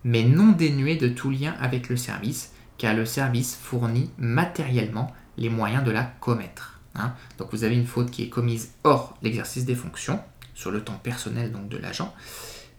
mais 0.05 0.23
non 0.23 0.53
dénuée 0.53 0.95
de 0.95 1.09
tout 1.09 1.29
lien 1.29 1.55
avec 1.59 1.89
le 1.89 1.97
service, 1.97 2.52
car 2.83 2.93
le 2.93 3.05
service 3.05 3.55
fournit 3.55 4.09
matériellement 4.17 5.09
les 5.37 5.47
moyens 5.47 5.85
de 5.85 5.91
la 5.91 6.03
commettre. 6.03 6.81
Hein. 6.95 7.13
Donc 7.37 7.47
vous 7.53 7.63
avez 7.63 7.75
une 7.75 7.87
faute 7.87 8.11
qui 8.11 8.23
est 8.23 8.27
commise 8.27 8.73
hors 8.83 9.17
l'exercice 9.21 9.63
des 9.63 9.73
fonctions, 9.73 10.19
sur 10.53 10.69
le 10.69 10.83
temps 10.83 10.99
personnel 11.01 11.53
donc 11.53 11.69
de 11.69 11.77
l'agent, 11.77 12.13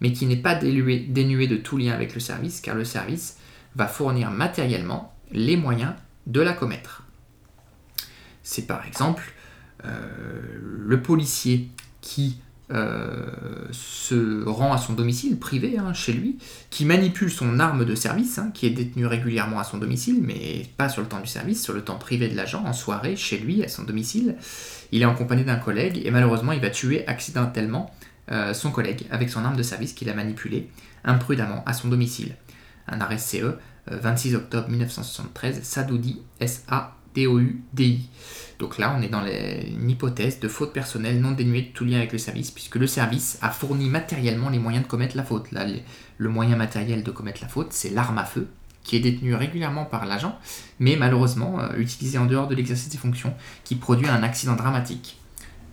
mais 0.01 0.13
qui 0.13 0.27
n'est 0.27 0.35
pas 0.35 0.53
dénuée 0.53 1.47
de 1.47 1.57
tout 1.57 1.77
lien 1.77 1.91
avec 1.91 2.13
le 2.13 2.19
service, 2.19 2.61
car 2.61 2.75
le 2.75 2.85
service 2.85 3.37
va 3.75 3.87
fournir 3.87 4.29
matériellement 4.29 5.11
les 5.31 5.57
moyens 5.57 5.95
de 6.27 6.41
la 6.41 6.53
commettre. 6.53 7.01
C'est 8.43 8.67
par 8.67 8.85
exemple 8.85 9.33
euh, 9.85 10.39
le 10.61 11.01
policier 11.01 11.71
qui 12.01 12.39
se 12.69 14.43
rend 14.45 14.73
à 14.73 14.77
son 14.77 14.93
domicile 14.93 15.37
privé, 15.37 15.77
hein, 15.77 15.93
chez 15.93 16.13
lui, 16.13 16.37
qui 16.69 16.85
manipule 16.85 17.31
son 17.31 17.59
arme 17.59 17.85
de 17.85 17.95
service, 17.95 18.39
hein, 18.39 18.51
qui 18.53 18.65
est 18.65 18.71
détenue 18.71 19.05
régulièrement 19.05 19.59
à 19.59 19.63
son 19.63 19.77
domicile, 19.77 20.21
mais 20.21 20.65
pas 20.77 20.89
sur 20.89 21.01
le 21.01 21.07
temps 21.07 21.19
du 21.19 21.27
service, 21.27 21.63
sur 21.63 21.73
le 21.73 21.81
temps 21.81 21.97
privé 21.97 22.27
de 22.27 22.35
l'agent, 22.35 22.63
en 22.65 22.73
soirée, 22.73 23.15
chez 23.15 23.37
lui, 23.37 23.63
à 23.63 23.67
son 23.67 23.83
domicile. 23.83 24.35
Il 24.91 25.01
est 25.01 25.05
en 25.05 25.15
compagnie 25.15 25.43
d'un 25.43 25.57
collègue 25.57 26.01
et 26.03 26.11
malheureusement 26.11 26.51
il 26.51 26.61
va 26.61 26.69
tuer 26.69 27.07
accidentellement 27.07 27.93
euh, 28.31 28.53
son 28.53 28.71
collègue 28.71 29.05
avec 29.11 29.29
son 29.29 29.43
arme 29.43 29.55
de 29.55 29.63
service 29.63 29.93
qu'il 29.93 30.09
a 30.09 30.13
manipulée 30.13 30.69
imprudemment 31.03 31.63
à 31.65 31.73
son 31.73 31.89
domicile. 31.89 32.35
Un 32.87 32.99
arrêt 33.01 33.17
CE, 33.17 33.57
26 33.87 34.33
euh, 34.33 34.37
octobre 34.37 34.69
1973, 34.69 35.61
Sadoudi, 35.61 36.21
S-A-D-O-U-D-I. 36.39 38.09
Donc 38.59 38.77
là, 38.77 38.95
on 38.97 39.01
est 39.01 39.09
dans 39.09 39.25
une 39.25 39.89
hypothèse 39.89 40.39
de 40.39 40.47
faute 40.47 40.73
personnelle 40.73 41.19
non 41.19 41.31
dénuée 41.31 41.63
de 41.63 41.67
tout 41.67 41.85
lien 41.85 41.97
avec 41.97 42.11
le 42.11 42.17
service, 42.17 42.51
puisque 42.51 42.75
le 42.75 42.87
service 42.87 43.37
a 43.41 43.49
fourni 43.49 43.89
matériellement 43.89 44.49
les 44.49 44.59
moyens 44.59 44.85
de 44.85 44.89
commettre 44.89 45.17
la 45.17 45.23
faute. 45.23 45.51
Là, 45.51 45.65
le 46.17 46.29
moyen 46.29 46.55
matériel 46.55 47.03
de 47.03 47.11
commettre 47.11 47.41
la 47.41 47.47
faute, 47.47 47.73
c'est 47.73 47.89
l'arme 47.89 48.17
à 48.17 48.25
feu, 48.25 48.47
qui 48.83 48.95
est 48.95 49.01
détenue 49.01 49.35
régulièrement 49.35 49.85
par 49.85 50.05
l'agent, 50.05 50.39
mais 50.79 50.95
malheureusement 50.95 51.59
euh, 51.59 51.75
utilisée 51.77 52.17
en 52.17 52.25
dehors 52.25 52.47
de 52.47 52.55
l'exercice 52.55 52.89
des 52.89 52.97
fonctions, 52.97 53.33
qui 53.63 53.75
produit 53.75 54.07
un 54.07 54.23
accident 54.23 54.55
dramatique. 54.55 55.19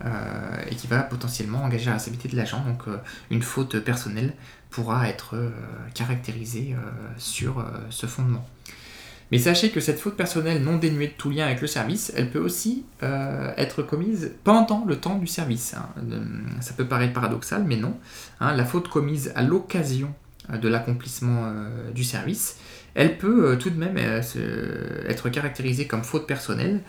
Euh, 0.04 0.56
et 0.68 0.74
qui 0.74 0.88
va 0.88 1.00
potentiellement 1.04 1.62
engager 1.62 1.86
la 1.86 1.92
responsabilité 1.92 2.28
de 2.28 2.36
l'agent. 2.36 2.64
Donc 2.64 2.88
euh, 2.88 2.96
une 3.30 3.40
faute 3.40 3.78
personnelle 3.78 4.34
pourra 4.68 5.08
être 5.08 5.36
caractérisée 5.94 6.74
sur 7.18 7.64
ce 7.90 8.06
fondement. 8.06 8.44
Mais 9.32 9.38
sachez 9.38 9.70
que 9.70 9.80
cette 9.80 9.98
faute 9.98 10.14
personnelle 10.14 10.62
non 10.62 10.76
dénuée 10.76 11.06
de 11.06 11.14
tout 11.16 11.30
lien 11.30 11.46
avec 11.46 11.62
le 11.62 11.66
service, 11.66 12.12
elle 12.14 12.28
peut 12.28 12.38
aussi 12.38 12.84
euh, 13.02 13.50
être 13.56 13.82
commise 13.82 14.32
pendant 14.44 14.84
le 14.84 14.96
temps 14.96 15.16
du 15.16 15.26
service. 15.26 15.72
Hein. 15.72 15.88
Euh, 16.10 16.22
ça 16.60 16.74
peut 16.74 16.84
paraître 16.84 17.14
paradoxal, 17.14 17.64
mais 17.64 17.76
non. 17.76 17.96
Hein. 18.40 18.54
La 18.54 18.66
faute 18.66 18.88
commise 18.88 19.32
à 19.34 19.42
l'occasion 19.42 20.12
euh, 20.52 20.58
de 20.58 20.68
l'accomplissement 20.68 21.50
du 21.94 22.04
service, 22.04 22.58
elle 22.94 23.16
peut 23.16 23.56
tout 23.58 23.70
de 23.70 23.78
même 23.78 23.96
être 23.96 25.30
caractérisée 25.30 25.86
comme 25.86 26.04
faute 26.04 26.26
personnelle. 26.26 26.82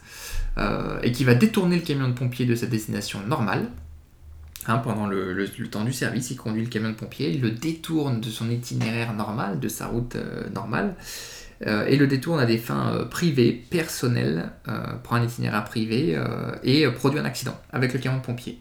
euh, 0.57 0.99
et 1.01 1.11
qui 1.11 1.23
va 1.23 1.33
détourner 1.33 1.77
le 1.77 1.81
camion 1.81 2.09
de 2.09 2.13
pompier 2.13 2.45
de 2.45 2.55
sa 2.55 2.65
destination 2.65 3.19
normale. 3.25 3.69
Hein, 4.69 4.79
pendant 4.79 5.07
le, 5.07 5.47
temps 5.71 5.85
du 5.85 5.93
service, 5.93 6.29
il 6.29 6.35
conduit 6.35 6.61
le 6.61 6.67
camion 6.67 6.89
de 6.89 6.95
pompier, 6.95 7.29
il 7.29 7.39
le 7.39 7.51
détourne 7.51 8.19
de 8.19 8.29
son 8.29 8.49
itinéraire 8.49 9.13
normal, 9.13 9.61
de 9.61 9.69
sa 9.69 9.87
route 9.87 10.17
euh, 10.17 10.49
normale, 10.49 10.95
et 11.65 11.97
le 11.97 12.07
détourne 12.07 12.39
à 12.39 12.45
des 12.45 12.57
fins 12.57 12.93
euh, 12.93 13.05
privées, 13.05 13.51
personnelles, 13.51 14.51
euh, 14.67 14.93
prend 15.03 15.15
un 15.15 15.23
itinéraire 15.23 15.63
privé 15.65 16.17
et 16.63 16.87
produit 16.87 17.19
un 17.19 17.25
accident 17.25 17.59
avec 17.71 17.93
le 17.93 17.99
camion 17.99 18.17
de 18.17 18.23
pompier. 18.23 18.59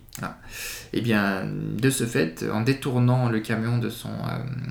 Eh 0.95 1.03
bien, 1.03 1.47
de 1.47 1.91
ce 1.91 2.05
fait, 2.05 2.45
en 2.51 2.63
détournant 2.63 3.29
le 3.29 3.41
camion 3.41 3.77
de 3.77 3.91
son 3.91 4.13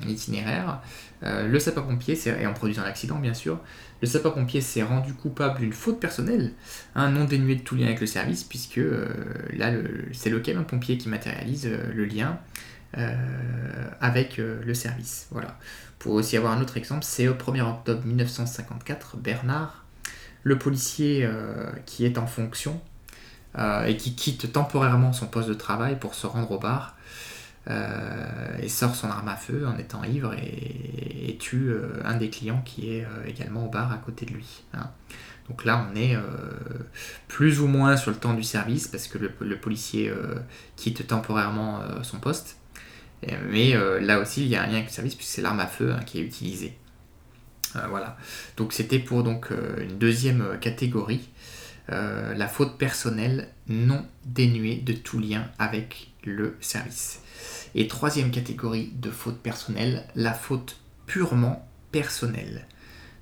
itinéraire, 0.08 0.80
le 1.22 1.58
sapeur-pompier, 1.60 2.18
et 2.40 2.46
en 2.46 2.52
produisant 2.52 2.82
un 2.82 2.86
accident 2.86 3.20
bien 3.20 3.34
sûr, 3.34 3.60
le 4.02 4.08
sapeur-pompier 4.08 4.60
s'est 4.60 4.82
rendu 4.82 5.14
coupable 5.14 5.60
d'une 5.60 5.72
faute 5.72 6.00
personnelle, 6.00 6.52
non 6.96 7.24
dénué 7.24 7.54
de 7.54 7.60
tout 7.60 7.76
lien 7.76 7.86
avec 7.86 8.00
le 8.00 8.08
service, 8.08 8.42
puisque 8.42 8.80
là, 9.56 9.70
c'est 10.12 10.30
le 10.30 10.40
camion 10.40 10.62
de 10.62 10.66
pompier 10.66 10.98
qui 10.98 11.08
matérialise 11.08 11.70
le 11.94 12.04
lien 12.04 12.40
avec 14.00 14.38
le 14.38 14.74
service. 14.74 15.28
Voilà. 15.30 15.58
Pour 15.98 16.14
aussi 16.14 16.36
avoir 16.36 16.52
un 16.52 16.60
autre 16.60 16.76
exemple, 16.76 17.04
c'est 17.04 17.26
au 17.26 17.34
1er 17.34 17.62
octobre 17.62 18.04
1954, 18.04 19.16
Bernard, 19.16 19.84
le 20.42 20.58
policier 20.58 21.24
euh, 21.24 21.70
qui 21.86 22.04
est 22.04 22.18
en 22.18 22.26
fonction 22.26 22.80
euh, 23.58 23.84
et 23.86 23.96
qui 23.96 24.14
quitte 24.14 24.52
temporairement 24.52 25.12
son 25.12 25.26
poste 25.26 25.48
de 25.48 25.54
travail 25.54 25.98
pour 25.98 26.14
se 26.14 26.26
rendre 26.26 26.50
au 26.52 26.58
bar, 26.58 26.94
et 28.62 28.68
sort 28.68 28.94
son 28.94 29.08
arme 29.08 29.26
à 29.26 29.34
feu 29.34 29.66
en 29.66 29.76
étant 29.76 30.04
ivre 30.04 30.34
et, 30.34 31.36
tue 31.40 31.74
un 32.04 32.16
des 32.16 32.30
clients 32.30 32.62
qui 32.64 32.90
est 32.90 33.06
également 33.26 33.66
au 33.66 33.68
bar 33.68 33.92
à 33.92 33.96
côté 33.96 34.24
de 34.24 34.30
lui. 34.30 34.62
Hein. 34.72 34.88
Donc 35.48 35.64
là, 35.64 35.84
on 35.90 35.96
est 35.96 36.16
plus 37.26 37.58
ou 37.58 37.66
moins 37.66 37.96
sur 37.96 38.12
le 38.12 38.16
temps 38.16 38.34
du 38.34 38.44
service 38.44 38.86
parce 38.86 39.08
que 39.08 39.18
le, 39.18 39.56
policier 39.58 40.12
quitte 40.76 41.08
temporairement 41.08 41.80
son 42.04 42.20
poste. 42.20 42.55
Mais 43.50 43.74
là 44.00 44.20
aussi, 44.20 44.42
il 44.42 44.48
y 44.48 44.56
a 44.56 44.62
un 44.62 44.66
lien 44.66 44.74
avec 44.74 44.86
le 44.86 44.92
service 44.92 45.14
puisque 45.14 45.30
c'est 45.30 45.42
l'arme 45.42 45.60
à 45.60 45.66
feu 45.66 45.92
hein, 45.92 46.00
qui 46.04 46.18
est 46.18 46.22
utilisée. 46.22 46.76
voilà. 47.88 48.16
Donc 48.56 48.72
c'était 48.72 48.98
pour 48.98 49.22
donc, 49.22 49.50
une 49.80 49.98
deuxième 49.98 50.58
catégorie 50.60 51.28
euh, 51.92 52.34
la 52.34 52.48
faute 52.48 52.78
personnelle 52.78 53.48
non 53.68 54.04
dénuée 54.24 54.76
de 54.76 54.92
tout 54.92 55.20
lien 55.20 55.48
avec 55.58 56.10
le 56.24 56.56
service. 56.60 57.20
Et 57.76 57.86
troisième 57.86 58.32
catégorie 58.32 58.92
de 58.96 59.10
faute 59.10 59.38
personnelle, 59.38 60.04
la 60.16 60.34
faute 60.34 60.80
purement 61.06 61.68
personnelle. 61.92 62.66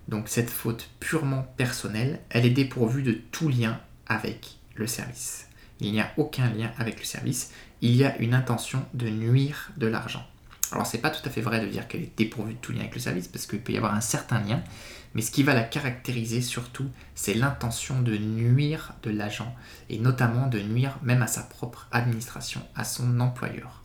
Donc 0.08 0.28
cette 0.28 0.48
faute 0.48 0.88
purement 0.98 1.42
personnelle, 1.56 2.20
elle 2.30 2.46
est 2.46 2.50
dépourvue 2.50 3.02
de 3.02 3.12
tout 3.12 3.48
lien 3.48 3.80
avec 4.06 4.56
le 4.76 4.86
service. 4.86 5.48
Il 5.80 5.92
n'y 5.92 6.00
a 6.00 6.12
aucun 6.16 6.48
lien 6.50 6.70
avec 6.78 6.98
le 7.00 7.04
service, 7.04 7.52
il 7.84 7.94
y 7.96 8.04
a 8.04 8.16
une 8.16 8.32
intention 8.32 8.82
de 8.94 9.10
nuire 9.10 9.70
de 9.76 9.86
l'argent. 9.86 10.26
Alors 10.72 10.86
c'est 10.86 10.98
pas 10.98 11.10
tout 11.10 11.20
à 11.26 11.30
fait 11.30 11.42
vrai 11.42 11.60
de 11.60 11.66
dire 11.66 11.86
qu'elle 11.86 12.00
est 12.00 12.16
dépourvue 12.16 12.54
de 12.54 12.58
tout 12.58 12.72
lien 12.72 12.80
avec 12.80 12.94
le 12.94 13.00
service, 13.00 13.28
parce 13.28 13.46
qu'il 13.46 13.60
peut 13.60 13.74
y 13.74 13.76
avoir 13.76 13.94
un 13.94 14.00
certain 14.00 14.40
lien, 14.40 14.62
mais 15.14 15.20
ce 15.20 15.30
qui 15.30 15.42
va 15.42 15.52
la 15.52 15.64
caractériser 15.64 16.40
surtout, 16.40 16.88
c'est 17.14 17.34
l'intention 17.34 18.00
de 18.00 18.16
nuire 18.16 18.94
de 19.02 19.10
l'agent, 19.10 19.54
et 19.90 19.98
notamment 19.98 20.46
de 20.46 20.60
nuire 20.60 20.96
même 21.02 21.20
à 21.20 21.26
sa 21.26 21.42
propre 21.42 21.86
administration, 21.92 22.62
à 22.74 22.84
son 22.84 23.20
employeur. 23.20 23.82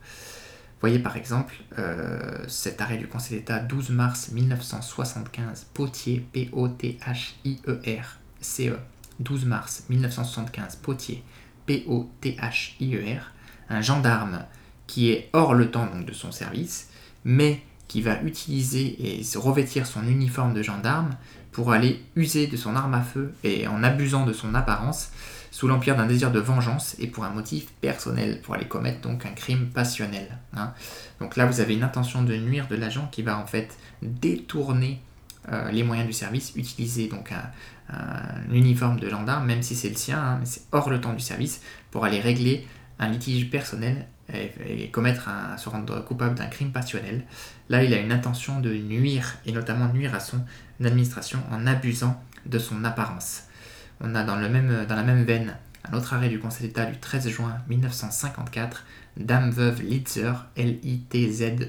Voyez 0.80 1.00
par 1.00 1.18
exemple 1.18 1.56
euh, 1.78 2.46
cet 2.48 2.80
arrêt 2.80 2.98
du 2.98 3.08
Conseil 3.08 3.40
d'État 3.40 3.60
12 3.60 3.90
mars 3.90 4.32
1975, 4.32 5.68
Potier, 5.74 6.26
P-O-T-H-I-E-R, 6.32 8.20
C-E, 8.40 8.80
12 9.20 9.44
mars 9.44 9.84
1975, 9.90 10.78
Potier, 10.78 11.22
P-O-T-H-I-E-R, 11.66 13.34
un 13.70 13.82
gendarme 13.82 14.46
qui 14.88 15.12
est 15.12 15.30
hors 15.34 15.54
le 15.54 15.70
temps 15.70 15.86
donc, 15.86 16.06
de 16.06 16.14
son 16.14 16.32
service, 16.32 16.90
mais 17.24 17.62
qui 17.88 18.02
va 18.02 18.22
utiliser 18.22 19.20
et 19.20 19.24
se 19.24 19.38
revêtir 19.38 19.86
son 19.86 20.08
uniforme 20.08 20.54
de 20.54 20.62
gendarme 20.62 21.12
pour 21.52 21.72
aller 21.72 22.04
user 22.16 22.48
de 22.48 22.56
son 22.56 22.76
arme 22.76 22.94
à 22.94 23.02
feu 23.02 23.34
et 23.44 23.68
en 23.68 23.84
abusant 23.84 24.26
de 24.26 24.34
son 24.34 24.54
apparence 24.56 25.12
sous 25.52 25.68
l'empire 25.68 25.96
d'un 25.96 26.06
désir 26.06 26.32
de 26.32 26.40
vengeance 26.40 26.96
et 27.00 27.08
pour 27.08 27.24
un 27.24 27.32
motif 27.32 27.72
personnel, 27.82 28.42
pour 28.42 28.54
aller 28.54 28.68
commettre 28.68 29.02
donc 29.02 29.26
un 29.26 29.32
crime 29.32 29.70
passionnel. 29.70 30.38
Hein. 30.56 30.74
Donc 31.20 31.36
là, 31.36 31.46
vous 31.48 31.60
avez 31.60 31.74
une 31.74 31.84
intention 31.84 32.24
de 32.24 32.36
nuire 32.36 32.68
de 32.68 32.76
l'agent 32.76 33.10
qui 33.12 33.24
va 33.24 33.38
en 33.38 33.48
fait 33.48 33.78
détourner 34.02 35.02
euh, 35.52 35.72
les 35.72 35.84
moyens 35.84 36.08
du 36.08 36.14
service, 36.14 36.54
utiliser 36.56 37.08
donc 37.08 37.32
un, 37.32 37.42
uniforme 38.52 39.00
de 39.00 39.10
gendarme, 39.10 39.48
même 39.48 39.64
si 39.64 39.76
c'est 39.76 39.90
le 39.90 39.96
sien, 39.96 40.20
hein, 40.20 40.38
mais 40.40 40.46
c'est 40.46 40.62
hors 40.72 40.92
le 40.92 41.02
temps 41.02 41.14
du 41.14 41.22
service, 41.22 41.62
pour 41.90 42.06
aller 42.06 42.20
régler 42.20 42.68
un 43.00 43.08
litige 43.10 43.50
personnel 43.50 44.06
et, 44.34 44.90
commettre 44.90 45.28
un, 45.30 45.58
se 45.58 45.70
rendre 45.70 46.04
coupable 46.04 46.36
d'un 46.36 46.46
crime 46.48 46.72
passionnel. 46.72 47.24
Là, 47.70 47.84
il 47.84 47.94
a 47.94 48.00
une 48.00 48.12
intention 48.12 48.60
de 48.60 48.72
nuire, 48.74 49.38
et 49.46 49.52
notamment 49.52 49.88
nuire 49.92 50.14
à 50.14 50.20
son 50.20 50.40
administration 50.84 51.40
en 51.52 51.66
abusant 51.66 52.22
de 52.46 52.60
son 52.60 52.84
apparence. 52.84 53.44
On 54.02 54.14
a 54.16 54.24
dans, 54.24 54.36
le 54.36 54.50
même, 54.50 54.86
dans 54.88 54.96
la 54.96 55.04
même 55.04 55.24
veine 55.24 55.56
un 55.90 55.98
autre 55.98 56.14
arrêt 56.14 56.30
du 56.30 56.40
Conseil 56.40 56.68
d'État 56.68 56.86
du 56.86 56.98
13 56.98 57.30
juin 57.30 57.58
1954, 57.70 58.86
Dame 59.18 59.50
Veuve 59.50 59.82
Litzer, 59.82 60.34
L-I-T-Z-L-E-R, 60.56 61.68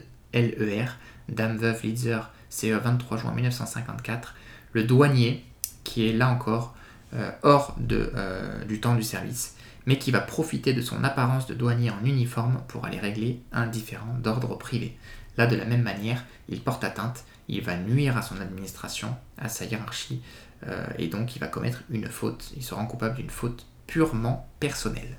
Dame 1.28 1.56
Veuve 1.56 1.82
Litzer, 1.82 2.30
CE 2.48 2.78
23 2.78 3.18
juin 3.18 3.32
1954, 3.32 4.34
le 4.72 4.84
douanier, 4.84 5.44
qui 5.84 6.08
est 6.08 6.12
là 6.12 6.28
encore 6.28 6.76
euh, 7.14 7.30
hors 7.42 7.76
euh, 7.90 8.64
du 8.64 8.80
temps 8.80 8.94
du 8.94 9.02
service, 9.02 9.56
mais 9.90 9.98
qui 9.98 10.12
va 10.12 10.20
profiter 10.20 10.72
de 10.72 10.82
son 10.82 11.02
apparence 11.02 11.48
de 11.48 11.54
douanier 11.54 11.90
en 11.90 12.04
uniforme 12.04 12.62
pour 12.68 12.84
aller 12.84 13.00
régler 13.00 13.42
un 13.50 13.66
différend 13.66 14.14
d'ordre 14.22 14.56
privé. 14.56 14.96
Là, 15.36 15.48
de 15.48 15.56
la 15.56 15.64
même 15.64 15.82
manière, 15.82 16.24
il 16.48 16.60
porte 16.60 16.84
atteinte, 16.84 17.24
il 17.48 17.60
va 17.60 17.76
nuire 17.76 18.16
à 18.16 18.22
son 18.22 18.40
administration, 18.40 19.16
à 19.36 19.48
sa 19.48 19.64
hiérarchie, 19.64 20.22
euh, 20.68 20.86
et 20.96 21.08
donc 21.08 21.34
il 21.34 21.40
va 21.40 21.48
commettre 21.48 21.82
une 21.90 22.06
faute, 22.06 22.52
il 22.56 22.62
se 22.62 22.72
rend 22.72 22.86
coupable 22.86 23.16
d'une 23.16 23.30
faute 23.30 23.66
purement 23.88 24.48
personnelle. 24.60 25.18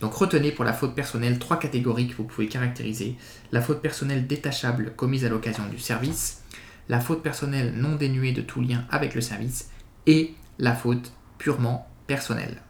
Donc 0.00 0.14
retenez 0.14 0.52
pour 0.52 0.64
la 0.64 0.74
faute 0.74 0.94
personnelle 0.94 1.40
trois 1.40 1.58
catégories 1.58 2.06
que 2.06 2.14
vous 2.14 2.22
pouvez 2.22 2.46
caractériser. 2.46 3.16
La 3.50 3.62
faute 3.62 3.82
personnelle 3.82 4.28
détachable 4.28 4.92
commise 4.94 5.24
à 5.24 5.28
l'occasion 5.28 5.66
du 5.66 5.80
service, 5.80 6.44
la 6.88 7.00
faute 7.00 7.24
personnelle 7.24 7.74
non 7.74 7.96
dénuée 7.96 8.30
de 8.30 8.42
tout 8.42 8.60
lien 8.60 8.84
avec 8.92 9.16
le 9.16 9.20
service, 9.20 9.70
et 10.06 10.36
la 10.60 10.76
faute 10.76 11.12
purement 11.36 11.88
personnelle. 12.06 12.62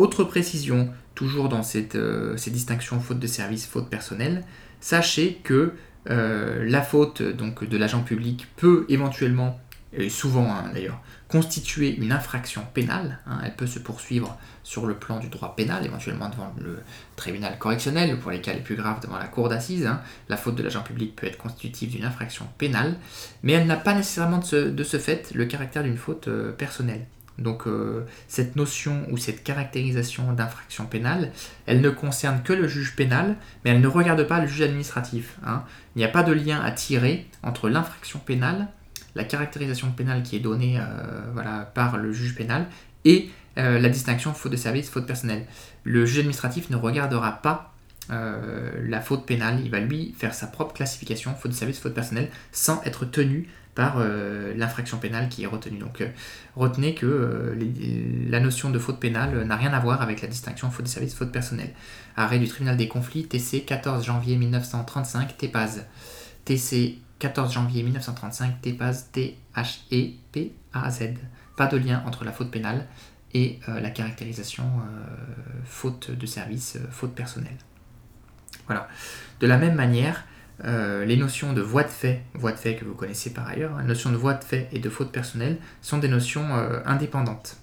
Autre 0.00 0.24
précision, 0.24 0.88
toujours 1.14 1.50
dans 1.50 1.60
euh, 1.94 2.36
ces 2.38 2.50
distinctions 2.50 3.00
faute 3.00 3.18
de 3.18 3.26
service, 3.26 3.66
faute 3.66 3.90
personnelle, 3.90 4.44
sachez 4.80 5.42
que 5.44 5.74
euh, 6.08 6.64
la 6.66 6.80
faute 6.80 7.20
donc, 7.20 7.68
de 7.68 7.76
l'agent 7.76 8.02
public 8.02 8.48
peut 8.56 8.86
éventuellement, 8.88 9.60
et 9.92 10.08
souvent 10.08 10.50
hein, 10.50 10.70
d'ailleurs, 10.72 11.02
constituer 11.28 11.94
une 11.94 12.12
infraction 12.12 12.62
pénale. 12.72 13.18
Hein. 13.26 13.40
elle 13.44 13.54
peut 13.54 13.66
se 13.66 13.78
poursuivre 13.78 14.38
sur 14.62 14.86
le 14.86 14.94
plan 14.94 15.18
du 15.18 15.28
droit 15.28 15.54
pénal, 15.54 15.84
éventuellement 15.84 16.30
devant 16.30 16.54
le 16.58 16.78
tribunal 17.16 17.58
correctionnel, 17.58 18.14
ou 18.14 18.16
pour 18.16 18.30
les 18.30 18.40
cas 18.40 18.54
les 18.54 18.60
plus 18.60 18.76
graves 18.76 19.02
devant 19.02 19.18
la 19.18 19.28
cour 19.28 19.50
d'assises. 19.50 19.84
Hein. 19.84 20.00
la 20.30 20.38
faute 20.38 20.54
de 20.54 20.62
l'agent 20.62 20.82
public 20.82 21.14
peut 21.14 21.26
être 21.26 21.36
constitutive 21.36 21.90
d'une 21.90 22.06
infraction 22.06 22.46
pénale, 22.56 22.96
mais 23.42 23.52
elle 23.52 23.66
n'a 23.66 23.76
pas 23.76 23.92
nécessairement 23.92 24.38
de 24.38 24.82
ce, 24.82 24.98
fait 24.98 25.30
le 25.34 25.44
caractère 25.44 25.82
d'une 25.82 25.98
faute 25.98 26.28
euh, 26.28 26.52
personnelle. 26.52 27.04
Donc 27.40 27.66
euh, 27.66 28.06
cette 28.28 28.54
notion 28.54 29.06
ou 29.10 29.16
cette 29.16 29.42
caractérisation 29.42 30.32
d'infraction 30.32 30.86
pénale, 30.86 31.32
elle 31.66 31.80
ne 31.80 31.90
concerne 31.90 32.42
que 32.42 32.52
le 32.52 32.68
juge 32.68 32.94
pénal, 32.94 33.36
mais 33.64 33.70
elle 33.70 33.80
ne 33.80 33.88
regarde 33.88 34.22
pas 34.24 34.40
le 34.40 34.46
juge 34.46 34.62
administratif. 34.62 35.38
Hein. 35.44 35.64
Il 35.96 35.98
n'y 35.98 36.04
a 36.04 36.08
pas 36.08 36.22
de 36.22 36.32
lien 36.32 36.60
à 36.60 36.70
tirer 36.70 37.26
entre 37.42 37.68
l'infraction 37.68 38.18
pénale, 38.18 38.68
la 39.14 39.24
caractérisation 39.24 39.90
pénale 39.90 40.22
qui 40.22 40.36
est 40.36 40.40
donnée 40.40 40.78
euh, 40.78 41.64
par 41.74 41.96
le 41.96 42.12
juge 42.12 42.34
pénal, 42.34 42.66
et 43.04 43.30
euh, 43.58 43.78
la 43.78 43.88
distinction 43.88 44.34
faute 44.34 44.52
de 44.52 44.56
service, 44.56 44.90
faute 44.90 45.06
personnelle. 45.06 45.46
Le 45.84 46.04
juge 46.04 46.18
administratif 46.18 46.70
ne 46.70 46.76
regardera 46.76 47.32
pas 47.32 47.74
la 48.08 49.00
faute 49.00 49.24
pénale, 49.24 49.60
il 49.62 49.70
va 49.70 49.78
lui 49.78 50.16
faire 50.18 50.34
sa 50.34 50.48
propre 50.48 50.74
classification, 50.74 51.32
faute 51.36 51.52
de 51.52 51.56
service, 51.56 51.78
faute 51.78 51.94
personnelle, 51.94 52.28
sans 52.50 52.82
être 52.82 53.04
tenu 53.04 53.48
euh, 53.96 54.54
l'infraction 54.56 54.98
pénale 54.98 55.28
qui 55.28 55.42
est 55.44 55.46
retenue. 55.46 55.78
Donc 55.78 56.00
euh, 56.00 56.08
retenez 56.56 56.94
que 56.94 57.06
euh, 57.06 57.54
la 58.28 58.40
notion 58.40 58.70
de 58.70 58.78
faute 58.78 59.00
pénale 59.00 59.44
n'a 59.44 59.56
rien 59.56 59.72
à 59.72 59.80
voir 59.80 60.02
avec 60.02 60.20
la 60.22 60.28
distinction 60.28 60.70
faute 60.70 60.86
de 60.86 60.90
service, 60.90 61.14
faute 61.14 61.32
personnelle. 61.32 61.70
Arrêt 62.16 62.38
du 62.38 62.48
tribunal 62.48 62.76
des 62.76 62.88
conflits, 62.88 63.26
TC 63.26 63.64
14 63.64 64.04
janvier 64.04 64.36
1935, 64.36 65.36
TEPAZ. 65.36 65.86
TC 66.44 66.98
14 67.18 67.52
janvier 67.52 67.82
1935, 67.82 68.60
TEPAZ, 68.60 69.10
T-H-E-P-A-Z. 69.12 71.00
Pas 71.56 71.66
de 71.66 71.76
lien 71.76 72.02
entre 72.06 72.24
la 72.24 72.32
faute 72.32 72.50
pénale 72.50 72.86
et 73.34 73.60
la 73.68 73.90
caractérisation 73.90 74.64
faute 75.64 76.10
de 76.10 76.26
service, 76.26 76.78
faute 76.90 77.14
personnelle. 77.14 77.58
Voilà. 78.66 78.88
De 79.40 79.46
la 79.46 79.58
même 79.58 79.74
manière, 79.74 80.24
euh, 80.64 81.04
les 81.04 81.16
notions 81.16 81.52
de 81.52 81.60
voie 81.60 81.82
de 81.82 81.88
fait, 81.88 82.22
voie 82.34 82.52
de 82.52 82.58
fait 82.58 82.76
que 82.76 82.84
vous 82.84 82.94
connaissez 82.94 83.32
par 83.32 83.48
ailleurs, 83.48 83.78
les 83.78 83.86
notions 83.86 84.10
de 84.10 84.16
voie 84.16 84.34
de 84.34 84.44
fait 84.44 84.68
et 84.72 84.78
de 84.78 84.90
faute 84.90 85.10
personnelle 85.10 85.58
sont 85.80 85.98
des 85.98 86.08
notions 86.08 86.54
euh, 86.54 86.80
indépendantes. 86.84 87.56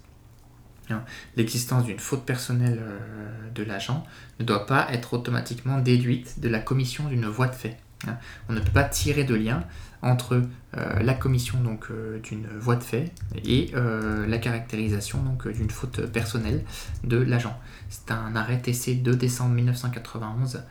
Hein, 0.90 1.02
l'existence 1.36 1.84
d'une 1.84 1.98
faute 1.98 2.24
personnelle 2.24 2.78
euh, 2.80 3.50
de 3.54 3.62
l'agent 3.62 4.06
ne 4.40 4.44
doit 4.44 4.66
pas 4.66 4.88
être 4.90 5.14
automatiquement 5.14 5.78
déduite 5.78 6.40
de 6.40 6.48
la 6.48 6.60
commission 6.60 7.08
d'une 7.08 7.26
voie 7.26 7.46
de 7.46 7.54
fait. 7.54 7.76
Hein. 8.06 8.16
On 8.48 8.52
ne 8.52 8.60
peut 8.60 8.72
pas 8.72 8.84
tirer 8.84 9.24
de 9.24 9.34
lien 9.34 9.64
entre 10.00 10.42
la 10.72 11.14
commission 11.14 11.58
d'une 12.22 12.46
voie 12.56 12.76
de 12.76 12.84
fait 12.84 13.10
et 13.44 13.72
la 13.74 14.38
caractérisation 14.38 15.18
d'une 15.44 15.70
faute 15.70 16.06
personnelle 16.06 16.62
de 17.02 17.16
l'agent. 17.16 17.58
C'est 17.88 18.12
un 18.12 18.36
arrêt 18.36 18.60
TC 18.60 19.02
2 19.02 19.16
décembre 19.16 19.54
1991 19.54 20.62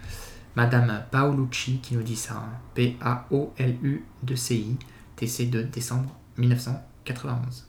Madame 0.58 1.04
Paolucci 1.12 1.80
qui 1.84 1.94
nous 1.94 2.02
dit 2.02 2.16
ça. 2.16 2.34
Hein. 2.34 2.50
P-A-O-L-U-C-I, 2.74 4.78
TC 5.16 5.52
de 5.52 5.62
décembre 5.62 6.18
1991. 6.38 7.68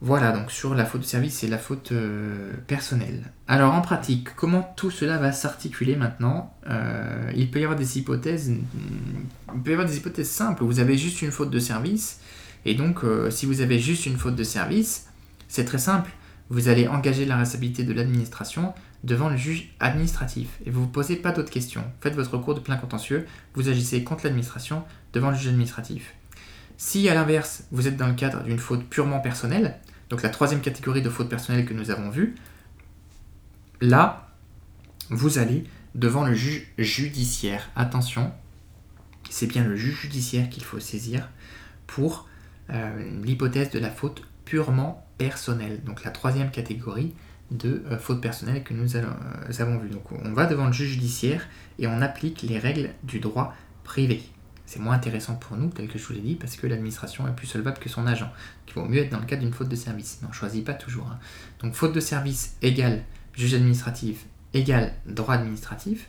Voilà 0.00 0.32
donc 0.32 0.50
sur 0.50 0.74
la 0.74 0.84
faute 0.84 1.02
de 1.02 1.06
service 1.06 1.44
et 1.44 1.46
la 1.46 1.58
faute 1.58 1.92
euh, 1.92 2.54
personnelle. 2.66 3.30
Alors 3.46 3.72
en 3.72 3.82
pratique, 3.82 4.34
comment 4.34 4.74
tout 4.76 4.90
cela 4.90 5.18
va 5.18 5.30
s'articuler 5.30 5.94
maintenant? 5.94 6.52
Euh, 6.68 7.30
Il 7.36 7.52
peut 7.52 7.60
y 7.60 7.62
avoir 7.62 7.78
des 7.78 7.96
hypothèses, 7.96 8.48
il 8.48 9.62
peut 9.62 9.70
y 9.70 9.74
avoir 9.74 9.88
des 9.88 9.96
hypothèses 9.96 10.30
simples. 10.30 10.64
Vous 10.64 10.80
avez 10.80 10.98
juste 10.98 11.22
une 11.22 11.30
faute 11.30 11.50
de 11.50 11.60
service 11.60 12.18
et 12.64 12.74
donc 12.74 13.04
euh, 13.04 13.30
si 13.30 13.46
vous 13.46 13.60
avez 13.60 13.78
juste 13.78 14.06
une 14.06 14.16
faute 14.16 14.34
de 14.34 14.42
service, 14.42 15.06
c'est 15.46 15.66
très 15.66 15.78
simple. 15.78 16.10
Vous 16.50 16.66
allez 16.66 16.88
engager 16.88 17.26
la 17.26 17.36
responsabilité 17.36 17.84
de 17.84 17.92
l'administration 17.92 18.74
devant 19.04 19.28
le 19.28 19.36
juge 19.36 19.68
administratif. 19.80 20.48
Et 20.66 20.70
vous 20.70 20.80
ne 20.80 20.86
vous 20.86 20.90
posez 20.90 21.16
pas 21.16 21.30
d'autres 21.30 21.50
questions. 21.50 21.84
Faites 22.00 22.14
votre 22.14 22.36
recours 22.36 22.54
de 22.54 22.60
plein 22.60 22.76
contentieux, 22.76 23.26
vous 23.54 23.68
agissez 23.68 24.02
contre 24.02 24.24
l'administration 24.24 24.82
devant 25.12 25.30
le 25.30 25.36
juge 25.36 25.48
administratif. 25.48 26.14
Si 26.76 27.08
à 27.08 27.14
l'inverse, 27.14 27.64
vous 27.70 27.86
êtes 27.86 27.96
dans 27.96 28.08
le 28.08 28.14
cadre 28.14 28.42
d'une 28.42 28.58
faute 28.58 28.84
purement 28.84 29.20
personnelle, 29.20 29.78
donc 30.08 30.22
la 30.22 30.30
troisième 30.30 30.60
catégorie 30.60 31.02
de 31.02 31.10
faute 31.10 31.28
personnelle 31.28 31.66
que 31.66 31.74
nous 31.74 31.90
avons 31.90 32.10
vue, 32.10 32.34
là, 33.80 34.28
vous 35.10 35.38
allez 35.38 35.64
devant 35.94 36.24
le 36.24 36.34
juge 36.34 36.66
judiciaire. 36.78 37.70
Attention, 37.76 38.32
c'est 39.30 39.46
bien 39.46 39.64
le 39.64 39.76
juge 39.76 40.00
judiciaire 40.00 40.48
qu'il 40.48 40.64
faut 40.64 40.80
saisir 40.80 41.28
pour 41.86 42.26
euh, 42.70 43.20
l'hypothèse 43.22 43.70
de 43.70 43.78
la 43.78 43.90
faute 43.90 44.22
purement 44.44 45.06
personnelle. 45.18 45.82
Donc 45.84 46.04
la 46.04 46.10
troisième 46.10 46.50
catégorie 46.50 47.14
de 47.54 47.82
euh, 47.90 47.98
faute 47.98 48.20
personnelle 48.20 48.62
que 48.62 48.74
nous, 48.74 48.96
euh, 48.96 49.04
avons 49.58 49.78
vu. 49.78 49.88
Donc 49.88 50.12
on 50.12 50.32
va 50.32 50.46
devant 50.46 50.66
le 50.66 50.72
juge 50.72 50.90
judiciaire 50.90 51.46
et 51.78 51.86
on 51.86 52.02
applique 52.02 52.42
les 52.42 52.58
règles 52.58 52.90
du 53.02 53.20
droit 53.20 53.54
privé. 53.84 54.22
C'est 54.66 54.80
moins 54.80 54.94
intéressant 54.94 55.34
pour 55.34 55.56
nous, 55.56 55.68
tel 55.68 55.88
que 55.88 55.98
je 55.98 56.06
vous 56.06 56.14
l'ai 56.14 56.20
dit, 56.20 56.34
parce 56.36 56.56
que 56.56 56.66
l'administration 56.66 57.28
est 57.28 57.36
plus 57.36 57.46
solvable 57.46 57.78
que 57.78 57.88
son 57.88 58.06
agent. 58.06 58.30
Il 58.66 58.74
vaut 58.74 58.86
mieux 58.86 59.00
être 59.00 59.10
dans 59.10 59.20
le 59.20 59.26
cadre 59.26 59.42
d'une 59.42 59.52
faute 59.52 59.68
de 59.68 59.76
service. 59.76 60.18
Mais 60.20 60.26
on 60.26 60.30
ne 60.30 60.34
choisit 60.34 60.64
pas 60.64 60.74
toujours. 60.74 61.06
Hein. 61.06 61.18
Donc 61.60 61.74
faute 61.74 61.94
de 61.94 62.00
service 62.00 62.56
égale 62.62 63.02
juge 63.34 63.54
administratif 63.54 64.26
égale 64.54 64.94
droit 65.06 65.34
administratif. 65.34 66.08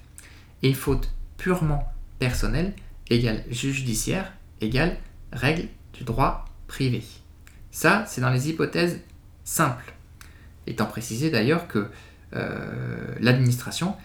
Et 0.63 0.73
faute 0.73 1.11
purement 1.37 1.91
personnelle 2.19 2.73
égale 3.09 3.43
juge 3.49 3.75
judiciaire 3.75 4.31
égale 4.61 4.97
règle 5.31 5.67
du 5.93 6.03
droit 6.03 6.45
privé. 6.67 7.03
Ça, 7.71 8.05
c'est 8.07 8.21
dans 8.21 8.29
les 8.29 8.49
hypothèses 8.49 9.01
simples. 9.43 9.94
Étant 10.67 10.85
précisé 10.85 11.29
d'ailleurs 11.29 11.67
que 11.67 11.89
euh, 12.35 13.15
l'administration 13.19 13.95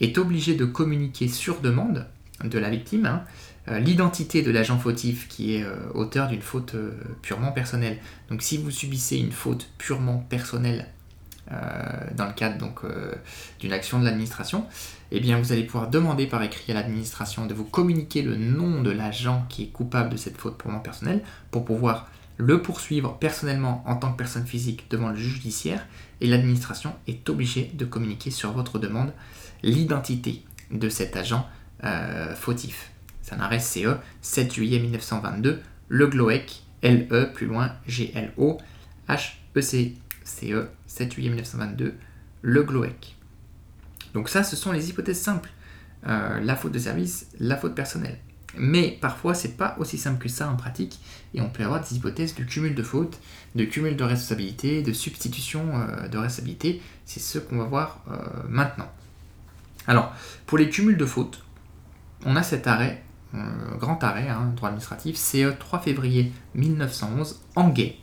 est 0.00 0.18
obligée 0.18 0.54
de 0.54 0.64
communiquer 0.64 1.28
sur 1.28 1.60
demande 1.60 2.06
de 2.44 2.58
la 2.58 2.70
victime 2.70 3.06
hein, 3.06 3.24
euh, 3.68 3.78
l'identité 3.78 4.42
de 4.42 4.50
l'agent 4.50 4.78
fautif 4.78 5.28
qui 5.28 5.56
est 5.56 5.62
euh, 5.62 5.74
auteur 5.94 6.28
d'une 6.28 6.42
faute 6.42 6.76
purement 7.22 7.52
personnelle. 7.52 7.98
Donc 8.30 8.42
si 8.42 8.58
vous 8.58 8.70
subissez 8.70 9.16
une 9.16 9.32
faute 9.32 9.68
purement 9.78 10.18
personnelle 10.18 10.86
dans 12.14 12.26
le 12.26 12.32
cadre 12.32 12.58
donc 12.58 12.82
d'une 13.58 13.72
action 13.72 13.98
de 13.98 14.04
l'administration, 14.04 14.66
eh 15.10 15.18
bien 15.18 15.36
vous 15.36 15.50
allez 15.50 15.64
pouvoir 15.64 15.90
demander 15.90 16.28
par 16.28 16.44
écrit 16.44 16.70
à 16.70 16.74
l'administration 16.76 17.46
de 17.46 17.54
vous 17.54 17.64
communiquer 17.64 18.22
le 18.22 18.36
nom 18.36 18.82
de 18.82 18.90
l'agent 18.92 19.44
qui 19.48 19.64
est 19.64 19.68
coupable 19.72 20.10
de 20.10 20.16
cette 20.16 20.36
faute 20.36 20.56
purement 20.58 20.78
personnelle 20.78 21.22
pour 21.50 21.64
pouvoir 21.64 22.08
le 22.36 22.62
poursuivre 22.62 23.16
personnellement 23.18 23.82
en 23.84 23.96
tant 23.96 24.12
que 24.12 24.16
personne 24.16 24.46
physique 24.46 24.86
devant 24.90 25.08
le 25.08 25.16
judiciaire 25.16 25.84
et 26.20 26.26
l'administration 26.26 26.94
est 27.06 27.28
obligée 27.28 27.70
de 27.74 27.84
communiquer 27.84 28.30
sur 28.30 28.52
votre 28.52 28.78
demande 28.78 29.12
l'identité 29.62 30.42
de 30.70 30.88
cet 30.88 31.16
agent 31.16 31.48
euh, 31.84 32.34
fautif. 32.34 32.90
C'est 33.22 33.34
un 33.34 33.40
arrêt 33.40 33.60
CE 33.60 33.96
7 34.22 34.54
juillet 34.54 34.78
1922, 34.78 35.60
le 35.88 36.06
GLOEC, 36.06 36.62
LE 36.82 37.32
plus 37.32 37.46
loin 37.46 37.72
G-L-O, 37.86 38.58
H-E-C, 39.08 39.94
CE 40.24 40.66
7 40.86 41.14
juillet 41.14 41.28
1922, 41.30 41.94
le 42.42 42.62
GLOEC. 42.62 43.16
Donc 44.14 44.28
ça, 44.28 44.42
ce 44.42 44.56
sont 44.56 44.72
les 44.72 44.88
hypothèses 44.88 45.20
simples. 45.20 45.50
Euh, 46.06 46.40
la 46.40 46.56
faute 46.56 46.72
de 46.72 46.78
service, 46.78 47.28
la 47.38 47.56
faute 47.56 47.74
personnelle. 47.74 48.18
Mais 48.56 48.98
parfois, 49.00 49.34
c'est 49.34 49.56
pas 49.56 49.76
aussi 49.78 49.98
simple 49.98 50.22
que 50.22 50.28
ça 50.28 50.50
en 50.50 50.56
pratique, 50.56 50.98
et 51.34 51.40
on 51.40 51.50
peut 51.50 51.62
avoir 51.62 51.80
des 51.80 51.94
hypothèses 51.94 52.34
de 52.34 52.42
cumul 52.42 52.74
de 52.74 52.82
fautes, 52.82 53.20
de 53.54 53.64
cumul 53.64 53.96
de 53.96 54.04
responsabilité, 54.04 54.82
de 54.82 54.92
substitution 54.92 55.72
euh, 55.74 56.08
de 56.08 56.18
responsabilité. 56.18 56.82
C'est 57.04 57.20
ce 57.20 57.38
qu'on 57.38 57.58
va 57.58 57.64
voir 57.64 58.04
euh, 58.10 58.16
maintenant. 58.48 58.90
Alors, 59.86 60.12
pour 60.46 60.58
les 60.58 60.68
cumuls 60.68 60.96
de 60.96 61.06
fautes, 61.06 61.44
on 62.24 62.36
a 62.36 62.42
cet 62.42 62.66
arrêt, 62.66 63.02
euh, 63.34 63.38
grand 63.78 64.02
arrêt, 64.04 64.28
hein, 64.28 64.52
droit 64.54 64.68
administratif, 64.68 65.16
CE 65.16 65.52
3 65.58 65.80
février 65.80 66.32
1911, 66.54 67.40
Anguet. 67.56 67.96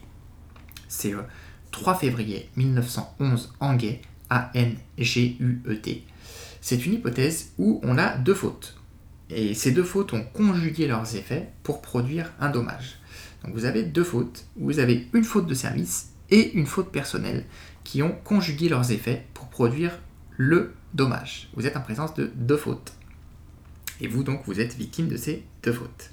CE 0.90 1.18
3 1.72 1.96
février 1.96 2.50
1911, 2.56 3.54
Anguet, 3.60 4.02
A-N-G-U-E-T. 4.30 6.04
C'est 6.62 6.86
une 6.86 6.94
hypothèse 6.96 7.52
où 7.58 7.80
on 7.84 7.98
a 7.98 8.18
deux 8.18 8.34
fautes. 8.34 8.78
Et 9.30 9.54
ces 9.54 9.72
deux 9.72 9.84
fautes 9.84 10.14
ont 10.14 10.24
conjugué 10.24 10.88
leurs 10.88 11.16
effets 11.16 11.50
pour 11.64 11.82
produire 11.82 12.32
un 12.40 12.50
dommage. 12.50 13.00
Vous 13.54 13.66
avez 13.66 13.84
deux 13.84 14.04
fautes, 14.04 14.46
vous 14.56 14.80
avez 14.80 15.08
une 15.14 15.24
faute 15.24 15.48
de 15.48 15.54
service 15.54 16.14
et 16.30 16.54
une 16.54 16.66
faute 16.66 16.92
personnelle 16.92 17.46
qui 17.84 18.04
ont 18.04 18.16
conjugué 18.24 18.70
leurs 18.70 18.92
effets 18.92 19.26
pour 19.34 19.48
produire 19.48 20.00
le 20.36 20.74
dommage. 20.94 21.50
Vous 21.56 21.66
êtes 21.66 21.78
en 21.78 21.82
présence 21.82 22.14
de 22.14 22.32
deux 22.36 22.58
fautes. 22.58 22.94
Et 24.02 24.08
vous 24.08 24.24
donc 24.24 24.42
vous 24.46 24.60
êtes 24.60 24.76
victime 24.76 25.08
de 25.08 25.18
ces 25.18 25.44
deux 25.64 25.74
fautes. 25.74 26.12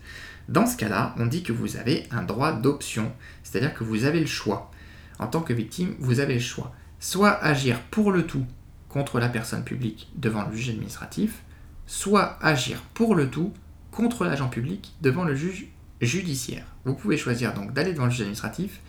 Dans 0.49 0.67
ce 0.67 0.77
cas-là, 0.77 1.15
on 1.19 1.27
dit 1.27 1.43
que 1.43 1.53
vous 1.53 1.77
avez 1.77 2.05
un 2.11 2.23
droit 2.23 2.53
d'option, 2.53 3.13
c'est-à-dire 3.43 3.75
que 3.75 3.85
vous 3.85 4.05
avez 4.05 4.21
le 4.21 4.27
choix. 4.27 4.71
En 5.19 5.27
tant 5.27 5.41
que 5.41 5.53
victime, 5.53 5.95
vous 5.99 6.21
avez 6.21 6.35
le 6.35 6.41
choix. 6.41 6.75
Soit 7.01 7.33
agir 7.43 7.81
pour 7.91 8.13
le 8.13 8.27
tout 8.27 8.47
contre 8.89 9.19
la 9.19 9.29
personne 9.29 9.65
publique 9.65 10.11
devant 10.17 10.47
le 10.47 10.55
juge 10.55 10.71
administratif, 10.71 11.43
soit 11.87 12.39
agir 12.43 12.81
pour 12.95 13.15
le 13.15 13.29
tout 13.29 13.53
contre 13.91 14.25
l'agent 14.25 14.49
public 14.49 14.95
devant 15.01 15.25
le 15.25 15.35
juge 15.35 15.69
judiciaire. 16.05 16.65
Vous 16.85 16.95
pouvez 16.95 17.17
choisir 17.17 17.55
donc 17.55 17.73
d'aller 17.73 17.93
devant 17.93 18.05
le 18.05 18.11
juge 18.11 18.23
administratif, 18.23 18.81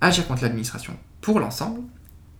agir 0.00 0.26
contre 0.26 0.42
l'administration 0.42 0.96
pour 1.20 1.40
l'ensemble, 1.40 1.80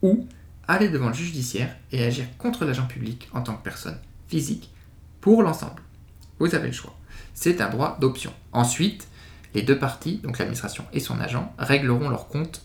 ou 0.02 0.26
aller 0.68 0.88
devant 0.88 1.08
le 1.08 1.14
juge 1.14 1.28
judiciaire 1.28 1.74
et 1.92 2.04
agir 2.04 2.26
contre 2.38 2.64
l'agent 2.64 2.86
public 2.86 3.28
en 3.32 3.42
tant 3.42 3.54
que 3.54 3.62
personne 3.62 3.98
physique 4.28 4.70
pour 5.20 5.42
l'ensemble. 5.42 5.82
Vous 6.38 6.54
avez 6.54 6.68
le 6.68 6.72
choix. 6.72 6.94
C'est 7.34 7.60
un 7.60 7.68
droit 7.68 7.96
d'option. 8.00 8.32
Ensuite, 8.52 9.08
les 9.54 9.62
deux 9.62 9.78
parties, 9.78 10.18
donc 10.18 10.38
l'administration 10.38 10.84
et 10.92 11.00
son 11.00 11.20
agent, 11.20 11.52
régleront 11.58 12.08
leur 12.08 12.28
compte 12.28 12.62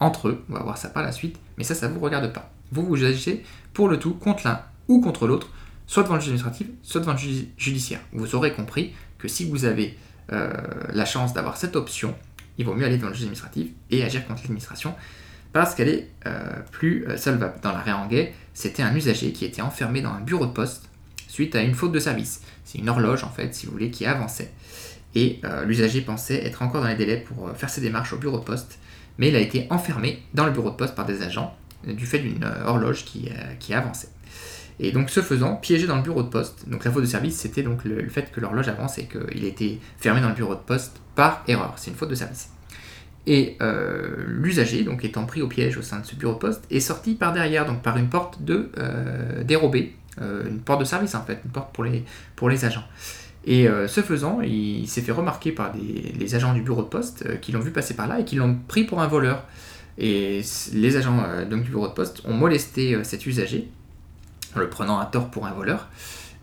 entre 0.00 0.28
eux. 0.28 0.44
On 0.48 0.54
va 0.54 0.62
voir 0.62 0.78
ça 0.78 0.88
par 0.88 1.02
la 1.02 1.12
suite, 1.12 1.38
mais 1.56 1.64
ça, 1.64 1.74
ça 1.74 1.88
ne 1.88 1.94
vous 1.94 2.00
regarde 2.00 2.32
pas. 2.32 2.52
Vous, 2.72 2.84
vous 2.84 3.04
agissez 3.04 3.44
pour 3.72 3.88
le 3.88 3.98
tout 3.98 4.14
contre 4.14 4.46
l'un 4.46 4.62
ou 4.88 5.00
contre 5.00 5.26
l'autre 5.26 5.48
soit 5.86 6.04
devant 6.04 6.14
le 6.14 6.20
juge 6.20 6.30
administratif, 6.30 6.68
soit 6.82 7.00
devant 7.00 7.12
le 7.12 7.18
juge 7.18 7.46
judiciaire. 7.56 8.00
Vous 8.12 8.34
aurez 8.34 8.54
compris 8.54 8.92
que 9.18 9.28
si 9.28 9.48
vous 9.48 9.64
avez 9.64 9.98
euh, 10.32 10.52
la 10.92 11.04
chance 11.04 11.32
d'avoir 11.32 11.56
cette 11.56 11.76
option, 11.76 12.14
il 12.58 12.64
vaut 12.64 12.74
mieux 12.74 12.84
aller 12.84 12.96
devant 12.96 13.08
le 13.08 13.14
juge 13.14 13.24
administratif 13.24 13.70
et 13.90 14.04
agir 14.04 14.26
contre 14.26 14.42
l'administration 14.42 14.94
parce 15.52 15.74
qu'elle 15.74 15.88
est 15.88 16.08
euh, 16.26 16.60
plus 16.70 17.06
euh, 17.06 17.16
solvable. 17.16 17.54
Dans 17.62 17.72
l'arrêt 17.72 17.92
Anguet, 17.92 18.32
c'était 18.54 18.82
un 18.82 18.94
usager 18.94 19.32
qui 19.32 19.44
était 19.44 19.62
enfermé 19.62 20.00
dans 20.00 20.12
un 20.12 20.20
bureau 20.20 20.46
de 20.46 20.52
poste 20.52 20.88
suite 21.28 21.54
à 21.54 21.62
une 21.62 21.74
faute 21.74 21.92
de 21.92 21.98
service. 21.98 22.42
C'est 22.64 22.78
une 22.78 22.88
horloge 22.88 23.24
en 23.24 23.30
fait, 23.30 23.54
si 23.54 23.66
vous 23.66 23.72
voulez, 23.72 23.90
qui 23.90 24.06
avançait. 24.06 24.52
Et 25.14 25.42
l'usager 25.66 26.00
pensait 26.00 26.42
être 26.46 26.62
encore 26.62 26.80
dans 26.80 26.88
les 26.88 26.94
délais 26.94 27.18
pour 27.18 27.50
faire 27.54 27.68
ses 27.68 27.82
démarches 27.82 28.14
au 28.14 28.16
bureau 28.16 28.38
de 28.38 28.44
poste, 28.44 28.78
mais 29.18 29.28
il 29.28 29.36
a 29.36 29.40
été 29.40 29.66
enfermé 29.68 30.22
dans 30.32 30.46
le 30.46 30.52
bureau 30.52 30.70
de 30.70 30.74
poste 30.74 30.94
par 30.94 31.04
des 31.04 31.20
agents 31.20 31.54
du 31.84 32.06
fait 32.06 32.18
d'une 32.18 32.50
horloge 32.64 33.04
qui 33.04 33.74
avançait. 33.74 34.08
Et 34.80 34.92
donc, 34.92 35.10
ce 35.10 35.20
faisant, 35.20 35.56
piégé 35.56 35.86
dans 35.86 35.96
le 35.96 36.02
bureau 36.02 36.22
de 36.22 36.28
poste. 36.28 36.68
Donc, 36.68 36.84
la 36.84 36.90
faute 36.90 37.02
de 37.02 37.08
service, 37.08 37.36
c'était 37.36 37.62
donc 37.62 37.84
le, 37.84 38.08
fait 38.08 38.30
que 38.32 38.40
l'horloge 38.40 38.68
avance 38.68 38.98
et 38.98 39.04
qu'il 39.04 39.44
était 39.44 39.78
fermé 39.98 40.20
dans 40.20 40.28
le 40.28 40.34
bureau 40.34 40.54
de 40.54 40.60
poste 40.60 41.00
par 41.14 41.44
erreur. 41.46 41.74
C'est 41.76 41.90
une 41.90 41.96
faute 41.96 42.10
de 42.10 42.14
service. 42.14 42.48
Et 43.26 43.56
euh, 43.62 44.24
l'usager, 44.26 44.82
donc 44.82 45.04
étant 45.04 45.24
pris 45.26 45.42
au 45.42 45.48
piège 45.48 45.76
au 45.76 45.82
sein 45.82 46.00
de 46.00 46.06
ce 46.06 46.16
bureau 46.16 46.34
de 46.34 46.38
poste, 46.38 46.64
est 46.70 46.80
sorti 46.80 47.14
par 47.14 47.32
derrière, 47.32 47.66
donc 47.66 47.82
par 47.82 47.96
une 47.96 48.08
porte 48.08 48.38
euh, 48.50 49.44
dérobée, 49.44 49.94
euh, 50.20 50.48
une 50.48 50.58
porte 50.58 50.80
de 50.80 50.84
service 50.84 51.14
en 51.14 51.22
fait, 51.22 51.38
une 51.44 51.52
porte 51.52 51.72
pour 51.72 51.84
les, 52.48 52.64
agents. 52.64 52.84
Et 53.44 53.66
ce 53.88 54.02
faisant, 54.02 54.40
il 54.40 54.86
s'est 54.86 55.00
fait 55.00 55.10
remarquer 55.10 55.50
par 55.50 55.72
les 55.74 56.34
agents 56.36 56.54
du 56.54 56.62
bureau 56.62 56.82
de 56.82 56.86
poste 56.86 57.40
qui 57.40 57.50
l'ont 57.50 57.58
vu 57.58 57.72
passer 57.72 57.94
par 57.94 58.06
là 58.06 58.20
et 58.20 58.24
qui 58.24 58.36
l'ont 58.36 58.56
pris 58.68 58.84
pour 58.84 59.02
un 59.02 59.08
voleur. 59.08 59.44
Et 59.98 60.42
les 60.72 60.96
agents 60.96 61.24
du 61.50 61.56
bureau 61.56 61.88
de 61.88 61.92
poste 61.92 62.22
ont 62.24 62.34
molesté 62.34 63.02
cet 63.02 63.26
usager 63.26 63.68
en 64.54 64.60
le 64.60 64.68
prenant 64.68 64.98
à 64.98 65.06
tort 65.06 65.30
pour 65.30 65.46
un 65.46 65.52
voleur. 65.52 65.88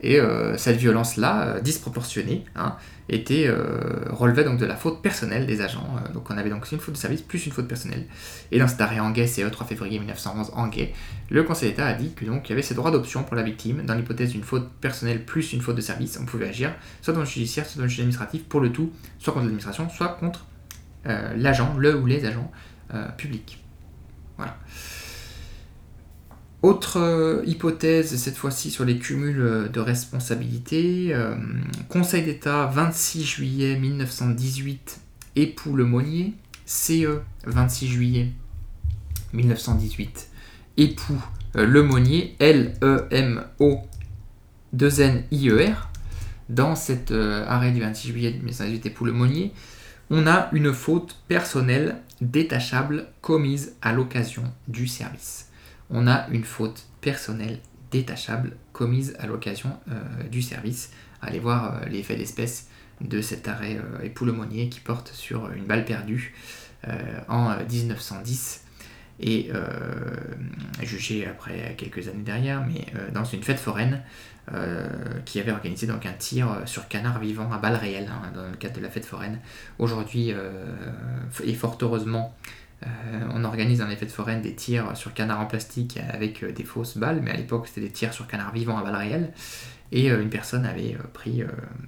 Et 0.01 0.19
euh, 0.19 0.57
cette 0.57 0.77
violence-là, 0.77 1.41
euh, 1.41 1.61
disproportionnée, 1.61 2.45
hein, 2.55 2.75
était 3.09 3.47
euh, 3.47 4.05
relevée 4.09 4.43
donc 4.43 4.57
de 4.59 4.65
la 4.65 4.75
faute 4.75 5.01
personnelle 5.01 5.45
des 5.45 5.61
agents. 5.61 5.95
donc 6.13 6.29
on 6.29 6.37
avait 6.37 6.51
donc 6.51 6.71
une 6.71 6.79
faute 6.79 6.93
de 6.93 6.99
service 6.99 7.21
plus 7.21 7.45
une 7.45 7.51
faute 7.51 7.67
personnelle. 7.67 8.05
Et 8.51 8.59
dans 8.59 8.67
cet 8.67 8.79
arrêt 8.81 8.99
Anguet, 8.99 9.27
c'est 9.27 9.49
3 9.49 9.67
février 9.67 9.97
1911 9.99 10.51
Anguet, 10.53 10.93
le 11.29 11.43
Conseil 11.43 11.71
d'État 11.71 11.87
a 11.87 11.93
dit 11.93 12.13
que 12.13 12.23
donc 12.23 12.47
il 12.47 12.51
y 12.51 12.53
avait 12.53 12.61
ces 12.61 12.75
droits 12.75 12.91
d'option 12.91 13.23
pour 13.23 13.35
la 13.35 13.41
victime 13.41 13.83
dans 13.83 13.95
l'hypothèse 13.95 14.31
d'une 14.31 14.43
faute 14.43 14.69
personnelle 14.79 15.25
plus 15.25 15.53
une 15.53 15.61
faute 15.61 15.75
de 15.75 15.81
service. 15.81 16.19
On 16.21 16.25
pouvait 16.25 16.49
agir 16.49 16.71
soit 17.01 17.13
dans 17.13 17.21
le 17.21 17.25
judiciaire, 17.25 17.65
soit 17.65 17.79
dans 17.79 17.83
le 17.83 17.89
juge 17.89 18.01
administratif 18.01 18.43
pour 18.43 18.61
le 18.61 18.71
tout, 18.71 18.93
soit 19.17 19.33
contre 19.33 19.45
l'administration, 19.45 19.89
soit 19.89 20.09
contre 20.19 20.45
l'agent, 21.05 21.75
le 21.77 21.95
ou 21.95 22.05
les 22.05 22.25
agents 22.25 22.51
publics. 23.17 23.63
Voilà. 24.37 24.55
Autre 26.61 26.97
euh, 26.97 27.41
hypothèse, 27.45 28.17
cette 28.17 28.35
fois-ci 28.35 28.69
sur 28.69 28.83
les 28.83 28.97
cumuls 28.99 29.39
euh, 29.39 29.69
de 29.69 29.79
responsabilité. 29.79 31.13
Euh, 31.13 31.35
Conseil 31.87 32.23
d'État 32.23 32.65
26 32.65 33.23
juillet 33.23 33.79
1918, 33.79 34.99
époux 35.37 35.73
Le 35.73 35.87
CE 36.65 37.21
26 37.45 37.87
juillet 37.87 38.31
1918, 39.31 40.29
époux 40.75 41.21
Lemonnier, 41.55 42.35
L-E-M-O 42.39 43.79
2-N-I-E-R, 44.75 45.89
dans 46.49 46.75
cet 46.75 47.11
arrêt 47.11 47.71
du 47.71 47.79
26 47.79 48.07
juillet 48.09 48.31
1918 48.31 48.85
et 48.85 48.89
pour 48.89 49.07
Lemonnier, 49.07 49.53
on 50.09 50.27
a 50.27 50.49
une 50.51 50.73
faute 50.73 51.15
personnelle 51.27 51.97
détachable 52.21 53.07
commise 53.21 53.75
à 53.81 53.93
l'occasion 53.93 54.43
du 54.67 54.87
service. 54.87 55.48
On 55.89 56.07
a 56.07 56.27
une 56.29 56.43
faute 56.43 56.85
personnelle 57.01 57.59
détachable 57.91 58.55
commise 58.73 59.15
à 59.19 59.27
l'occasion 59.27 59.71
euh, 59.89 60.27
du 60.29 60.41
service. 60.41 60.91
Allez 61.21 61.39
voir 61.39 61.75
euh, 61.75 61.85
l'effet 61.89 62.15
d'espèce 62.15 62.69
de 63.01 63.21
cet 63.21 63.47
arrêt 63.47 63.77
euh, 63.77 64.03
époux-lemonnier 64.03 64.69
qui 64.69 64.79
porte 64.79 65.11
sur 65.13 65.51
une 65.51 65.65
balle 65.65 65.85
perdue 65.85 66.33
en 67.27 67.57
1910 67.57 68.63
et 69.19 69.51
jugé 70.81 71.27
après 71.27 71.75
quelques 71.77 72.07
années 72.07 72.23
derrière, 72.23 72.65
mais 72.65 72.85
dans 73.11 73.25
une 73.25 73.43
fête 73.43 73.59
foraine 73.59 74.01
qui 75.25 75.41
avait 75.41 75.51
organisé 75.51 75.87
donc 75.87 76.05
un 76.05 76.13
tir 76.13 76.61
sur 76.65 76.87
canard 76.87 77.19
vivant 77.19 77.51
à 77.51 77.57
balles 77.57 77.75
réelles 77.75 78.09
hein, 78.09 78.31
dans 78.33 78.49
le 78.49 78.55
cadre 78.55 78.77
de 78.77 78.81
la 78.81 78.89
fête 78.89 79.03
foraine. 79.03 79.39
Aujourd'hui, 79.77 80.33
et 81.43 81.53
fort 81.53 81.77
heureusement, 81.81 82.33
euh, 82.39 82.57
on 83.33 83.43
organise 83.43 83.79
dans 83.79 83.87
les 83.87 83.95
fêtes 83.95 84.11
foraines 84.11 84.41
des 84.41 84.55
tirs 84.55 84.95
sur 84.95 85.13
canard 85.13 85.41
en 85.41 85.45
plastique 85.45 85.99
avec 86.09 86.43
euh, 86.43 86.51
des 86.51 86.63
fausses 86.63 86.97
balles, 86.97 87.21
mais 87.21 87.31
à 87.31 87.37
l'époque 87.37 87.67
c'était 87.67 87.81
des 87.81 87.91
tirs 87.91 88.13
sur 88.13 88.27
canard 88.27 88.53
vivant 88.53 88.77
à 88.77 88.83
balles 88.83 88.95
réelles. 88.95 89.33
Et 89.91 90.11
euh, 90.11 90.21
une 90.21 90.29
personne 90.29 90.65
avait 90.65 90.97
pris 91.13 91.41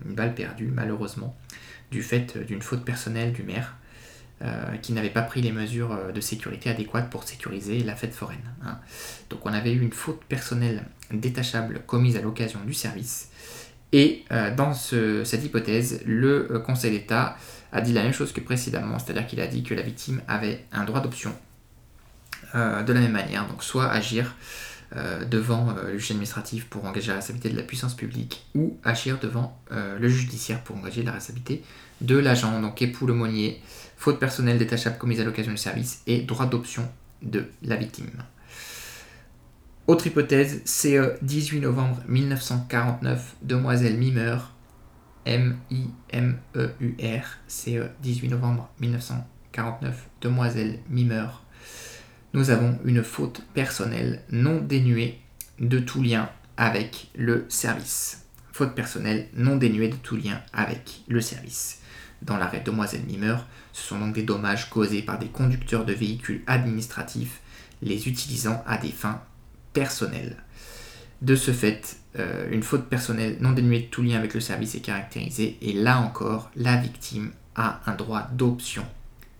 une 0.06 0.16
balle 0.16 0.34
perdue, 0.34 0.72
malheureusement, 0.74 1.38
du 1.92 2.04
fait 2.04 2.38
d'une 2.46 2.62
faute 2.62 2.84
personnelle 2.84 3.34
du 3.34 3.44
maire, 3.44 3.76
qui 4.82 4.94
n'avait 4.94 5.12
pas 5.12 5.22
pris 5.22 5.44
les 5.44 5.52
mesures 5.52 5.96
de 6.12 6.20
sécurité 6.20 6.72
adéquates 6.72 7.12
pour 7.12 7.26
sécuriser 7.26 7.84
la 7.84 7.96
fête 7.96 8.16
foraine. 8.16 8.42
Hein. 8.66 8.80
Donc 9.30 9.46
on 9.46 9.54
avait 9.54 9.72
eu 9.72 9.80
une 9.80 9.94
faute 9.94 10.24
personnelle 10.24 10.84
détachable 11.12 11.82
commise 11.86 12.18
à 12.18 12.22
l'occasion 12.22 12.60
du 12.66 12.74
service. 12.74 13.30
Et 13.92 14.26
dans 14.58 14.74
cette 14.74 15.46
hypothèse, 15.46 16.02
le 16.08 16.58
Conseil 16.66 16.90
d'État 16.90 17.38
a 17.72 17.82
dit 17.82 17.94
la 17.94 18.04
même 18.04 18.14
chose 18.14 18.32
que 18.32 18.42
précédemment, 18.42 19.00
c'est-à-dire 19.00 19.28
qu'il 19.28 19.40
a 19.40 19.48
dit 19.48 19.64
que 19.64 19.74
la 19.74 19.82
victime 19.82 20.22
avait 20.28 20.66
un 20.72 20.84
droit 20.84 21.02
d'option 21.02 21.34
euh, 22.56 22.84
de 22.84 22.92
la 22.92 23.00
même 23.00 23.14
manière, 23.14 23.48
donc 23.48 23.64
soit 23.64 23.90
agir 23.90 24.36
euh, 24.98 25.24
devant 25.24 25.70
euh, 25.70 25.94
le 25.94 25.98
juge 25.98 26.12
administratif 26.12 26.66
pour 26.66 26.84
engager 26.84 27.08
la 27.10 27.16
responsabilité 27.16 27.50
de 27.50 27.58
la 27.58 27.64
puissance 27.64 27.96
publique 27.96 28.46
ou 28.56 28.78
agir 28.84 29.20
devant 29.20 29.58
le 29.72 30.10
judiciaire 30.10 30.62
pour 30.62 30.76
engager 30.76 31.04
la 31.04 31.14
responsabilité 31.14 31.64
de 32.02 32.18
l'agent, 32.18 32.60
donc 32.60 32.82
époux 32.82 33.08
monnier, 33.08 33.62
faute 33.98 34.20
personnelle 34.20 34.58
détachable 34.58 34.98
commise 34.98 35.22
à 35.22 35.24
l'occasion 35.24 35.52
du 35.52 35.58
service 35.58 36.02
et 36.08 36.22
droit 36.22 36.46
d'option 36.46 36.90
de 37.22 37.46
la 37.62 37.78
victime. 37.78 38.10
Autre 39.88 40.08
hypothèse, 40.08 40.62
CE 40.66 41.18
18 41.22 41.62
novembre 41.62 42.02
1949, 42.08 43.36
demoiselle 43.44 43.98
Mimeur 43.98 44.51
M-I-M-E-U-R, 45.26 47.24
c'est 47.48 47.80
18 48.02 48.30
novembre 48.30 48.70
1949, 48.80 50.10
Demoiselle 50.22 50.80
Mimeur. 50.90 51.44
Nous 52.34 52.50
avons 52.50 52.80
une 52.86 53.04
faute 53.04 53.44
personnelle 53.54 54.24
non 54.32 54.60
dénuée 54.62 55.20
de 55.60 55.80
tout 55.80 56.02
lien 56.02 56.30
avec 56.58 57.12
le 57.16 57.46
service. 57.50 58.26
Faute 58.52 58.74
personnelle 58.74 59.28
non 59.36 59.58
dénuée 59.58 59.90
de 59.90 59.96
tout 59.96 60.16
lien 60.16 60.42
avec 60.54 61.04
le 61.08 61.22
service. 61.22 61.82
Dans 62.24 62.38
l'arrêt 62.38 62.62
Demoiselle 62.62 63.04
Mimeur, 63.06 63.48
ce 63.74 63.88
sont 63.88 64.00
donc 64.00 64.16
des 64.16 64.24
dommages 64.24 64.70
causés 64.70 65.02
par 65.02 65.20
des 65.20 65.28
conducteurs 65.28 65.86
de 65.86 65.94
véhicules 65.94 66.42
administratifs 66.48 67.42
les 67.82 68.08
utilisant 68.08 68.64
à 68.66 68.78
des 68.78 68.92
fins 68.92 69.22
personnelles. 69.74 70.38
De 71.22 71.36
ce 71.36 71.52
fait, 71.52 71.98
euh, 72.20 72.50
une 72.52 72.64
faute 72.64 72.90
personnelle 72.90 73.38
non 73.40 73.52
dénuée 73.52 73.82
de 73.82 73.86
tout 73.86 74.02
lien 74.02 74.18
avec 74.18 74.34
le 74.34 74.42
service 74.42 74.76
est 74.76 74.82
caractérisée 74.82 75.58
et 75.62 75.74
là 75.74 76.00
encore, 76.00 76.52
la 76.56 76.76
victime 76.76 77.32
a 77.56 77.82
un 77.86 77.96
droit 77.96 78.28
d'option. 78.34 78.86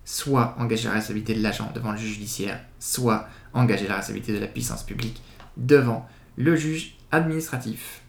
Soit 0.04 0.56
engager 0.58 0.84
la 0.84 0.94
responsabilité 0.94 1.34
de 1.34 1.42
l'agent 1.42 1.70
devant 1.74 1.92
le 1.92 1.98
juge 1.98 2.14
judiciaire, 2.14 2.60
soit 2.78 3.28
engager 3.52 3.86
la 3.86 3.96
responsabilité 3.96 4.32
de 4.32 4.38
la 4.38 4.46
puissance 4.46 4.82
publique 4.82 5.22
devant 5.56 6.08
le 6.36 6.56
juge 6.56 6.96
administratif. 7.10 8.00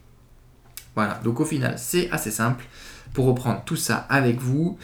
Voilà, 0.95 1.19
donc 1.23 1.39
au 1.39 1.45
final, 1.45 1.75
c'est 1.77 2.09
assez 2.11 2.31
simple. 2.31 2.65
Pour 3.13 3.25
reprendre 3.25 3.63
tout 3.65 3.75
ça 3.75 3.97
avec 4.09 4.39
vous, 4.39 4.77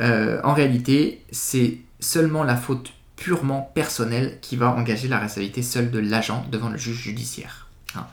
euh, 0.00 0.40
en 0.44 0.54
réalité, 0.54 1.24
c'est 1.30 1.78
seulement 2.00 2.44
la 2.44 2.56
faute 2.56 2.92
purement 3.16 3.70
personnelle 3.74 4.38
qui 4.40 4.56
va 4.56 4.70
engager 4.70 5.08
la 5.08 5.18
responsabilité 5.18 5.62
seule 5.62 5.90
de 5.90 5.98
l'agent 5.98 6.46
devant 6.50 6.68
le 6.68 6.76
juge 6.76 6.96
judiciaire. 6.96 7.68
Hein. 7.94 8.06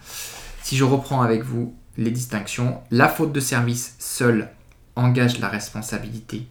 Si 0.70 0.78
je 0.78 0.84
reprends 0.84 1.24
avec 1.24 1.42
vous 1.42 1.74
les 1.98 2.12
distinctions, 2.12 2.80
la 2.92 3.10
faute 3.10 3.34
de 3.34 3.40
service 3.40 3.96
seule 3.98 4.52
engage 4.96 5.40
la 5.40 5.48
responsabilité 5.48 6.46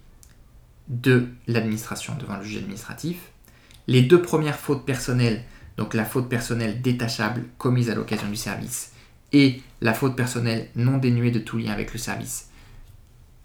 de 0.88 1.28
l'administration 1.46 2.16
devant 2.18 2.36
le 2.36 2.42
juge 2.42 2.56
administratif. 2.56 3.30
Les 3.86 4.02
deux 4.02 4.20
premières 4.20 4.58
fautes 4.58 4.84
personnelles, 4.84 5.44
donc 5.76 5.94
la 5.94 6.04
faute 6.04 6.28
personnelle 6.28 6.82
détachable 6.82 7.44
commise 7.58 7.90
à 7.90 7.94
l'occasion 7.94 8.28
du 8.28 8.34
service 8.34 8.90
et 9.32 9.62
la 9.80 9.94
faute 9.94 10.16
personnelle 10.16 10.66
non 10.74 10.98
dénuée 10.98 11.30
de 11.30 11.38
tout 11.38 11.56
lien 11.56 11.70
avec 11.70 11.92
le 11.92 12.00
service, 12.00 12.48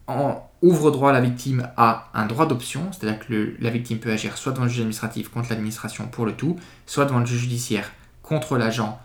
en, 0.08 0.42
ouvre 0.64 0.90
droit 0.90 1.12
à 1.12 1.14
la 1.14 1.22
victime 1.22 1.70
à 1.78 2.10
un 2.16 2.26
droit 2.26 2.48
d'option, 2.48 2.92
c'est-à-dire 2.92 3.20
que 3.20 3.56
la 3.60 3.70
victime 3.70 4.00
peut 4.00 4.12
agir 4.12 4.40
soit 4.40 4.54
devant 4.54 4.64
le 4.64 4.72
juge 4.72 4.80
administratif 4.80 5.30
contre 5.30 5.52
l'administration 5.52 6.08
pour 6.08 6.26
le 6.26 6.34
tout, 6.34 6.56
soit 6.88 7.06
devant 7.06 7.20
le 7.20 7.28
juge 7.28 7.42
judiciaire 7.42 7.92
contre 8.24 8.58
l'agent 8.58 9.00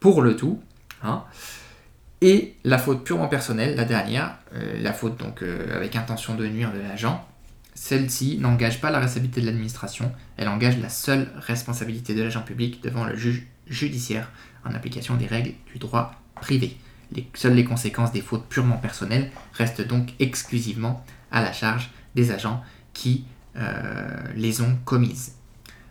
pour 0.00 0.20
le 0.20 0.36
tout. 0.36 0.60
Hein. 1.04 1.24
Et 2.20 2.54
la 2.64 2.78
faute 2.78 3.04
purement 3.04 3.28
personnelle, 3.28 3.76
la 3.76 3.84
dernière, 3.84 4.38
euh, 4.54 4.80
la 4.80 4.94
faute 4.94 5.18
donc 5.18 5.42
euh, 5.42 5.76
avec 5.76 5.94
intention 5.94 6.34
de 6.34 6.46
nuire 6.46 6.72
de 6.72 6.80
l'agent, 6.80 7.22
celle-ci 7.74 8.38
n'engage 8.38 8.80
pas 8.80 8.90
la 8.90 8.98
responsabilité 8.98 9.42
de 9.42 9.46
l'administration, 9.46 10.10
elle 10.38 10.48
engage 10.48 10.78
la 10.78 10.88
seule 10.88 11.28
responsabilité 11.36 12.14
de 12.14 12.22
l'agent 12.22 12.40
public 12.40 12.82
devant 12.82 13.04
le 13.04 13.14
juge 13.14 13.46
judiciaire 13.66 14.30
en 14.64 14.74
application 14.74 15.16
des 15.16 15.26
règles 15.26 15.52
du 15.72 15.78
droit 15.78 16.12
privé. 16.36 16.78
Les, 17.12 17.28
seules 17.34 17.54
les 17.54 17.64
conséquences 17.64 18.12
des 18.12 18.22
fautes 18.22 18.46
purement 18.48 18.78
personnelles 18.78 19.30
restent 19.52 19.86
donc 19.86 20.14
exclusivement 20.18 21.04
à 21.30 21.42
la 21.42 21.52
charge 21.52 21.90
des 22.14 22.30
agents 22.30 22.62
qui 22.94 23.24
euh, 23.56 24.08
les 24.34 24.62
ont 24.62 24.78
commises. 24.84 25.34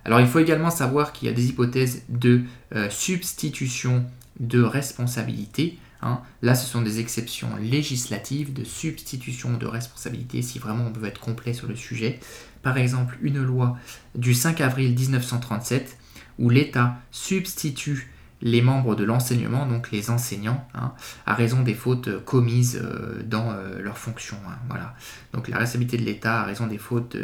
Alors 0.05 0.19
il 0.19 0.27
faut 0.27 0.39
également 0.39 0.71
savoir 0.71 1.13
qu'il 1.13 1.27
y 1.27 1.31
a 1.31 1.33
des 1.33 1.49
hypothèses 1.49 2.03
de 2.09 2.41
substitution 2.89 4.05
de 4.39 4.61
responsabilité. 4.61 5.77
Hein. 6.01 6.21
Là, 6.41 6.55
ce 6.55 6.67
sont 6.67 6.81
des 6.81 6.99
exceptions 6.99 7.55
législatives 7.57 8.53
de 8.53 8.63
substitution 8.63 9.57
de 9.57 9.65
responsabilité, 9.65 10.41
si 10.41 10.59
vraiment 10.59 10.85
on 10.87 10.99
veut 10.99 11.07
être 11.07 11.21
complet 11.21 11.53
sur 11.53 11.67
le 11.67 11.75
sujet. 11.75 12.19
Par 12.61 12.77
exemple, 12.77 13.17
une 13.21 13.41
loi 13.41 13.77
du 14.15 14.33
5 14.33 14.61
avril 14.61 14.95
1937 14.95 15.97
où 16.39 16.49
l'État 16.49 16.97
substitue 17.11 18.09
les 18.43 18.61
membres 18.61 18.95
de 18.95 19.05
l'enseignement, 19.05 19.65
donc 19.65 19.89
les 19.91 20.09
enseignants, 20.09 20.67
hein, 20.75 20.91
à 21.25 21.33
raison 21.33 21.63
des 21.63 21.73
fautes 21.73 22.09
euh, 22.09 22.19
commises 22.19 22.79
euh, 22.83 23.23
dans 23.23 23.51
euh, 23.51 23.81
leurs 23.81 23.97
fonctions. 23.97 24.37
Hein, 24.45 24.57
voilà. 24.67 24.95
Donc 25.31 25.47
la 25.47 25.57
responsabilité 25.57 25.97
de 25.97 26.03
l'État 26.03 26.41
à 26.41 26.43
raison 26.43 26.67
des 26.67 26.77
fautes 26.77 27.15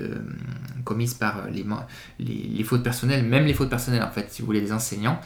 commises 0.86 1.14
par 1.14 1.48
les, 1.52 1.66
les, 2.20 2.64
fautes 2.64 2.84
personnelles, 2.84 3.26
même 3.26 3.46
les 3.46 3.54
fautes 3.54 3.70
personnelles 3.70 4.02
en 4.02 4.12
fait, 4.12 4.32
si 4.32 4.42
vous 4.42 4.46
voulez, 4.46 4.62
des 4.62 4.72
enseignants, 4.72 5.20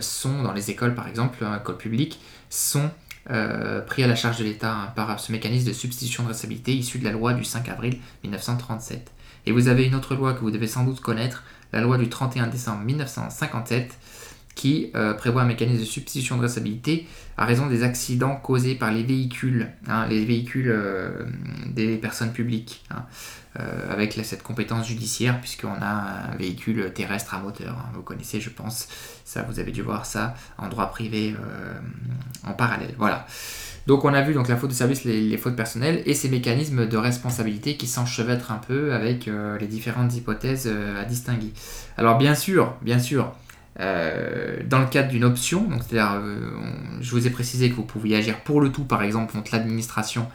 sont 0.00 0.42
dans 0.42 0.52
les 0.52 0.70
écoles 0.70 0.94
par 0.94 1.08
exemple, 1.08 1.44
écoles 1.60 1.76
publiques, 1.78 2.20
sont 2.48 2.90
pris 3.24 4.02
à 4.02 4.06
la 4.06 4.14
charge 4.14 4.38
de 4.38 4.44
l'État 4.44 4.92
par 4.96 5.18
ce 5.20 5.32
mécanisme 5.32 5.68
de 5.68 5.72
substitution 5.72 6.22
de 6.22 6.28
responsabilité 6.28 6.72
issu 6.74 6.98
de 6.98 7.04
la 7.04 7.12
loi 7.12 7.32
du 7.32 7.44
5 7.44 7.68
avril 7.68 7.98
1937. 8.24 9.10
Et 9.46 9.52
vous 9.52 9.68
avez 9.68 9.84
une 9.84 9.94
autre 9.94 10.14
loi 10.14 10.34
que 10.34 10.40
vous 10.40 10.50
devez 10.50 10.66
sans 10.66 10.84
doute 10.84 11.00
connaître, 11.00 11.44
la 11.72 11.80
loi 11.80 11.98
du 11.98 12.08
31 12.08 12.48
décembre 12.48 12.82
1957, 12.84 13.96
qui 14.54 14.90
euh, 14.94 15.14
prévoit 15.14 15.42
un 15.42 15.46
mécanisme 15.46 15.80
de 15.80 15.86
substitution 15.86 16.36
de 16.36 16.42
responsabilité 16.42 17.06
à 17.36 17.46
raison 17.46 17.66
des 17.66 17.82
accidents 17.82 18.36
causés 18.36 18.74
par 18.74 18.92
les 18.92 19.02
véhicules, 19.02 19.68
hein, 19.88 20.06
les 20.06 20.24
véhicules 20.24 20.70
euh, 20.70 21.24
des 21.66 21.96
personnes 21.96 22.32
publiques, 22.32 22.84
hein, 22.90 23.04
euh, 23.58 23.92
avec 23.92 24.12
cette 24.22 24.42
compétence 24.42 24.86
judiciaire, 24.86 25.40
puisqu'on 25.40 25.80
a 25.80 26.32
un 26.32 26.36
véhicule 26.36 26.92
terrestre 26.92 27.34
à 27.34 27.38
moteur. 27.38 27.78
Hein, 27.78 27.90
vous 27.94 28.02
connaissez, 28.02 28.40
je 28.40 28.50
pense, 28.50 28.88
ça, 29.24 29.42
vous 29.42 29.60
avez 29.60 29.72
dû 29.72 29.82
voir 29.82 30.04
ça 30.04 30.34
en 30.58 30.68
droit 30.68 30.90
privé 30.90 31.34
en 32.46 32.52
parallèle. 32.52 32.94
Voilà. 32.98 33.26
Donc 33.86 34.04
on 34.04 34.12
a 34.12 34.20
vu 34.20 34.34
donc 34.34 34.48
la 34.48 34.56
faute 34.56 34.70
de 34.70 34.74
service, 34.74 35.04
les, 35.04 35.22
les 35.22 35.38
fautes 35.38 35.56
personnelles 35.56 36.02
et 36.04 36.12
ces 36.12 36.28
mécanismes 36.28 36.86
de 36.86 36.96
responsabilité 36.96 37.76
qui 37.76 37.86
s'enchevêtrent 37.86 38.52
un 38.52 38.58
peu 38.58 38.92
avec 38.92 39.28
les 39.58 39.66
différentes 39.66 40.14
hypothèses 40.14 40.68
à 40.68 41.04
distinguer. 41.04 41.52
Alors 41.96 42.18
bien 42.18 42.34
sûr, 42.34 42.76
bien 42.82 42.98
sûr, 42.98 43.32
euh, 43.78 44.56
dans 44.66 44.80
le 44.80 44.86
cadre 44.86 45.08
d'une 45.08 45.24
option, 45.24 45.62
donc 45.62 45.82
c'est-à-dire, 45.82 46.20
euh, 46.20 46.50
je 47.00 47.10
vous 47.12 47.26
ai 47.26 47.30
précisé 47.30 47.70
que 47.70 47.76
vous 47.76 47.84
pouviez 47.84 48.16
agir 48.16 48.40
pour 48.40 48.60
le 48.60 48.70
tout, 48.70 48.84
par 48.84 49.02
exemple, 49.02 49.32
contre 49.32 49.52
l'administration 49.52 50.28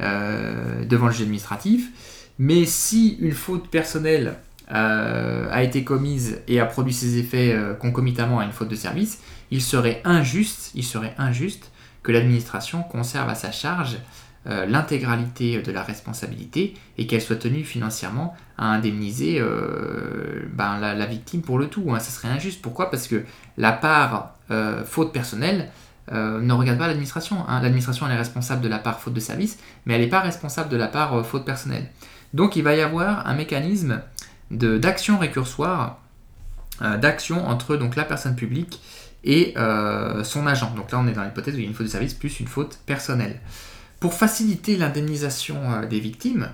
euh, 0.00 0.84
devant 0.84 1.06
le 1.06 1.12
juge 1.12 1.22
administratif, 1.22 1.90
mais 2.38 2.64
si 2.64 3.16
une 3.20 3.32
faute 3.32 3.68
personnelle 3.68 4.36
a 4.68 5.62
été 5.62 5.84
commise 5.84 6.40
et 6.48 6.58
a 6.58 6.66
produit 6.66 6.92
ses 6.92 7.18
effets 7.18 7.56
concomitamment 7.78 8.40
à 8.40 8.44
une 8.44 8.50
faute 8.50 8.66
de 8.66 8.74
service, 8.74 9.20
il 9.52 9.62
serait 9.62 10.02
injuste, 10.04 10.72
il 10.74 10.82
serait 10.82 11.14
injuste 11.18 11.70
que 12.02 12.10
l'administration 12.10 12.82
conserve 12.82 13.28
à 13.28 13.36
sa 13.36 13.52
charge 13.52 13.98
l'intégralité 14.44 15.62
de 15.62 15.70
la 15.70 15.84
responsabilité 15.84 16.74
et 16.98 17.06
qu'elle 17.06 17.22
soit 17.22 17.36
tenue 17.36 17.62
financièrement 17.62 18.34
à 18.58 18.72
indemniser 18.72 19.38
euh, 19.40 20.48
ben, 20.52 20.78
la, 20.78 21.06
victime 21.06 21.42
pour 21.42 21.58
le 21.58 21.68
tout. 21.68 21.92
Hein. 21.92 22.00
Ça 22.00 22.10
serait 22.10 22.28
injuste. 22.28 22.62
Pourquoi? 22.62 22.90
Parce 22.90 23.06
que 23.06 23.24
la 23.56 23.72
part 23.72 24.34
euh, 24.50 24.84
faute 24.84 25.12
personnelle 25.12 25.70
ne 26.12 26.52
regarde 26.52 26.78
pas 26.78 26.86
l'administration. 26.86 27.44
Hein. 27.48 27.60
L'administration 27.62 28.06
elle 28.06 28.12
est 28.12 28.18
responsable 28.18 28.60
de 28.60 28.68
la 28.68 28.78
part 28.78 29.00
faute 29.00 29.12
de 29.12 29.18
service, 29.18 29.58
mais 29.86 29.94
elle 29.94 30.02
n'est 30.02 30.06
pas 30.06 30.20
responsable 30.20 30.68
de 30.68 30.76
la 30.76 30.86
part 30.86 31.26
faute 31.26 31.44
personnelle. 31.44 31.88
Donc 32.32 32.54
il 32.54 32.62
va 32.62 32.76
y 32.76 32.80
avoir 32.80 33.26
un 33.26 33.34
mécanisme 33.34 34.00
d'action 34.52 35.18
récursoire, 35.18 35.98
d'action 36.80 37.48
entre 37.48 37.74
donc, 37.74 37.96
la 37.96 38.04
personne 38.04 38.36
publique 38.36 38.80
et 39.24 39.54
son 40.22 40.46
agent. 40.46 40.72
Donc 40.76 40.92
là 40.92 41.00
on 41.00 41.08
est 41.08 41.12
dans 41.12 41.24
l'hypothèse 41.24 41.54
où 41.54 41.58
il 41.58 41.64
y 41.64 41.66
a 41.66 41.68
une 41.68 41.74
faute 41.74 41.86
de 41.86 41.90
service 41.90 42.14
plus 42.14 42.38
une 42.38 42.46
faute 42.46 42.78
personnelle. 42.86 43.40
Pour 44.00 44.14
faciliter 44.14 44.76
l'indemnisation 44.76 45.56
euh, 45.72 45.86
des 45.86 46.00
victimes, 46.00 46.50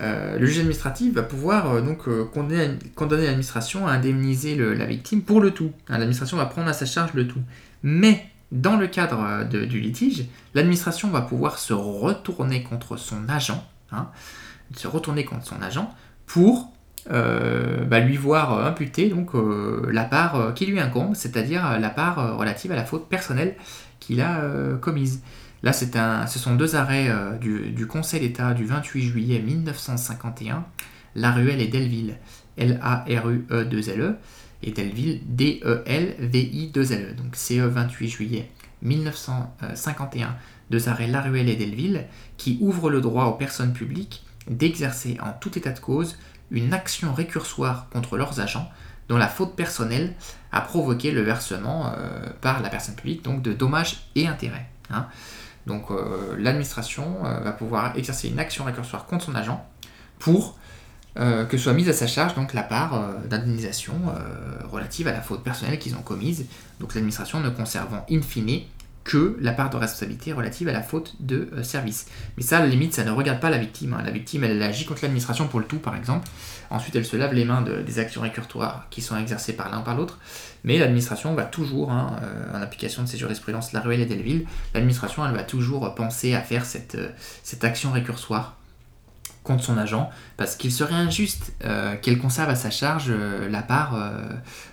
euh, 0.00 0.38
le 0.38 0.46
juge 0.46 0.58
administratif 0.58 1.12
va 1.12 1.22
pouvoir 1.22 1.74
euh, 1.74 1.80
donc 1.82 2.08
condamner, 2.30 2.78
l'administration 3.26 3.86
à 3.86 3.92
indemniser 3.92 4.56
la 4.56 4.86
victime 4.86 5.22
pour 5.22 5.40
le 5.40 5.50
tout. 5.50 5.72
Hein, 5.88 5.98
l'administration 5.98 6.36
va 6.36 6.46
prendre 6.46 6.68
à 6.68 6.72
sa 6.72 6.86
charge 6.86 7.12
le 7.14 7.26
tout. 7.26 7.42
Mais 7.82 8.26
dans 8.50 8.76
le 8.76 8.86
cadre 8.86 9.44
du 9.44 9.80
litige, 9.80 10.26
l'administration 10.54 11.08
va 11.08 11.22
pouvoir 11.22 11.58
se 11.58 11.72
retourner 11.72 12.62
contre 12.62 12.96
son 12.96 13.28
agent, 13.28 13.66
hein, 13.90 14.08
se 14.76 14.86
retourner 14.86 15.24
contre 15.24 15.46
son 15.46 15.60
agent 15.62 15.92
pour 16.26 16.70
bah, 17.08 17.98
lui 17.98 18.16
voir 18.16 18.64
imputer 18.64 19.08
donc 19.08 19.30
la 19.90 20.04
part 20.04 20.52
qui 20.54 20.66
lui 20.66 20.78
incombe, 20.78 21.14
c'est-à-dire 21.16 21.80
la 21.80 21.90
part 21.90 22.38
relative 22.38 22.70
à 22.72 22.76
la 22.76 22.84
faute 22.84 23.08
personnelle 23.08 23.56
qu'il 24.00 24.20
a 24.20 24.42
commise. 24.80 25.22
Là, 25.62 25.72
un, 25.94 26.26
ce 26.26 26.38
sont 26.38 26.56
deux 26.56 26.74
arrêts 26.74 27.08
euh, 27.08 27.38
du, 27.38 27.86
Conseil 27.86 28.20
d'État 28.20 28.52
du 28.52 28.64
28 28.64 29.02
juillet 29.02 29.38
1951, 29.40 30.64
Laruelle 31.14 31.60
et 31.60 31.68
Delville, 31.68 32.16
L-A-R-U-E-2-L-E, 32.56 34.02
e, 34.02 34.16
et 34.64 34.72
Delville, 34.72 35.20
D-E-L-V-I-2-L-E. 35.26 37.10
E. 37.10 37.14
Donc 37.14 37.36
CE 37.36 37.60
28 37.60 38.08
juillet 38.08 38.50
1951, 38.82 40.36
deux 40.70 40.88
arrêts 40.88 41.06
Laruelle 41.06 41.48
et 41.48 41.56
Delville, 41.56 42.06
qui 42.36 42.58
ouvrent 42.60 42.90
le 42.90 43.00
droit 43.00 43.26
aux 43.26 43.34
personnes 43.34 43.72
publiques 43.72 44.24
d'exercer 44.48 45.18
en 45.22 45.32
tout 45.32 45.56
état 45.56 45.70
de 45.70 45.78
cause 45.78 46.18
une 46.50 46.74
action 46.74 47.14
récursoire 47.14 47.88
contre 47.90 48.16
leurs 48.16 48.40
agents 48.40 48.68
dont 49.08 49.16
la 49.16 49.28
faute 49.28 49.54
personnelle 49.54 50.14
a 50.50 50.60
provoqué 50.60 51.10
le 51.12 51.22
versement 51.22 51.92
euh, 51.96 52.26
par 52.40 52.60
la 52.60 52.68
personne 52.68 52.94
publique 52.94 53.22
donc 53.22 53.42
de 53.42 53.52
dommages 53.52 54.06
et 54.14 54.26
intérêts. 54.26 54.68
Hein. 54.90 55.06
Donc 55.66 55.90
euh, 55.90 56.36
l'administration 56.38 57.24
euh, 57.24 57.40
va 57.40 57.52
pouvoir 57.52 57.96
exercer 57.96 58.28
une 58.28 58.38
action 58.38 58.64
récursoire 58.64 59.06
contre 59.06 59.26
son 59.26 59.34
agent 59.34 59.64
pour 60.18 60.58
euh, 61.18 61.44
que 61.44 61.58
soit 61.58 61.74
mise 61.74 61.88
à 61.88 61.92
sa 61.92 62.06
charge 62.06 62.34
donc 62.34 62.54
la 62.54 62.62
part 62.62 62.98
d'indemnisation 63.28 63.94
relative 64.70 65.08
à 65.08 65.12
la 65.12 65.20
faute 65.20 65.42
personnelle 65.42 65.78
qu'ils 65.78 65.94
ont 65.94 66.02
commise. 66.02 66.46
Donc 66.80 66.94
l'administration 66.94 67.40
ne 67.40 67.50
conservant 67.50 68.04
in 68.10 68.22
fine 68.22 68.62
que 69.04 69.36
la 69.40 69.52
part 69.52 69.70
de 69.70 69.76
responsabilité 69.76 70.32
relative 70.32 70.68
à 70.68 70.72
la 70.72 70.82
faute 70.82 71.16
de 71.20 71.48
euh, 71.52 71.62
service. 71.62 72.06
Mais 72.36 72.42
ça, 72.42 72.58
à 72.58 72.60
la 72.60 72.66
limite, 72.66 72.94
ça 72.94 73.04
ne 73.04 73.10
regarde 73.10 73.40
pas 73.40 73.50
la 73.50 73.58
victime. 73.58 73.94
Hein. 73.94 74.02
La 74.04 74.10
victime, 74.10 74.44
elle, 74.44 74.62
agit 74.62 74.84
contre 74.84 75.02
l'administration 75.02 75.48
pour 75.48 75.60
le 75.60 75.66
tout, 75.66 75.78
par 75.78 75.96
exemple. 75.96 76.28
Ensuite, 76.70 76.94
elle 76.96 77.04
se 77.04 77.16
lave 77.16 77.34
les 77.34 77.44
mains 77.44 77.62
des 77.62 77.98
actions 77.98 78.22
récursoires 78.22 78.86
qui 78.90 79.02
sont 79.02 79.16
exercées 79.16 79.54
par 79.54 79.70
l'un 79.70 79.80
par 79.80 79.96
l'autre. 79.96 80.18
Mais 80.64 80.78
l'administration 80.78 81.34
va 81.34 81.44
toujours, 81.44 81.90
hein, 81.90 82.16
euh, 82.22 82.56
en 82.56 82.62
application 82.62 83.02
de 83.02 83.08
ces 83.08 83.18
jurisprudences 83.18 83.72
Laruelle 83.72 84.00
et 84.00 84.06
Delville, 84.06 84.46
l'administration, 84.74 85.26
elle 85.26 85.34
va 85.34 85.42
toujours 85.42 85.94
penser 85.94 86.34
à 86.34 86.40
faire 86.40 86.64
cette, 86.64 86.94
euh, 86.94 87.08
cette 87.42 87.64
action 87.64 87.90
récursoire 87.90 88.56
contre 89.42 89.64
son 89.64 89.76
agent, 89.76 90.08
parce 90.36 90.54
qu'il 90.54 90.70
serait 90.70 90.94
injuste 90.94 91.52
euh, 91.64 91.96
qu'elle 91.96 92.18
conserve 92.18 92.48
à 92.48 92.54
sa 92.54 92.70
charge 92.70 93.06
euh, 93.08 93.48
la 93.48 93.62
part 93.62 93.96
euh, 93.96 94.10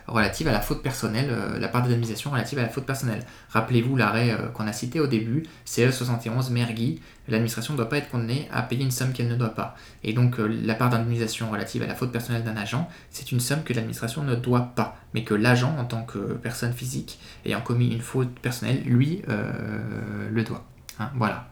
relative 0.07 0.47
à 0.47 0.51
la 0.51 0.61
faute 0.61 0.84
personnelle, 0.84 1.32
la 1.59 1.67
part 1.67 1.84
d'indemnisation 1.84 2.32
relative 2.32 2.59
à 2.59 2.63
la 2.63 2.70
faute 2.70 2.86
personnelle. 2.86 3.24
Rappelez-vous 3.49 3.95
l'arrêt 3.95 4.36
qu'on 4.53 4.67
a 4.67 4.74
cité 4.74 4.99
au 4.99 5.07
début, 5.07 5.43
CE 5.65 5.91
71 5.91 6.49
Mergui, 6.49 6.99
l'administration 7.28 7.74
ne 7.74 7.78
doit 7.78 7.89
pas 7.89 7.97
être 7.97 8.09
condamnée 8.09 8.47
à 8.51 8.63
payer 8.63 8.84
une 8.84 8.91
somme 8.91 9.13
qu'elle 9.13 9.28
ne 9.28 9.36
doit 9.36 9.53
pas. 9.53 9.76
Et 10.03 10.13
donc 10.13 10.38
la 10.39 10.74
part 10.74 10.89
d'indemnisation 10.89 11.51
relative 11.51 11.84
à 11.84 11.88
la 11.88 11.93
faute 11.93 12.11
personnelle 12.11 12.43
d'un 12.43 12.57
agent, 12.57 12.89
c'est 13.11 13.32
une 13.32 13.39
somme 13.39 13.63
que 13.63 13.74
l'administration 13.74 14.24
ne 14.24 14.34
doit 14.34 14.72
pas, 14.76 14.97
mais 15.13 15.24
que 15.24 15.36
l'agent, 15.36 15.76
en 15.78 15.86
tant 15.86 16.01
que 16.01 16.17
personne 16.17 16.74
physique 16.74 17.20
ayant 17.45 17.61
commis 17.61 17.89
une 17.89 18.01
faute 18.01 18.39
personnelle, 18.39 18.82
lui, 18.86 19.22
le 19.28 20.43
doit. 20.43 20.65
Hein, 20.99 21.11
voilà. 21.15 21.49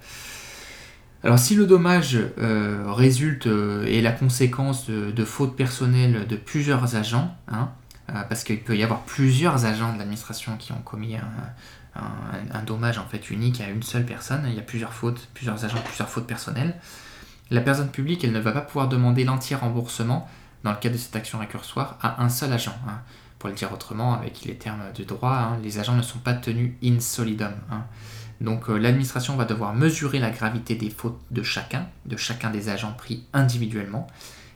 Alors 1.23 1.39
si 1.39 1.55
le 1.55 1.65
dommage 1.65 2.17
euh, 2.37 2.83
résulte 2.87 3.47
euh, 3.47 3.85
et 3.85 4.01
la 4.01 4.11
conséquence 4.11 4.89
de, 4.89 5.25
fautes 5.25 5.55
personnelles 5.55 6.27
de 6.27 6.35
plusieurs 6.35 6.95
agents, 6.95 7.35
hein, 7.47 7.69
euh, 8.09 8.21
parce 8.29 8.43
qu'il 8.43 8.61
peut 8.61 8.77
y 8.77 8.83
avoir 8.83 9.01
plusieurs 9.01 9.65
agents 9.65 9.93
de 9.93 9.97
l'administration 9.97 10.57
qui 10.57 10.71
ont 10.73 10.81
commis 10.81 11.15
un, 11.15 12.63
dommage 12.65 12.99
en 12.99 13.05
fait 13.05 13.31
unique 13.31 13.59
à 13.61 13.69
une 13.69 13.81
seule 13.81 14.05
personne, 14.05 14.43
il 14.47 14.53
y 14.53 14.59
a 14.59 14.63
plusieurs 14.63 14.93
fautes, 14.93 15.29
plusieurs 15.33 15.65
agents, 15.65 15.81
plusieurs 15.83 16.09
fautes 16.09 16.27
personnelles, 16.27 16.75
la 17.49 17.61
personne 17.61 17.89
publique 17.89 18.23
elle 18.23 18.33
ne 18.33 18.39
va 18.39 18.51
pas 18.51 18.61
pouvoir 18.61 18.87
demander 18.87 19.23
l'entier 19.23 19.55
remboursement 19.55 20.29
dans 20.63 20.71
le 20.71 20.77
cadre 20.77 20.95
de 20.95 20.99
cette 20.99 21.15
action 21.15 21.39
récursoire 21.39 21.97
à 22.01 22.21
un 22.23 22.29
seul 22.29 22.53
agent. 22.53 22.75
Hein. 22.87 22.99
Pour 23.39 23.49
le 23.49 23.55
dire 23.55 23.71
autrement, 23.71 24.13
avec 24.13 24.45
les 24.45 24.55
termes 24.55 24.81
de 24.95 25.03
droit, 25.03 25.33
hein, 25.33 25.59
les 25.63 25.79
agents 25.79 25.95
ne 25.95 26.01
sont 26.01 26.19
pas 26.19 26.33
tenus 26.33 26.73
in 26.83 26.99
solidum. 26.99 27.53
Donc 28.41 28.69
euh, 28.69 28.77
l'administration 28.77 29.35
va 29.35 29.45
devoir 29.45 29.73
mesurer 29.73 30.19
la 30.19 30.29
gravité 30.29 30.75
des 30.75 30.89
fautes 30.89 31.19
de 31.31 31.43
chacun, 31.43 31.87
de 32.05 32.17
chacun 32.17 32.49
des 32.49 32.69
agents 32.69 32.93
pris 32.93 33.25
individuellement, 33.33 34.07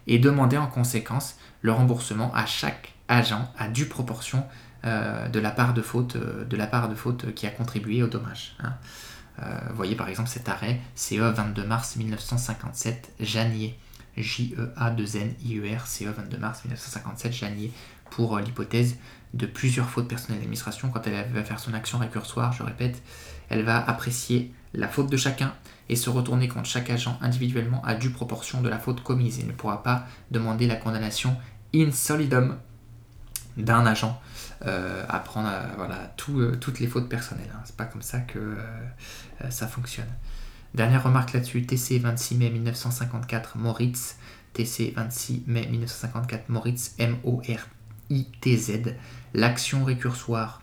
et 0.08 0.20
demander 0.20 0.58
en 0.58 0.68
conséquence 0.68 1.38
le 1.62 1.72
remboursement 1.72 2.34
à 2.34 2.46
chaque 2.46 2.94
agent 3.08 3.52
à 3.58 3.68
due 3.68 3.88
proportion 3.88 4.46
euh, 4.86 5.28
de, 5.28 5.40
la 5.40 5.52
part 5.52 5.74
de, 5.74 5.82
faute, 5.82 6.16
euh, 6.16 6.46
de 6.46 6.58
la 6.58 6.68
part 6.68 6.90
de 6.90 6.96
faute 6.96 7.34
qui 7.34 7.46
a 7.46 7.52
contribué 7.52 8.02
au 8.04 8.08
dommage. 8.08 8.56
Hein. 8.64 8.74
voyez 9.74 9.96
par 9.96 10.10
exemple 10.10 10.30
cet 10.30 10.50
arrêt 10.50 10.80
CE 10.96 11.16
22 11.16 11.66
mars 11.66 11.96
1957 11.96 13.14
Janier 13.20 13.78
J-E-A-2-N-I-E-R 14.18 15.88
CE 15.88 16.06
22 16.06 16.38
mars 16.38 16.64
1957 16.66 17.32
Janier 17.32 17.72
pour 18.10 18.38
l'hypothèse 18.40 18.98
de 19.34 19.46
plusieurs 19.46 19.90
fautes 19.90 20.08
personnelles 20.08 20.40
d'administration 20.40 20.90
quand 20.90 21.08
elle 21.08 21.32
va 21.32 21.44
faire 21.44 21.60
son 21.60 21.74
action 21.74 21.98
récursoire, 21.98 22.52
je 22.52 22.64
répète, 22.64 23.02
elle 23.52 23.64
va 23.64 23.78
apprécier 23.88 24.54
la 24.74 24.88
faute 24.88 25.12
de 25.12 25.18
chacun 25.18 25.54
et 25.90 25.98
se 25.98 26.10
retourner 26.10 26.48
contre 26.48 26.68
chaque 26.68 26.90
agent 26.90 27.20
individuellement 27.22 27.84
à 27.84 27.96
due 27.96 28.10
proportion 28.10 28.62
de 28.62 28.70
la 28.70 28.80
faute 28.80 29.04
commise 29.04 29.40
et 29.40 29.44
ne 29.44 29.52
pourra 29.52 29.84
pas 29.84 30.08
demander 30.32 30.66
la 30.68 30.78
condamnation 30.78 31.36
in 31.76 31.92
solidum 31.92 32.58
d'un 33.58 33.86
agent 33.86 34.20
euh, 34.66 35.04
à 35.10 35.20
prendre 35.20 35.50
euh, 35.52 35.68
voilà, 35.76 36.14
euh, 36.30 36.56
toutes 36.56 36.80
les 36.80 36.88
fautes 36.88 37.10
personnelles. 37.10 37.52
Hein. 37.54 37.60
C'est 37.66 37.76
pas 37.76 37.84
comme 37.84 38.02
ça 38.02 38.20
que 38.20 38.56
ça 39.50 39.68
fonctionne. 39.68 40.08
Dernière 40.74 41.04
remarque 41.04 41.34
là-dessus, 41.34 41.66
TC 41.66 42.00
26 42.00 42.36
mai 42.36 42.50
1954 42.52 43.58
Moritz, 43.58 44.16
TC 44.54 44.94
26 44.96 45.44
mai 45.48 45.68
1954 45.68 46.48
Moritz, 46.48 46.96
M-O-R-I-T-Z, 47.00 48.72
l'action 49.34 49.84
récursoire 49.84 50.61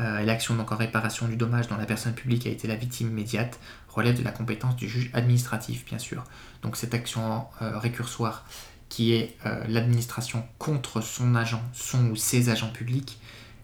euh, 0.00 0.22
l'action 0.22 0.54
donc 0.54 0.72
en 0.72 0.76
réparation 0.76 1.28
du 1.28 1.36
dommage 1.36 1.68
dont 1.68 1.76
la 1.76 1.84
personne 1.84 2.14
publique 2.14 2.46
a 2.46 2.50
été 2.50 2.66
la 2.66 2.74
victime 2.74 3.08
immédiate 3.08 3.58
relève 3.88 4.16
de 4.16 4.24
la 4.24 4.30
compétence 4.30 4.74
du 4.76 4.88
juge 4.88 5.10
administratif, 5.12 5.84
bien 5.84 5.98
sûr. 5.98 6.24
Donc 6.62 6.76
cette 6.76 6.94
action 6.94 7.44
euh, 7.60 7.78
récursoire 7.78 8.46
qui 8.88 9.12
est 9.12 9.36
euh, 9.46 9.62
l'administration 9.68 10.44
contre 10.58 11.00
son 11.00 11.34
agent, 11.34 11.62
son 11.74 12.06
ou 12.06 12.16
ses 12.16 12.48
agents 12.48 12.70
publics, 12.70 13.20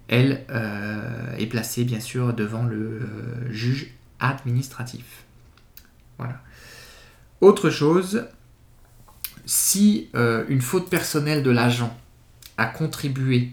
elle 0.09 0.45
est 1.37 1.47
placée 1.47 1.83
bien 1.83 1.99
sûr 1.99 2.33
devant 2.33 2.63
le 2.63 3.09
juge 3.51 3.93
administratif. 4.21 5.25
Voilà. 6.17 6.41
Autre 7.41 7.71
chose, 7.71 8.29
si 9.47 10.09
une 10.15 10.61
faute 10.61 10.89
personnelle 10.89 11.43
de 11.43 11.51
l'agent 11.51 11.99
a 12.57 12.67
contribué 12.67 13.51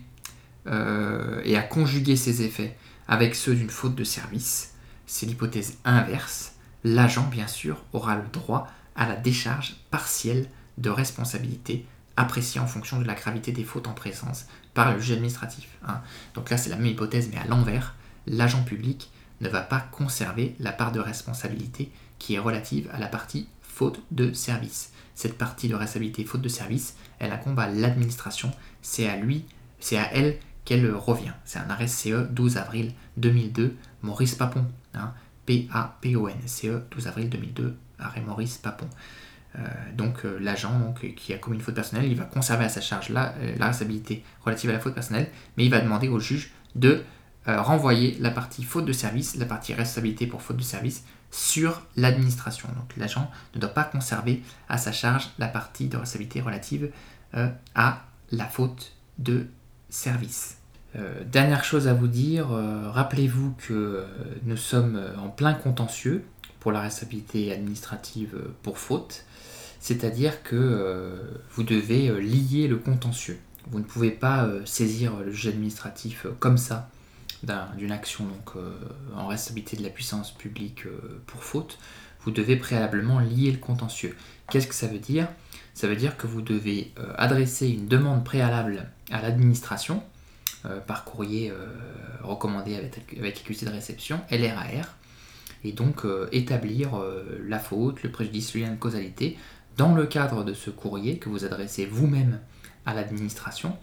euh, 0.67 1.41
et 1.43 1.57
à 1.57 1.61
conjuguer 1.61 2.15
ses 2.15 2.41
effets 2.43 2.77
avec 3.07 3.35
ceux 3.35 3.55
d'une 3.55 3.69
faute 3.69 3.95
de 3.95 4.03
service, 4.03 4.73
c'est 5.05 5.25
l'hypothèse 5.25 5.77
inverse. 5.85 6.53
L'agent, 6.83 7.27
bien 7.27 7.47
sûr, 7.47 7.83
aura 7.93 8.15
le 8.15 8.27
droit 8.31 8.67
à 8.95 9.07
la 9.07 9.15
décharge 9.15 9.75
partielle 9.91 10.47
de 10.77 10.89
responsabilité 10.89 11.85
appréciée 12.15 12.61
en 12.61 12.67
fonction 12.67 12.99
de 12.99 13.05
la 13.05 13.15
gravité 13.15 13.51
des 13.51 13.63
fautes 13.63 13.87
en 13.87 13.93
présence 13.93 14.45
par 14.73 14.93
le 14.93 14.99
juge 14.99 15.13
administratif. 15.13 15.67
Hein. 15.85 16.01
Donc 16.35 16.49
là, 16.49 16.57
c'est 16.57 16.69
la 16.69 16.75
même 16.75 16.87
hypothèse, 16.87 17.29
mais 17.31 17.39
à 17.39 17.45
l'envers. 17.45 17.95
L'agent 18.27 18.63
public 18.63 19.11
ne 19.41 19.49
va 19.49 19.61
pas 19.61 19.79
conserver 19.91 20.55
la 20.59 20.71
part 20.71 20.91
de 20.91 20.99
responsabilité 20.99 21.91
qui 22.19 22.35
est 22.35 22.39
relative 22.39 22.89
à 22.93 22.99
la 22.99 23.07
partie 23.07 23.47
faute 23.61 24.01
de 24.11 24.31
service. 24.31 24.91
Cette 25.15 25.37
partie 25.37 25.67
de 25.67 25.75
responsabilité 25.75 26.23
faute 26.23 26.41
de 26.41 26.49
service, 26.49 26.95
elle 27.19 27.31
incombe 27.31 27.59
à 27.59 27.67
l'administration. 27.67 28.51
C'est 28.81 29.09
à 29.09 29.17
lui, 29.17 29.45
c'est 29.79 29.97
à 29.97 30.13
elle 30.13 30.37
qu'elle 30.65 30.89
revient. 30.93 31.33
C'est 31.45 31.59
un 31.59 31.69
arrêt 31.69 31.87
CE 31.87 32.27
12 32.29 32.57
avril 32.57 32.93
2002, 33.17 33.75
Maurice 34.01 34.35
Papon. 34.35 34.65
Hein, 34.93 35.13
P-A-P-O-N, 35.45 36.37
CE 36.45 36.83
12 36.91 37.07
avril 37.07 37.29
2002, 37.29 37.75
arrêt 37.99 38.21
Maurice 38.21 38.57
Papon. 38.57 38.87
Euh, 39.55 39.59
donc 39.95 40.25
euh, 40.25 40.39
l'agent 40.39 40.93
qui 41.15 41.33
a 41.33 41.37
commis 41.37 41.57
une 41.57 41.61
faute 41.61 41.75
personnelle, 41.75 42.05
il 42.05 42.17
va 42.17 42.25
conserver 42.25 42.65
à 42.65 42.69
sa 42.69 42.81
charge 42.81 43.09
la, 43.09 43.33
euh, 43.35 43.55
la 43.57 43.67
responsabilité 43.67 44.23
relative 44.43 44.69
à 44.71 44.73
la 44.73 44.79
faute 44.79 44.95
personnelle, 44.95 45.29
mais 45.57 45.65
il 45.65 45.69
va 45.69 45.79
demander 45.79 46.07
au 46.07 46.19
juge 46.19 46.51
de 46.75 47.03
renvoyer 47.45 48.15
la 48.21 48.31
partie 48.31 48.63
faute 48.63 48.85
de 48.85 48.93
service, 48.93 49.35
la 49.35 49.45
partie 49.45 49.73
responsabilité 49.73 50.27
pour 50.27 50.41
faute 50.41 50.55
de 50.55 50.63
service, 50.63 51.03
sur 51.29 51.81
l'administration. 51.97 52.69
Donc 52.69 52.95
l'agent 52.95 53.29
ne 53.53 53.59
doit 53.59 53.73
pas 53.73 53.83
conserver 53.83 54.41
à 54.69 54.77
sa 54.77 54.93
charge 54.93 55.29
la 55.39 55.49
partie 55.49 55.89
de 55.89 55.97
responsabilité 55.97 56.39
relative 56.39 56.89
à 57.75 58.05
la 58.31 58.45
faute 58.45 58.93
de 59.17 59.47
service. 59.93 60.57
dernière 61.31 61.63
chose 61.63 61.87
à 61.87 61.93
vous 61.93 62.07
dire, 62.07 62.47
rappelez-vous 62.47 63.55
que 63.67 64.05
nous 64.43 64.57
sommes 64.57 65.01
en 65.17 65.29
plein 65.29 65.53
contentieux 65.53 66.23
pour 66.59 66.71
la 66.71 66.81
responsabilité 66.81 67.51
administrative 67.51 68.35
pour 68.63 68.77
faute 68.77 69.25
c'est-à-dire 69.83 70.43
que 70.43 70.55
euh, 70.55 71.17
vous 71.51 71.63
devez 71.63 72.07
euh, 72.07 72.17
lier 72.21 72.69
le 72.69 72.77
contentieux. 72.77 73.37
Vous 73.67 73.79
ne 73.79 73.83
pouvez 73.83 74.11
pas 74.11 74.45
euh, 74.45 74.65
saisir 74.65 75.17
le 75.17 75.29
juge 75.29 75.47
administratif 75.47 76.25
comme 76.39 76.57
ça 76.57 76.89
d'une 77.75 77.91
action 77.91 78.23
donc, 78.23 78.53
en 79.17 79.27
responsabilité 79.27 79.75
de 79.75 79.83
la 79.83 79.89
puissance 79.89 80.31
publique 80.31 80.85
pour 81.27 81.43
faute. 81.43 81.77
Vous 82.21 82.31
devez 82.31 82.55
préalablement 82.55 83.19
lier 83.19 83.51
le 83.51 83.57
contentieux. 83.57 84.15
Qu'est-ce 84.49 84.67
que 84.67 84.73
ça 84.73 84.87
veut 84.87 84.97
dire? 84.97 85.27
Ça 85.73 85.87
veut 85.87 85.95
dire 85.95 86.17
que 86.17 86.27
vous 86.27 86.41
devez 86.41 86.91
adresser 87.17 87.67
une 87.67 87.87
demande 87.87 88.23
préalable 88.23 88.85
à 89.11 89.21
l'administration 89.21 90.03
par 90.85 91.03
courrier 91.03 91.51
recommandé 92.21 92.75
avec, 92.75 92.99
avec 93.17 93.37
accusé 93.39 93.65
de 93.65 93.71
réception, 93.71 94.21
LRAR, 94.29 94.95
et 95.63 95.71
donc 95.71 96.03
établir 96.31 96.91
la 97.43 97.57
faute, 97.57 98.03
le 98.03 98.11
préjudice, 98.11 98.53
le 98.53 98.61
lien 98.61 98.71
de 98.71 98.77
causalité 98.77 99.35
dans 99.77 99.95
le 99.95 100.05
cadre 100.05 100.43
de 100.43 100.53
ce 100.53 100.69
courrier 100.69 101.17
que 101.17 101.29
vous 101.29 101.45
adressez 101.45 101.85
vous-même 101.85 102.39
à 102.85 102.93
l'administration 102.93 103.77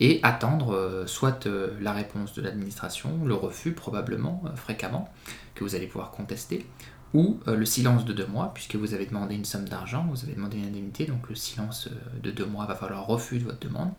et 0.00 0.20
attendre 0.22 0.74
euh, 0.74 1.06
soit 1.06 1.46
euh, 1.46 1.76
la 1.80 1.92
réponse 1.92 2.34
de 2.34 2.42
l'administration, 2.42 3.24
le 3.24 3.34
refus 3.34 3.72
probablement, 3.72 4.42
euh, 4.46 4.56
fréquemment, 4.56 5.08
que 5.54 5.62
vous 5.62 5.76
allez 5.76 5.86
pouvoir 5.86 6.10
contester, 6.10 6.66
ou 7.14 7.38
le 7.46 7.64
silence 7.64 8.04
de 8.04 8.12
deux 8.12 8.26
mois, 8.26 8.52
puisque 8.52 8.74
vous 8.76 8.92
avez 8.92 9.06
demandé 9.06 9.34
une 9.34 9.44
somme 9.44 9.68
d'argent, 9.68 10.06
vous 10.10 10.24
avez 10.24 10.34
demandé 10.34 10.58
une 10.58 10.66
indemnité, 10.66 11.06
donc 11.06 11.28
le 11.28 11.34
silence 11.34 11.88
de 12.22 12.30
deux 12.30 12.44
mois 12.44 12.66
va 12.66 12.74
falloir 12.74 13.06
refus 13.06 13.38
de 13.38 13.44
votre 13.44 13.60
demande. 13.60 13.92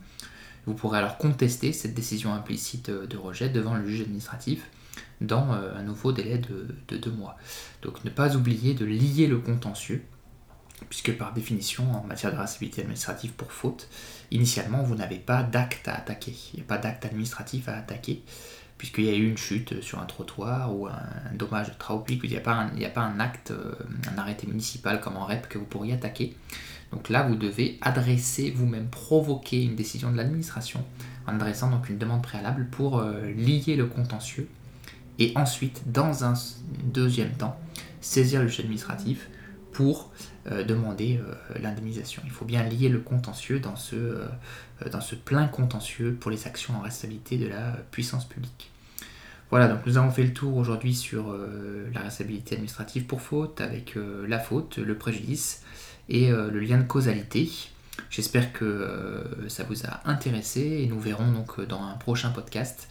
Vous 0.66 0.74
pourrez 0.74 0.98
alors 0.98 1.18
contester 1.18 1.72
cette 1.72 1.94
décision 1.94 2.34
implicite 2.34 2.90
de 2.90 3.18
rejet 3.18 3.50
devant 3.50 3.76
le 3.76 3.88
juge 3.88 4.02
administratif 4.02 4.70
dans 5.22 5.52
un 5.52 5.84
nouveau 5.84 6.12
délai 6.12 6.40
de, 6.40 6.68
de 6.90 6.98
deux 6.98 7.12
mois. 7.12 7.38
Donc 7.82 8.04
ne 8.04 8.10
pas 8.10 8.36
oublier 8.36 8.74
de 8.74 8.86
lier 8.86 9.28
le 9.28 9.40
contentieux 9.40 10.04
puisque 10.90 11.18
par 11.18 11.34
définition, 11.34 11.92
en 11.94 12.04
matière 12.04 12.32
de 12.32 12.38
responsabilité 12.38 12.82
administrative 12.82 13.32
pour 13.34 13.52
faute, 13.52 13.88
initialement, 14.32 14.84
vous 14.84 14.96
n'avez 14.96 15.20
pas 15.20 15.44
d'acte 15.44 15.88
à 15.88 15.96
attaquer. 15.96 16.36
Il 16.54 16.58
n'y 16.58 16.64
a 16.64 16.68
pas 16.68 16.78
d'acte 16.78 17.06
administratif 17.06 17.68
à 17.70 17.76
attaquer, 17.76 18.24
puisqu'il 18.78 19.06
y 19.06 19.10
a 19.10 19.16
eu 19.16 19.28
une 19.28 19.38
chute 19.38 19.82
sur 19.82 20.00
un 20.00 20.06
trottoir 20.06 20.76
ou 20.76 20.88
un, 20.88 20.94
dommage 21.34 21.68
de 21.68 22.24
il 22.24 22.30
n'y 22.30 22.36
a, 22.36 22.42
pas 22.42 23.02
un, 23.02 23.20
acte, 23.20 23.52
euh, 23.52 23.74
un 24.14 24.18
arrêté 24.18 24.48
municipal 24.48 25.00
comme 25.00 25.18
en 25.18 25.26
REP 25.26 25.48
que 25.48 25.58
vous 25.58 25.66
pourriez 25.66 25.94
attaquer. 25.94 26.36
Donc 26.92 27.10
là, 27.10 27.24
vous 27.24 27.36
devez 27.36 27.78
adresser 27.82 28.52
vous-même, 28.52 28.88
provoquer 28.88 29.64
une 29.64 29.76
décision 29.76 30.12
de 30.12 30.18
l'administration 30.18 30.84
en 31.28 31.36
adressant 31.36 31.70
donc 31.72 31.90
une 31.90 31.98
demande 31.98 32.22
préalable 32.22 32.68
pour 32.70 33.00
euh, 33.00 33.32
lier 33.32 33.76
le 33.76 33.86
contentieux 33.86 34.48
et 35.20 35.32
ensuite, 35.36 35.84
dans 35.92 36.26
un 36.26 36.34
deuxième 36.84 37.32
temps, 37.32 37.58
saisir 38.02 38.42
le 38.42 38.48
juge 38.48 38.62
administratif 38.62 39.30
pour 39.72 40.12
demander 40.64 41.18
euh, 41.18 41.60
l'indemnisation. 41.60 42.22
Il 42.26 42.32
faut 42.32 42.46
bien 42.46 42.64
lier 42.64 42.90
le 42.90 43.00
contentieux 43.00 43.60
dans 43.60 43.76
ce, 43.76 43.96
euh, 43.96 44.28
dans 44.92 45.02
ce 45.02 45.16
plein 45.16 45.48
contentieux 45.48 46.16
pour 46.20 46.30
les 46.30 46.46
actions 46.46 46.76
en 46.76 46.82
responsabilité 46.82 47.38
de 47.38 47.48
la 47.48 47.72
puissance 47.92 48.26
publique. 48.26 48.72
Voilà, 49.50 49.68
donc 49.68 49.86
nous 49.86 49.98
avons 49.98 50.12
fait 50.12 50.24
le 50.24 50.34
tour 50.34 50.58
aujourd'hui 50.58 50.94
sur 50.94 51.32
la 51.94 52.00
responsabilité 52.02 52.56
administrative 52.56 53.06
pour 53.06 53.22
faute, 53.22 53.62
avec 53.62 53.96
la 54.28 54.40
faute, 54.40 54.80
le 54.80 54.98
préjudice 54.98 55.62
et 56.10 56.32
le 56.32 56.60
lien 56.60 56.80
de 56.80 56.84
causalité. 56.84 57.48
J'espère 58.10 58.52
que 58.52 59.46
ça 59.48 59.64
vous 59.64 59.86
a 59.86 60.02
intéressé 60.10 60.62
et 60.62 60.88
nous 60.88 61.00
verrons 61.00 61.32
donc 61.32 61.62
dans 61.62 61.84
un 61.84 61.94
prochain 61.94 62.32
podcast 62.32 62.90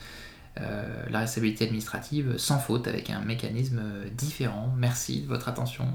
la 0.56 1.18
responsabilité 1.18 1.64
administrative 1.64 2.38
sans 2.38 2.60
faute 2.60 2.86
avec 2.86 3.10
un 3.10 3.20
mécanisme 3.20 3.82
différent. 4.16 4.72
Merci 4.78 5.22
de 5.22 5.26
votre 5.26 5.48
attention. 5.48 5.88